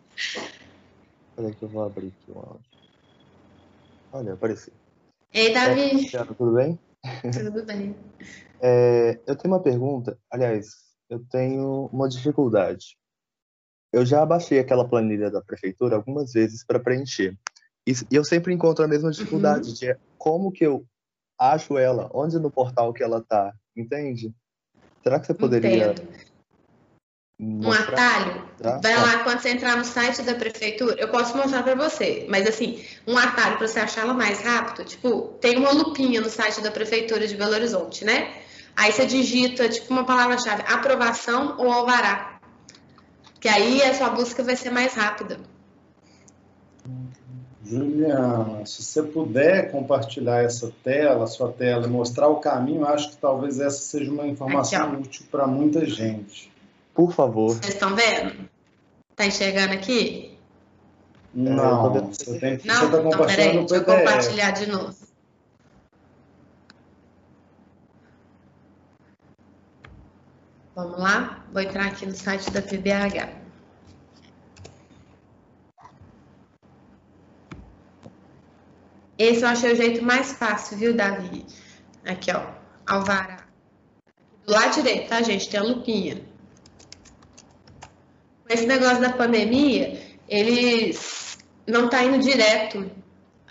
Peraí 1.37 1.55
que 1.55 1.62
eu 1.62 1.68
vou 1.68 1.85
abrir 1.85 2.09
aqui 2.09 2.30
o 2.30 2.39
áudio. 2.39 2.61
Olha, 4.12 4.32
apareci. 4.35 4.72
Ei, 5.32 5.53
Davi. 5.53 6.09
Tudo 6.37 6.53
bem? 6.53 6.78
Tudo 7.32 7.64
bem. 7.64 7.97
É, 8.67 9.21
eu 9.27 9.37
tenho 9.37 9.53
uma 9.53 9.62
pergunta, 9.62 10.19
aliás, 10.31 10.69
eu 11.11 11.23
tenho 11.31 11.91
uma 11.93 12.09
dificuldade. 12.09 12.97
Eu 13.93 14.07
já 14.07 14.25
baixei 14.25 14.59
aquela 14.59 14.89
planilha 14.89 15.31
da 15.31 15.43
prefeitura 15.43 15.97
algumas 15.97 16.33
vezes 16.33 16.65
para 16.65 16.81
preencher. 16.81 17.37
E, 17.87 17.93
e 18.11 18.17
eu 18.17 18.25
sempre 18.25 18.55
encontro 18.55 18.83
a 18.83 18.89
mesma 18.89 19.11
dificuldade 19.11 19.69
Uhum. 19.69 19.75
de 19.75 19.91
é, 19.91 19.99
como 20.17 20.51
que 20.51 20.65
eu 20.65 20.87
acho 21.39 21.77
ela, 21.77 22.11
onde 22.15 22.39
no 22.39 22.51
portal 22.51 22.95
que 22.95 23.03
ela 23.03 23.23
tá, 23.23 23.53
entende? 23.77 24.35
Será 25.03 25.21
que 25.21 25.27
você 25.27 25.35
poderia 25.35 25.91
Entendo. 25.91 26.09
Um 27.39 27.71
atalho, 27.71 28.49
Tá? 28.62 28.79
vai 28.83 28.97
lá 28.97 29.25
quando 29.25 29.41
você 29.41 29.51
entrar 29.51 29.77
no 29.77 29.85
site 29.85 30.23
da 30.23 30.35
prefeitura, 30.35 30.97
eu 30.99 31.09
posso 31.09 31.37
mostrar 31.37 31.62
para 31.62 31.75
você, 31.75 32.25
mas 32.31 32.47
assim, 32.47 32.83
um 33.07 33.19
atalho 33.19 33.59
para 33.59 33.69
você 33.69 33.81
achar 33.81 34.03
ela 34.03 34.15
mais 34.15 34.41
rápido, 34.41 34.85
tipo, 34.87 35.35
tem 35.41 35.59
uma 35.59 35.73
lupinha 35.73 36.21
no 36.21 36.31
site 36.31 36.62
da 36.62 36.71
prefeitura 36.71 37.27
de 37.27 37.37
Belo 37.37 37.53
Horizonte, 37.53 38.05
né? 38.05 38.43
Aí 38.77 38.93
você 38.93 39.07
digita, 39.07 39.68
tipo, 39.68 39.93
uma 39.93 40.05
palavra-chave, 40.05 40.62
aprovação 40.66 41.57
ou 41.59 41.72
alvará. 41.72 42.41
Que 43.41 43.49
aí 43.49 43.83
a 43.83 43.95
sua 43.95 44.11
busca 44.11 44.43
vai 44.43 44.57
ser 44.57 44.70
mais 44.70 44.95
rápida. 44.95 45.39
Juliana, 47.64 48.66
se 48.66 48.83
você 48.83 49.03
puder 49.03 49.70
compartilhar 49.70 50.43
essa 50.45 50.70
tela, 50.83 51.27
sua 51.27 51.51
tela, 51.51 51.87
e 51.87 51.91
mostrar 51.91 52.29
o 52.29 52.37
caminho, 52.37 52.87
acho 52.87 53.11
que 53.11 53.16
talvez 53.16 53.59
essa 53.59 53.81
seja 53.81 54.11
uma 54.11 54.27
informação 54.27 54.93
Aqui, 54.93 54.97
útil 55.03 55.27
para 55.31 55.47
muita 55.47 55.85
gente. 55.87 56.53
Por 56.95 57.12
favor. 57.12 57.49
Vocês 57.49 57.75
estão 57.75 57.97
vendo? 57.97 58.49
Tá 59.16 59.27
enxergando 59.27 59.72
aqui? 59.72 60.37
Não, 61.33 61.93
vendo. 61.93 62.07
você 62.09 62.39
tem 62.39 62.57
que 62.59 62.68
Não? 62.68 62.75
você 62.75 62.85
está 62.85 62.99
Então, 62.99 63.11
compartilhando 63.11 63.51
peraí, 63.51 63.64
o 63.64 63.66
deixa 63.66 63.77
eu 63.77 63.85
compartilhar 63.85 64.51
de 64.51 64.66
novo. 64.66 65.04
Vamos 70.75 70.99
lá? 70.99 71.45
Vou 71.53 71.62
entrar 71.62 71.87
aqui 71.87 72.05
no 72.07 72.14
site 72.14 72.51
da 72.51 72.61
PBH. 72.61 73.29
Esse 79.18 79.43
eu 79.43 79.49
achei 79.49 79.72
o 79.72 79.77
jeito 79.77 80.05
mais 80.05 80.33
fácil, 80.33 80.77
viu, 80.77 80.95
Davi? 80.95 81.45
Aqui, 82.05 82.31
ó, 82.33 82.47
Alvará. 82.87 83.47
Do 84.45 84.53
lado 84.53 84.75
direito, 84.75 85.09
tá, 85.09 85.22
gente? 85.22 85.49
Tem 85.49 85.61
a 85.61 85.62
lupinha. 85.62 86.20
Com 88.47 88.53
esse 88.53 88.66
negócio 88.66 89.01
da 89.01 89.12
pandemia, 89.12 90.01
eles 90.29 91.39
não 91.66 91.89
tá 91.89 92.03
indo 92.05 92.18
direto. 92.18 92.91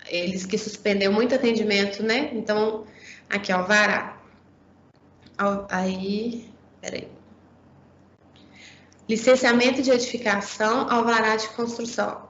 Eles 0.07 0.45
que 0.45 0.57
suspendeu 0.57 1.11
muito 1.11 1.34
atendimento, 1.34 2.03
né? 2.03 2.30
Então, 2.34 2.86
aqui, 3.30 3.51
ó, 3.53 3.57
Alvará. 3.59 4.17
Al- 5.38 5.67
Aí, 5.71 6.53
peraí. 6.84 7.07
Licenciamento 9.07 9.81
de 9.81 9.89
edificação, 9.89 10.89
alvará 10.89 11.36
de 11.38 11.47
construção. 11.49 12.27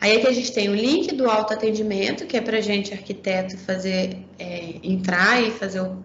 Aí 0.00 0.16
aqui 0.16 0.26
a 0.28 0.32
gente 0.32 0.52
tem 0.52 0.68
o 0.68 0.74
link 0.74 1.14
do 1.14 1.28
autoatendimento, 1.28 2.26
que 2.26 2.36
é 2.36 2.40
para 2.40 2.60
gente, 2.60 2.94
arquiteto, 2.94 3.58
fazer, 3.58 4.24
é, 4.38 4.76
entrar 4.82 5.42
e 5.42 5.50
fazer 5.50 5.80
o, 5.80 6.02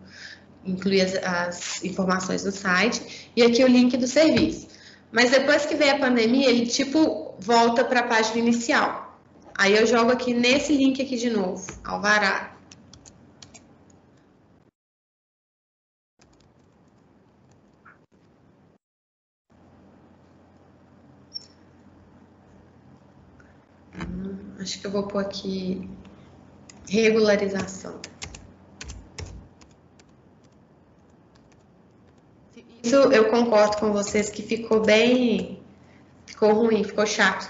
incluir 0.65 1.01
as, 1.01 1.15
as 1.23 1.84
informações 1.84 2.43
no 2.43 2.51
site. 2.51 3.32
E 3.36 3.43
aqui 3.43 3.63
o 3.63 3.67
link 3.67 3.95
do 3.95 4.07
serviço. 4.07 4.67
Mas 5.11 5.32
depois 5.32 5.65
que 5.65 5.76
veio 5.76 5.95
a 5.95 5.99
pandemia, 5.99 6.49
ele 6.49 6.65
tipo 6.65 7.36
volta 7.39 7.86
para 7.86 8.01
a 8.01 8.07
página 8.07 8.39
inicial. 8.39 9.17
Aí 9.57 9.73
eu 9.78 9.88
jogo 9.88 10.11
aqui 10.11 10.34
nesse 10.34 10.76
link 10.76 11.01
aqui 11.01 11.15
de 11.15 11.30
novo, 11.30 11.65
alvará. 11.86 12.55
Hum, 23.97 24.55
Acho 24.66 24.80
que 24.80 24.88
eu 24.88 24.89
vou 24.89 25.03
pôr 25.03 25.20
aqui 25.20 25.88
regularização. 26.89 28.01
Isso 32.84 32.95
eu 32.95 33.30
concordo 33.30 33.78
com 33.78 33.93
vocês 33.93 34.28
que 34.28 34.41
ficou 34.41 34.84
bem, 34.84 35.61
ficou 36.26 36.51
ruim, 36.51 36.84
ficou 36.84 37.05
chato. 37.05 37.47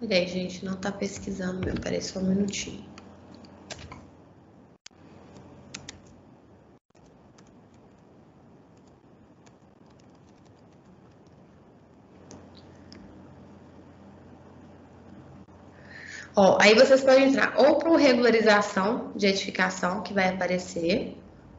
Peraí, 0.00 0.26
gente, 0.26 0.64
não 0.64 0.76
tá 0.76 0.90
pesquisando 0.90 1.60
meu, 1.62 1.76
peraí 1.76 2.00
só 2.00 2.20
um 2.20 2.24
minutinho. 2.24 2.89
Ó, 16.36 16.58
aí 16.60 16.74
vocês 16.74 17.02
podem 17.02 17.28
entrar 17.28 17.54
ou 17.58 17.76
para 17.76 17.96
regularização 17.96 19.12
de 19.16 19.26
edificação, 19.26 20.02
que 20.02 20.14
vai 20.14 20.28
aparecer, 20.28 21.16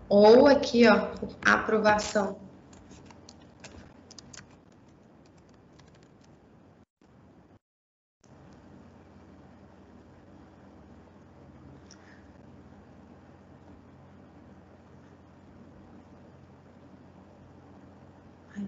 ou 0.10 0.48
aqui, 0.48 0.88
ó, 0.88 1.10
aprovação. 1.46 2.38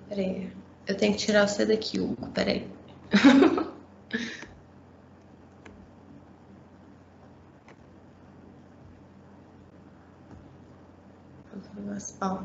Peraí. 0.09 0.51
Eu 0.85 0.97
tenho 0.97 1.13
que 1.13 1.19
tirar 1.19 1.47
você 1.47 1.65
daqui, 1.65 1.99
Hugo, 1.99 2.27
peraí. 2.33 2.67
Ó, 12.21 12.39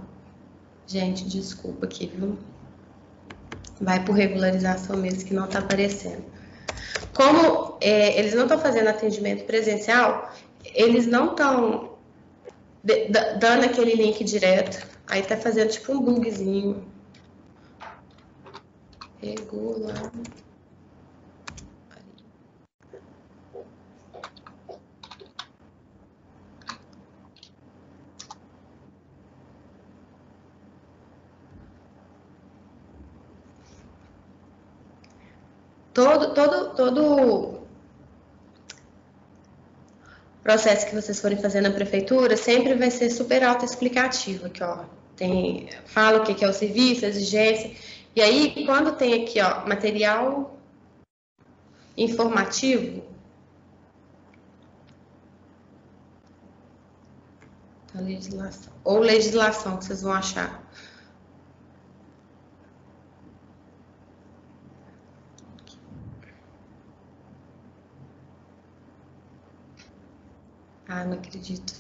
gente, 0.87 1.29
desculpa 1.29 1.87
aqui, 1.87 2.07
viu? 2.07 2.39
Vai 3.81 4.05
por 4.05 4.15
regularização 4.15 4.97
mesmo 4.97 5.25
que 5.25 5.35
não 5.35 5.47
tá 5.47 5.61
aparecendo. 5.61 6.25
Como 7.15 7.77
é, 7.81 8.19
eles 8.19 8.35
não 8.35 8.43
estão 8.43 8.59
fazendo 8.59 8.89
atendimento 8.89 9.45
presencial, 9.45 10.33
eles 10.75 11.07
não 11.07 11.33
estão 11.33 11.99
dando 13.41 13.65
aquele 13.65 13.95
link 13.95 14.23
direto. 14.25 14.87
Aí 15.09 15.23
tá 15.23 15.37
fazendo 15.37 15.71
tipo 15.71 15.93
um 15.93 16.03
bugzinho. 16.03 16.85
Regular. 19.21 20.13
Todo, 35.99 36.33
todo, 36.33 36.75
todo 36.77 37.59
processo 40.45 40.87
que 40.87 40.95
vocês 40.95 41.21
forem 41.21 41.37
fazer 41.37 41.61
na 41.61 41.73
prefeitura 41.73 42.37
sempre 42.37 42.75
vai 42.75 42.89
ser 42.89 43.11
super 43.11 43.43
autoexplicativo 43.43 44.47
aqui, 44.47 44.63
ó. 44.63 44.85
Tem, 45.17 45.69
fala 45.87 46.19
o 46.19 46.25
que 46.25 46.45
é 46.45 46.49
o 46.49 46.53
serviço, 46.53 47.05
a 47.05 47.09
exigência. 47.09 47.73
E 48.15 48.23
aí, 48.23 48.65
quando 48.65 48.93
tem 48.93 49.25
aqui, 49.25 49.41
ó, 49.41 49.67
material 49.67 50.57
informativo, 51.97 53.03
legislação, 57.93 58.73
ou 58.85 59.01
legislação 59.01 59.79
que 59.79 59.85
vocês 59.85 60.03
vão 60.03 60.13
achar. 60.13 60.68
Ah, 70.89 71.05
não 71.05 71.19
acredito. 71.19 71.75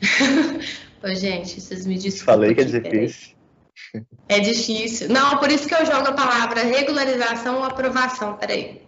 Ô, 1.02 1.14
gente, 1.14 1.60
vocês 1.60 1.84
me 1.84 1.98
desculpem. 1.98 2.24
Falei 2.24 2.54
que 2.54 2.60
é 2.60 2.64
difícil. 2.64 3.34
É 4.28 4.40
difícil. 4.40 5.08
Não, 5.08 5.38
por 5.38 5.50
isso 5.50 5.66
que 5.66 5.74
eu 5.74 5.84
jogo 5.84 6.08
a 6.08 6.12
palavra 6.12 6.62
regularização 6.62 7.56
ou 7.58 7.64
aprovação. 7.64 8.36
Peraí. 8.36 8.82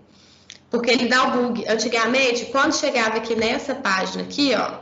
Porque 0.70 0.90
ele 0.90 1.08
dá 1.08 1.24
o 1.24 1.30
bug. 1.30 1.64
Antigamente, 1.68 2.46
quando 2.46 2.76
chegava 2.76 3.16
aqui 3.16 3.34
nessa 3.34 3.74
página 3.74 4.22
aqui, 4.22 4.54
ó, 4.54 4.78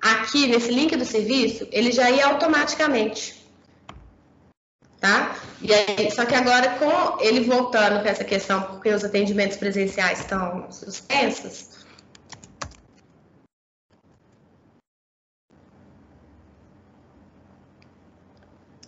aqui 0.00 0.46
nesse 0.46 0.70
link 0.70 0.96
do 0.96 1.04
serviço, 1.04 1.66
ele 1.70 1.92
já 1.92 2.10
ia 2.10 2.26
automaticamente. 2.26 3.40
Tá? 4.98 5.34
E 5.62 5.72
aí, 5.72 6.10
só 6.10 6.26
que 6.26 6.34
agora 6.34 6.70
com 6.78 7.22
ele 7.22 7.40
voltando 7.40 8.02
com 8.02 8.08
essa 8.08 8.24
questão, 8.24 8.62
porque 8.62 8.90
os 8.90 9.02
atendimentos 9.02 9.56
presenciais 9.56 10.20
estão 10.20 10.70
suspensos, 10.70 11.79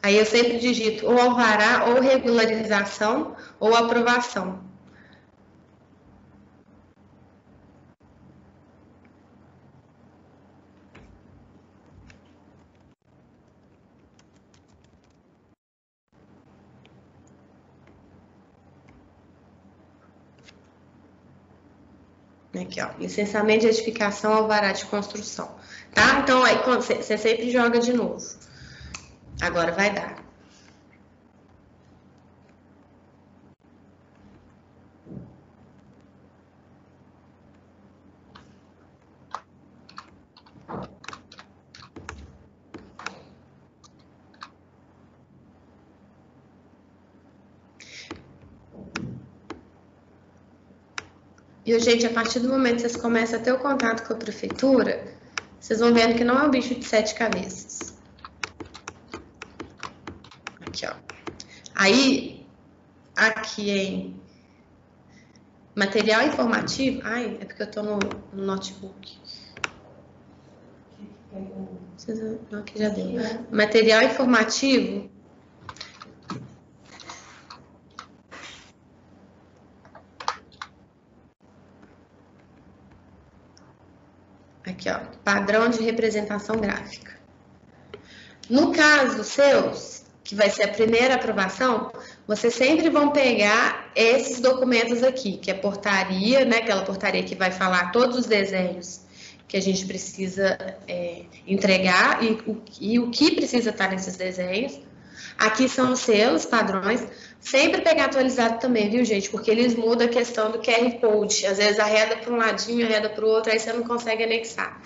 Aí 0.02 0.16
eu 0.18 0.26
sempre 0.26 0.58
digito 0.58 1.06
ou 1.06 1.18
alvará, 1.18 1.84
ou 1.86 2.00
regularização, 2.00 3.36
ou 3.60 3.74
aprovação. 3.74 4.72
Aqui, 22.60 22.80
ó, 22.82 22.90
licenciamento 22.98 23.60
de 23.60 23.68
edificação, 23.68 24.32
alvará 24.32 24.72
de 24.72 24.84
construção, 24.86 25.56
tá? 25.94 26.20
Então, 26.20 26.44
aí, 26.44 26.56
você 26.64 27.16
sempre 27.16 27.50
joga 27.50 27.78
de 27.78 27.92
novo. 27.94 28.18
Agora 29.42 29.72
vai 29.72 29.92
dar. 29.92 30.22
E, 51.66 51.78
gente, 51.80 52.06
a 52.06 52.10
partir 52.10 52.38
do 52.38 52.48
momento 52.48 52.76
que 52.76 52.82
vocês 52.82 52.96
começam 52.96 53.40
a 53.40 53.42
ter 53.42 53.52
o 53.52 53.58
contato 53.58 54.06
com 54.06 54.12
a 54.12 54.16
prefeitura, 54.16 55.04
vocês 55.58 55.80
vão 55.80 55.92
vendo 55.92 56.16
que 56.16 56.22
não 56.22 56.38
é 56.38 56.46
um 56.46 56.50
bicho 56.50 56.76
de 56.76 56.84
sete 56.84 57.14
cabeças. 57.16 57.81
Aí, 61.82 62.46
aqui 63.16 63.68
em 63.68 64.20
material 65.74 66.22
informativo. 66.28 67.00
Ai, 67.02 67.38
é 67.40 67.44
porque 67.44 67.62
eu 67.62 67.66
estou 67.66 67.82
no, 67.82 67.98
no, 68.32 68.44
notebook. 68.44 69.18
Aqui 72.52 72.78
já 72.78 72.88
deu. 72.88 73.06
Material 73.50 74.04
informativo. 74.04 75.10
Aqui, 84.64 84.88
ó, 84.88 85.00
padrão 85.24 85.68
de 85.68 85.82
representação 85.82 86.60
gráfica. 86.60 87.18
No 88.48 88.72
caso 88.72 89.24
seus, 89.24 90.01
que 90.32 90.34
vai 90.34 90.48
ser 90.48 90.62
a 90.62 90.68
primeira 90.68 91.16
aprovação, 91.16 91.92
vocês 92.26 92.54
sempre 92.54 92.88
vão 92.88 93.10
pegar 93.10 93.92
esses 93.94 94.40
documentos 94.40 95.02
aqui, 95.02 95.36
que 95.36 95.50
é 95.50 95.54
portaria, 95.54 96.42
né? 96.46 96.56
Aquela 96.56 96.82
portaria 96.82 97.22
que 97.22 97.34
vai 97.34 97.50
falar 97.50 97.92
todos 97.92 98.16
os 98.16 98.26
desenhos 98.26 99.02
que 99.46 99.58
a 99.58 99.60
gente 99.60 99.84
precisa 99.84 100.56
é, 100.88 101.24
entregar 101.46 102.24
e 102.24 102.30
o, 102.46 102.62
e 102.80 102.98
o 102.98 103.10
que 103.10 103.34
precisa 103.34 103.68
estar 103.68 103.90
nesses 103.90 104.16
desenhos. 104.16 104.80
Aqui 105.36 105.68
são 105.68 105.92
os 105.92 106.00
selos, 106.00 106.46
padrões. 106.46 107.06
Sempre 107.38 107.82
pegar 107.82 108.06
atualizado 108.06 108.58
também, 108.58 108.88
viu, 108.88 109.04
gente? 109.04 109.28
Porque 109.28 109.50
eles 109.50 109.74
mudam 109.74 110.06
a 110.06 110.10
questão 110.10 110.50
do 110.50 110.60
QR 110.60 110.98
Code. 110.98 111.46
Às 111.46 111.58
vezes 111.58 111.78
arreda 111.78 112.16
para 112.16 112.32
um 112.32 112.36
ladinho, 112.38 112.86
arreda 112.86 113.10
para 113.10 113.22
o 113.22 113.28
outro, 113.28 113.52
aí 113.52 113.58
você 113.58 113.70
não 113.70 113.82
consegue 113.82 114.24
anexar. 114.24 114.80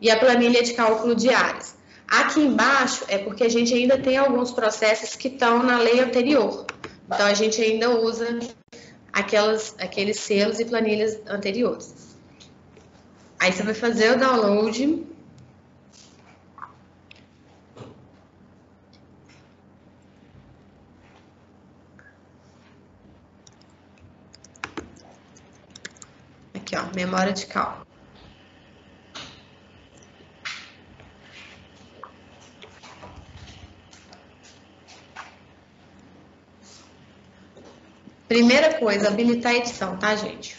E 0.00 0.08
a 0.08 0.16
planilha 0.16 0.62
de 0.62 0.74
cálculo 0.74 1.16
de 1.16 1.30
áreas. 1.30 1.74
Aqui 2.06 2.40
embaixo 2.40 3.04
é 3.08 3.18
porque 3.18 3.44
a 3.44 3.48
gente 3.48 3.74
ainda 3.74 3.98
tem 3.98 4.16
alguns 4.16 4.52
processos 4.52 5.16
que 5.16 5.28
estão 5.28 5.62
na 5.62 5.78
lei 5.78 6.00
anterior. 6.00 6.66
Então, 7.06 7.26
a 7.26 7.34
gente 7.34 7.60
ainda 7.60 7.90
usa 7.90 8.38
aquelas, 9.12 9.74
aqueles 9.78 10.18
selos 10.20 10.58
e 10.60 10.64
planilhas 10.64 11.20
anteriores. 11.26 12.16
Aí 13.38 13.52
você 13.52 13.62
vai 13.62 13.74
fazer 13.74 14.12
o 14.12 14.18
download. 14.18 15.06
Aqui, 26.54 26.76
ó, 26.76 26.84
memória 26.94 27.32
de 27.32 27.46
cálculo. 27.46 27.93
Primeira 38.28 38.74
coisa, 38.74 39.08
habilitar 39.08 39.52
a 39.52 39.56
edição, 39.56 39.96
tá, 39.96 40.16
gente? 40.16 40.56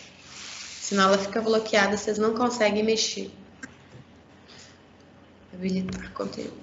Senão 0.82 1.06
ela 1.06 1.18
fica 1.18 1.42
bloqueada, 1.42 1.98
vocês 1.98 2.18
não 2.18 2.36
conseguem 2.36 2.84
mexer. 2.84 3.32
Habilitar 5.52 6.12
conteúdo. 6.14 6.54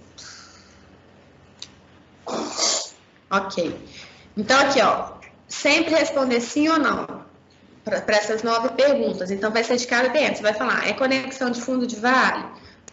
Ok. 3.30 3.76
Então, 4.36 4.60
aqui, 4.60 4.80
ó. 4.80 5.14
Sempre 5.48 5.94
responder 5.94 6.40
sim 6.40 6.68
ou 6.68 6.78
não 6.78 7.22
para 7.84 8.16
essas 8.16 8.44
nove 8.44 8.68
perguntas. 8.70 9.30
Então, 9.30 9.50
vai 9.50 9.64
ser 9.64 9.76
de 9.76 9.86
cada 9.86 10.08
dentro. 10.08 10.36
Você 10.36 10.42
vai 10.42 10.54
falar, 10.54 10.88
é 10.88 10.92
conexão 10.92 11.50
de 11.50 11.60
fundo 11.60 11.84
de 11.86 11.96
vale? 11.96 12.44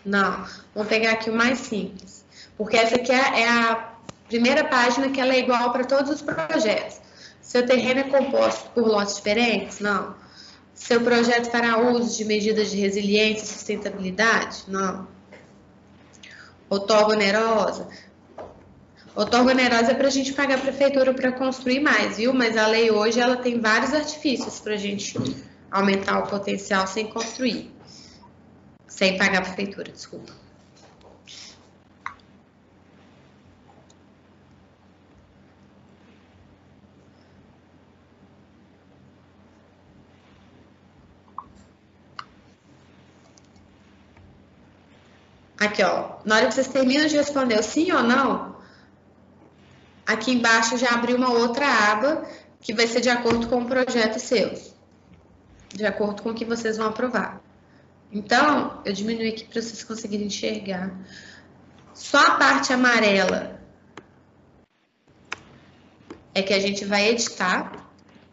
Não. 0.03 0.45
Vamos 0.73 0.89
pegar 0.89 1.11
aqui 1.11 1.29
o 1.29 1.33
mais 1.33 1.59
simples. 1.59 2.25
Porque 2.57 2.75
essa 2.75 2.95
aqui 2.95 3.11
é, 3.11 3.41
é 3.41 3.49
a 3.49 3.93
primeira 4.27 4.63
página 4.63 5.09
que 5.09 5.21
ela 5.21 5.33
é 5.33 5.39
igual 5.39 5.71
para 5.71 5.83
todos 5.83 6.09
os 6.09 6.21
projetos. 6.21 6.99
Seu 7.49 7.65
terreno 7.65 8.01
é 8.01 8.03
composto 8.03 8.69
por 8.75 8.85
lotes 8.85 9.15
diferentes? 9.15 9.79
Não. 9.79 10.15
Seu 10.75 11.01
projeto 11.01 11.49
fará 11.49 11.79
uso 11.79 12.15
de 12.15 12.23
medidas 12.23 12.69
de 12.69 12.77
resiliência 12.77 13.43
e 13.43 13.47
sustentabilidade? 13.47 14.65
Não. 14.67 15.07
Outorga 16.69 17.15
onerosa? 17.15 17.87
Outorga 19.15 19.49
onerosa 19.49 19.93
é 19.93 19.95
para 19.95 20.09
a 20.09 20.11
gente 20.11 20.31
pagar 20.33 20.59
a 20.59 20.61
prefeitura 20.61 21.11
para 21.11 21.31
construir 21.31 21.79
mais, 21.79 22.17
viu? 22.17 22.35
Mas 22.35 22.55
a 22.55 22.67
lei 22.67 22.91
hoje 22.91 23.19
ela 23.19 23.35
tem 23.35 23.59
vários 23.59 23.95
artifícios 23.95 24.59
para 24.59 24.75
a 24.75 24.77
gente 24.77 25.17
aumentar 25.71 26.19
o 26.19 26.27
potencial 26.27 26.85
sem 26.85 27.07
construir. 27.07 27.73
Sem 28.85 29.17
pagar 29.17 29.39
a 29.39 29.41
prefeitura, 29.41 29.91
desculpa. 29.91 30.31
Aqui, 45.59 45.83
ó. 45.83 46.19
Na 46.23 46.37
hora 46.37 46.47
que 46.47 46.53
vocês 46.53 46.69
terminam 46.69 47.05
de 47.07 47.17
responder 47.17 47.59
o 47.59 47.63
sim 47.63 47.91
ou 47.91 48.01
não, 48.01 48.55
aqui 50.07 50.31
embaixo 50.31 50.77
já 50.77 50.91
abriu 50.91 51.17
uma 51.17 51.31
outra 51.31 51.65
aba 51.91 52.25
que 52.61 52.73
vai 52.73 52.87
ser 52.87 53.01
de 53.01 53.09
acordo 53.09 53.47
com 53.47 53.61
o 53.61 53.65
projeto 53.65 54.19
seu. 54.19 54.53
De 55.67 55.85
acordo 55.85 56.21
com 56.21 56.29
o 56.29 56.33
que 56.33 56.45
vocês 56.45 56.77
vão 56.77 56.87
aprovar. 56.87 57.41
Então, 58.11 58.81
eu 58.85 58.93
diminui 58.93 59.29
aqui 59.29 59.45
para 59.45 59.61
vocês 59.61 59.83
conseguirem 59.83 60.27
enxergar. 60.27 60.91
Só 61.93 62.17
a 62.19 62.31
parte 62.31 62.71
amarela 62.71 63.59
é 66.33 66.41
que 66.41 66.53
a 66.53 66.59
gente 66.59 66.85
vai 66.85 67.09
editar, 67.09 67.85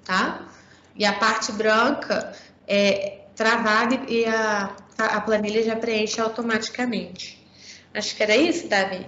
tá? 0.04 0.46
E 0.94 1.04
a 1.04 1.12
parte 1.12 1.52
branca 1.52 2.32
é 2.66 3.26
travada 3.34 3.96
e 4.08 4.24
a, 4.24 4.74
a 4.98 5.20
planilha 5.20 5.62
já 5.62 5.76
preenche 5.76 6.20
automaticamente. 6.20 7.44
Acho 7.94 8.16
que 8.16 8.22
era 8.22 8.36
isso, 8.36 8.68
Davi? 8.68 9.06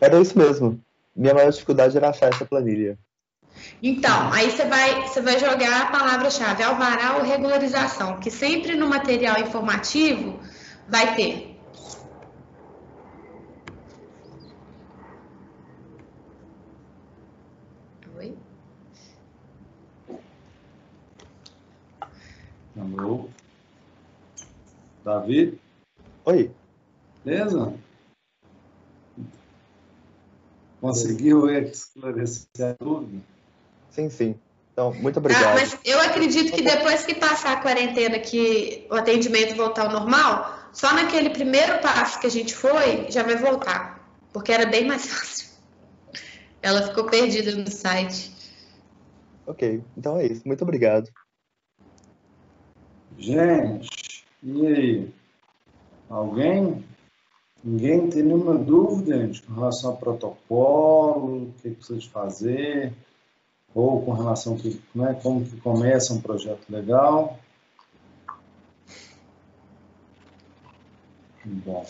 Era 0.00 0.20
isso 0.20 0.38
mesmo. 0.38 0.80
Minha 1.14 1.34
maior 1.34 1.50
dificuldade 1.50 1.96
era 1.96 2.10
achar 2.10 2.32
essa 2.32 2.44
planilha. 2.44 2.98
Então, 3.82 4.32
aí 4.32 4.50
você 4.50 4.64
vai, 4.64 5.02
você 5.02 5.20
vai 5.20 5.38
jogar 5.38 5.82
a 5.82 5.90
palavra-chave 5.90 6.62
alvará 6.62 7.16
ou 7.16 7.22
regularização, 7.22 8.20
que 8.20 8.30
sempre 8.30 8.76
no 8.76 8.88
material 8.88 9.40
informativo 9.40 10.40
vai 10.86 11.14
ter. 11.16 11.60
Oi? 18.16 18.36
Alô? 22.76 23.28
Davi? 25.08 25.58
Oi. 26.26 26.50
Beleza? 27.24 27.72
Conseguiu 30.82 31.48
esclarecer 31.48 32.46
a 32.60 32.84
dúvida? 32.84 33.22
Sim, 33.90 34.10
sim. 34.10 34.34
Então, 34.72 34.92
muito 34.92 35.18
obrigado. 35.18 35.46
Ah, 35.46 35.54
mas 35.54 35.78
eu 35.82 35.98
acredito 35.98 36.52
que 36.52 36.62
depois 36.62 37.06
que 37.06 37.14
passar 37.14 37.56
a 37.56 37.60
quarentena, 37.62 38.18
que 38.18 38.86
o 38.90 38.94
atendimento 38.94 39.56
voltar 39.56 39.86
ao 39.86 39.92
normal, 39.92 40.68
só 40.74 40.92
naquele 40.92 41.30
primeiro 41.30 41.80
passo 41.80 42.20
que 42.20 42.26
a 42.26 42.30
gente 42.30 42.54
foi, 42.54 43.10
já 43.10 43.22
vai 43.22 43.36
voltar. 43.36 44.14
Porque 44.30 44.52
era 44.52 44.66
bem 44.66 44.86
mais 44.86 45.06
fácil. 45.08 45.48
Ela 46.60 46.86
ficou 46.86 47.04
perdida 47.06 47.56
no 47.56 47.70
site. 47.70 48.30
Ok, 49.46 49.82
então 49.96 50.18
é 50.18 50.26
isso. 50.26 50.42
Muito 50.44 50.62
obrigado. 50.62 51.10
Gente, 53.16 54.07
e 54.42 54.66
aí? 54.66 55.14
Alguém? 56.08 56.84
Ninguém 57.62 58.08
tem 58.08 58.22
nenhuma 58.22 58.56
dúvida 58.56 59.18
gente, 59.18 59.42
com 59.42 59.54
relação 59.54 59.90
ao 59.90 59.96
protocolo, 59.96 61.42
o 61.42 61.52
que 61.60 61.70
precisa 61.70 61.98
de 61.98 62.08
fazer? 62.08 62.94
ou 63.74 64.02
com 64.02 64.12
relação 64.12 64.54
a 64.54 64.58
que, 64.58 64.80
né, 64.94 65.18
como 65.22 65.44
que 65.44 65.56
começa 65.60 66.12
um 66.12 66.20
projeto 66.20 66.68
legal. 66.68 67.38
Bom. 71.44 71.86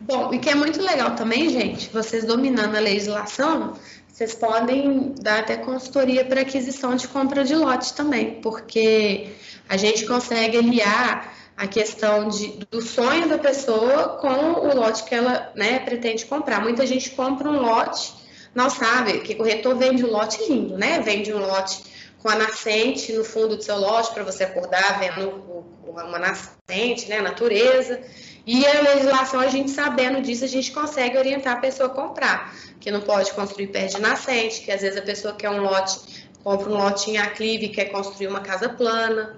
Bom, 0.00 0.34
e 0.34 0.38
que 0.38 0.50
é 0.50 0.54
muito 0.54 0.82
legal 0.82 1.14
também, 1.14 1.48
gente, 1.48 1.88
vocês 1.90 2.24
dominando 2.24 2.74
a 2.74 2.80
legislação, 2.80 3.74
vocês 4.08 4.34
podem 4.34 5.14
dar 5.20 5.40
até 5.40 5.56
consultoria 5.56 6.24
para 6.24 6.40
aquisição 6.40 6.94
de 6.96 7.06
compra 7.08 7.44
de 7.44 7.54
lote 7.54 7.94
também, 7.94 8.40
porque 8.40 9.32
a 9.68 9.76
gente 9.76 10.04
consegue 10.04 10.58
aliar 10.58 11.32
a 11.56 11.66
questão 11.66 12.28
de, 12.28 12.48
do 12.70 12.82
sonho 12.82 13.28
da 13.28 13.38
pessoa 13.38 14.18
com 14.20 14.28
o 14.28 14.74
lote 14.74 15.04
que 15.04 15.14
ela 15.14 15.52
né, 15.54 15.78
pretende 15.78 16.26
comprar. 16.26 16.60
Muita 16.60 16.86
gente 16.86 17.10
compra 17.10 17.48
um 17.48 17.60
lote 17.60 18.24
não 18.54 18.70
sabe 18.70 19.20
que 19.20 19.34
corretor 19.34 19.76
vende 19.76 20.04
um 20.04 20.10
lote 20.10 20.38
lindo, 20.48 20.78
né? 20.78 21.00
Vende 21.00 21.32
um 21.32 21.38
lote 21.38 21.82
com 22.22 22.28
a 22.28 22.36
nascente 22.36 23.12
no 23.12 23.24
fundo 23.24 23.56
do 23.56 23.62
seu 23.62 23.76
lote 23.76 24.14
para 24.14 24.22
você 24.22 24.44
acordar 24.44 25.00
vendo 25.00 25.64
uma 25.84 26.18
nascente, 26.18 27.08
né? 27.08 27.20
Natureza. 27.20 28.00
E 28.46 28.64
a 28.64 28.80
legislação, 28.80 29.40
a 29.40 29.48
gente 29.48 29.70
sabendo 29.70 30.20
disso, 30.20 30.44
a 30.44 30.48
gente 30.48 30.70
consegue 30.70 31.18
orientar 31.18 31.54
a 31.54 31.60
pessoa 31.60 31.88
a 31.88 31.92
comprar, 31.92 32.54
que 32.78 32.90
não 32.90 33.00
pode 33.00 33.32
construir 33.32 33.68
perto 33.68 33.96
de 33.96 34.02
nascente, 34.02 34.60
que 34.60 34.70
às 34.70 34.82
vezes 34.82 34.98
a 34.98 35.02
pessoa 35.02 35.34
quer 35.34 35.50
um 35.50 35.62
lote, 35.62 36.28
compra 36.44 36.70
um 36.70 36.74
lote 36.74 37.10
em 37.10 37.16
aclive, 37.16 37.70
quer 37.70 37.86
construir 37.86 38.28
uma 38.28 38.40
casa 38.40 38.68
plana, 38.68 39.36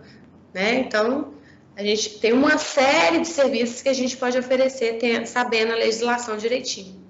né? 0.52 0.74
Então, 0.74 1.32
a 1.76 1.82
gente 1.82 2.18
tem 2.20 2.32
uma 2.32 2.56
série 2.56 3.20
de 3.20 3.28
serviços 3.28 3.82
que 3.82 3.88
a 3.90 3.92
gente 3.92 4.16
pode 4.16 4.38
oferecer 4.38 4.98
sabendo 5.26 5.72
a 5.72 5.76
legislação 5.76 6.38
direitinho. 6.38 7.04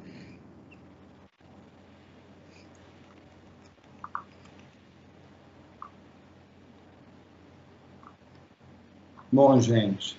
Bom, 9.30 9.60
gente, 9.60 10.16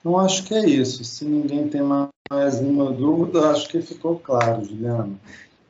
então 0.00 0.18
acho 0.18 0.44
que 0.44 0.54
é 0.54 0.66
isso. 0.66 1.04
Se 1.04 1.24
ninguém 1.24 1.68
tem 1.68 1.82
mais 1.82 2.60
nenhuma 2.60 2.90
dúvida, 2.90 3.50
acho 3.50 3.68
que 3.68 3.80
ficou 3.80 4.18
claro, 4.18 4.64
Juliana. 4.64 5.16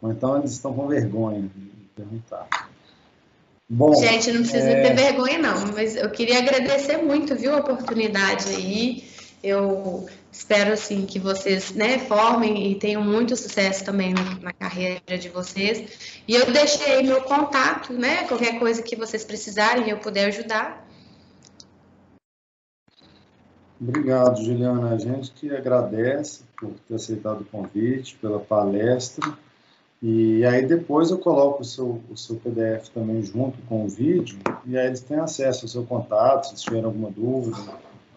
Ou 0.01 0.13
então 0.13 0.39
eles 0.39 0.53
estão 0.53 0.73
com 0.73 0.87
vergonha 0.87 1.43
de 1.43 1.71
perguntar. 1.95 2.68
Bom, 3.71 3.95
gente, 3.95 4.33
não 4.33 4.41
precisa 4.41 4.71
é... 4.71 4.83
ter 4.83 4.95
vergonha, 4.95 5.39
não, 5.39 5.73
mas 5.75 5.95
eu 5.95 6.11
queria 6.11 6.39
agradecer 6.39 6.97
muito, 6.99 7.35
viu, 7.37 7.55
a 7.55 7.59
oportunidade 7.59 8.49
aí. 8.49 9.05
Eu 9.43 10.09
espero, 10.33 10.73
assim, 10.73 11.05
que 11.05 11.19
vocês, 11.19 11.73
né, 11.73 11.99
formem 11.99 12.73
e 12.73 12.75
tenham 12.77 13.03
muito 13.05 13.37
sucesso 13.37 13.85
também 13.85 14.15
na 14.41 14.53
carreira 14.53 15.19
de 15.19 15.29
vocês. 15.29 16.21
E 16.27 16.35
eu 16.35 16.51
deixei 16.51 17.03
meu 17.03 17.21
contato, 17.23 17.93
né, 17.93 18.25
qualquer 18.25 18.59
coisa 18.59 18.83
que 18.83 18.97
vocês 18.97 19.25
precisarem, 19.25 19.91
eu 19.91 19.99
puder 19.99 20.27
ajudar. 20.27 20.89
Obrigado, 23.81 24.43
Juliana. 24.43 24.95
A 24.95 24.99
gente 24.99 25.31
que 25.31 25.55
agradece 25.55 26.43
por 26.59 26.73
ter 26.89 26.95
aceitado 26.95 27.43
o 27.43 27.45
convite, 27.45 28.17
pela 28.17 28.41
palestra. 28.41 29.39
E 30.01 30.45
aí 30.45 30.65
depois 30.65 31.11
eu 31.11 31.19
coloco 31.19 31.63
o 31.63 31.65
seu, 31.65 32.01
o 32.09 32.17
seu 32.17 32.37
PDF 32.37 32.89
também 32.91 33.23
junto 33.23 33.59
com 33.63 33.85
o 33.85 33.89
vídeo, 33.89 34.39
e 34.65 34.79
aí 34.79 34.87
eles 34.87 35.01
têm 35.01 35.19
acesso 35.19 35.65
ao 35.65 35.69
seu 35.69 35.85
contato, 35.85 36.49
se 36.49 36.65
tiverem 36.65 36.85
alguma 36.85 37.11
dúvida, 37.11 37.59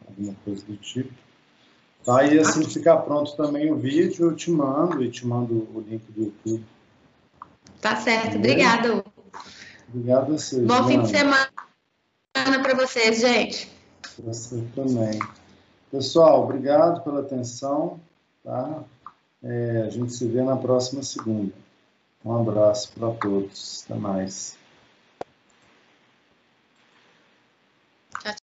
alguma 0.08 0.36
coisa 0.46 0.64
do 0.66 0.78
tipo. 0.78 1.12
Tá? 2.06 2.24
E 2.24 2.38
assim 2.40 2.64
ficar 2.70 2.98
pronto 2.98 3.36
também 3.36 3.72
o 3.72 3.76
vídeo, 3.76 4.28
eu 4.28 4.36
te 4.36 4.52
mando 4.52 5.04
e 5.04 5.10
te 5.10 5.26
mando 5.26 5.68
o 5.74 5.84
link 5.88 6.04
do 6.12 6.26
YouTube. 6.26 6.64
Tá 7.80 7.96
certo, 7.96 8.38
obrigado. 8.38 9.04
Obrigado 9.90 10.34
a 10.34 10.38
vocês. 10.38 10.64
Bom 10.64 10.88
fim 10.88 11.02
de 11.02 11.10
semana 11.10 11.50
para 12.34 12.76
vocês, 12.76 13.20
gente. 13.20 13.72
Para 14.16 14.34
você 14.34 14.64
também. 14.76 15.20
Pessoal, 15.92 16.44
obrigado 16.44 17.04
pela 17.04 17.22
atenção. 17.22 18.00
Tá? 18.44 18.84
É, 19.44 19.84
a 19.88 19.90
gente 19.90 20.14
se 20.14 20.26
vê 20.28 20.44
na 20.44 20.56
próxima 20.56 21.02
segunda. 21.04 21.61
Um 22.26 22.36
abraço 22.42 22.92
para 22.94 23.12
todos. 23.14 23.84
Até 23.86 23.96
mais. 24.00 24.61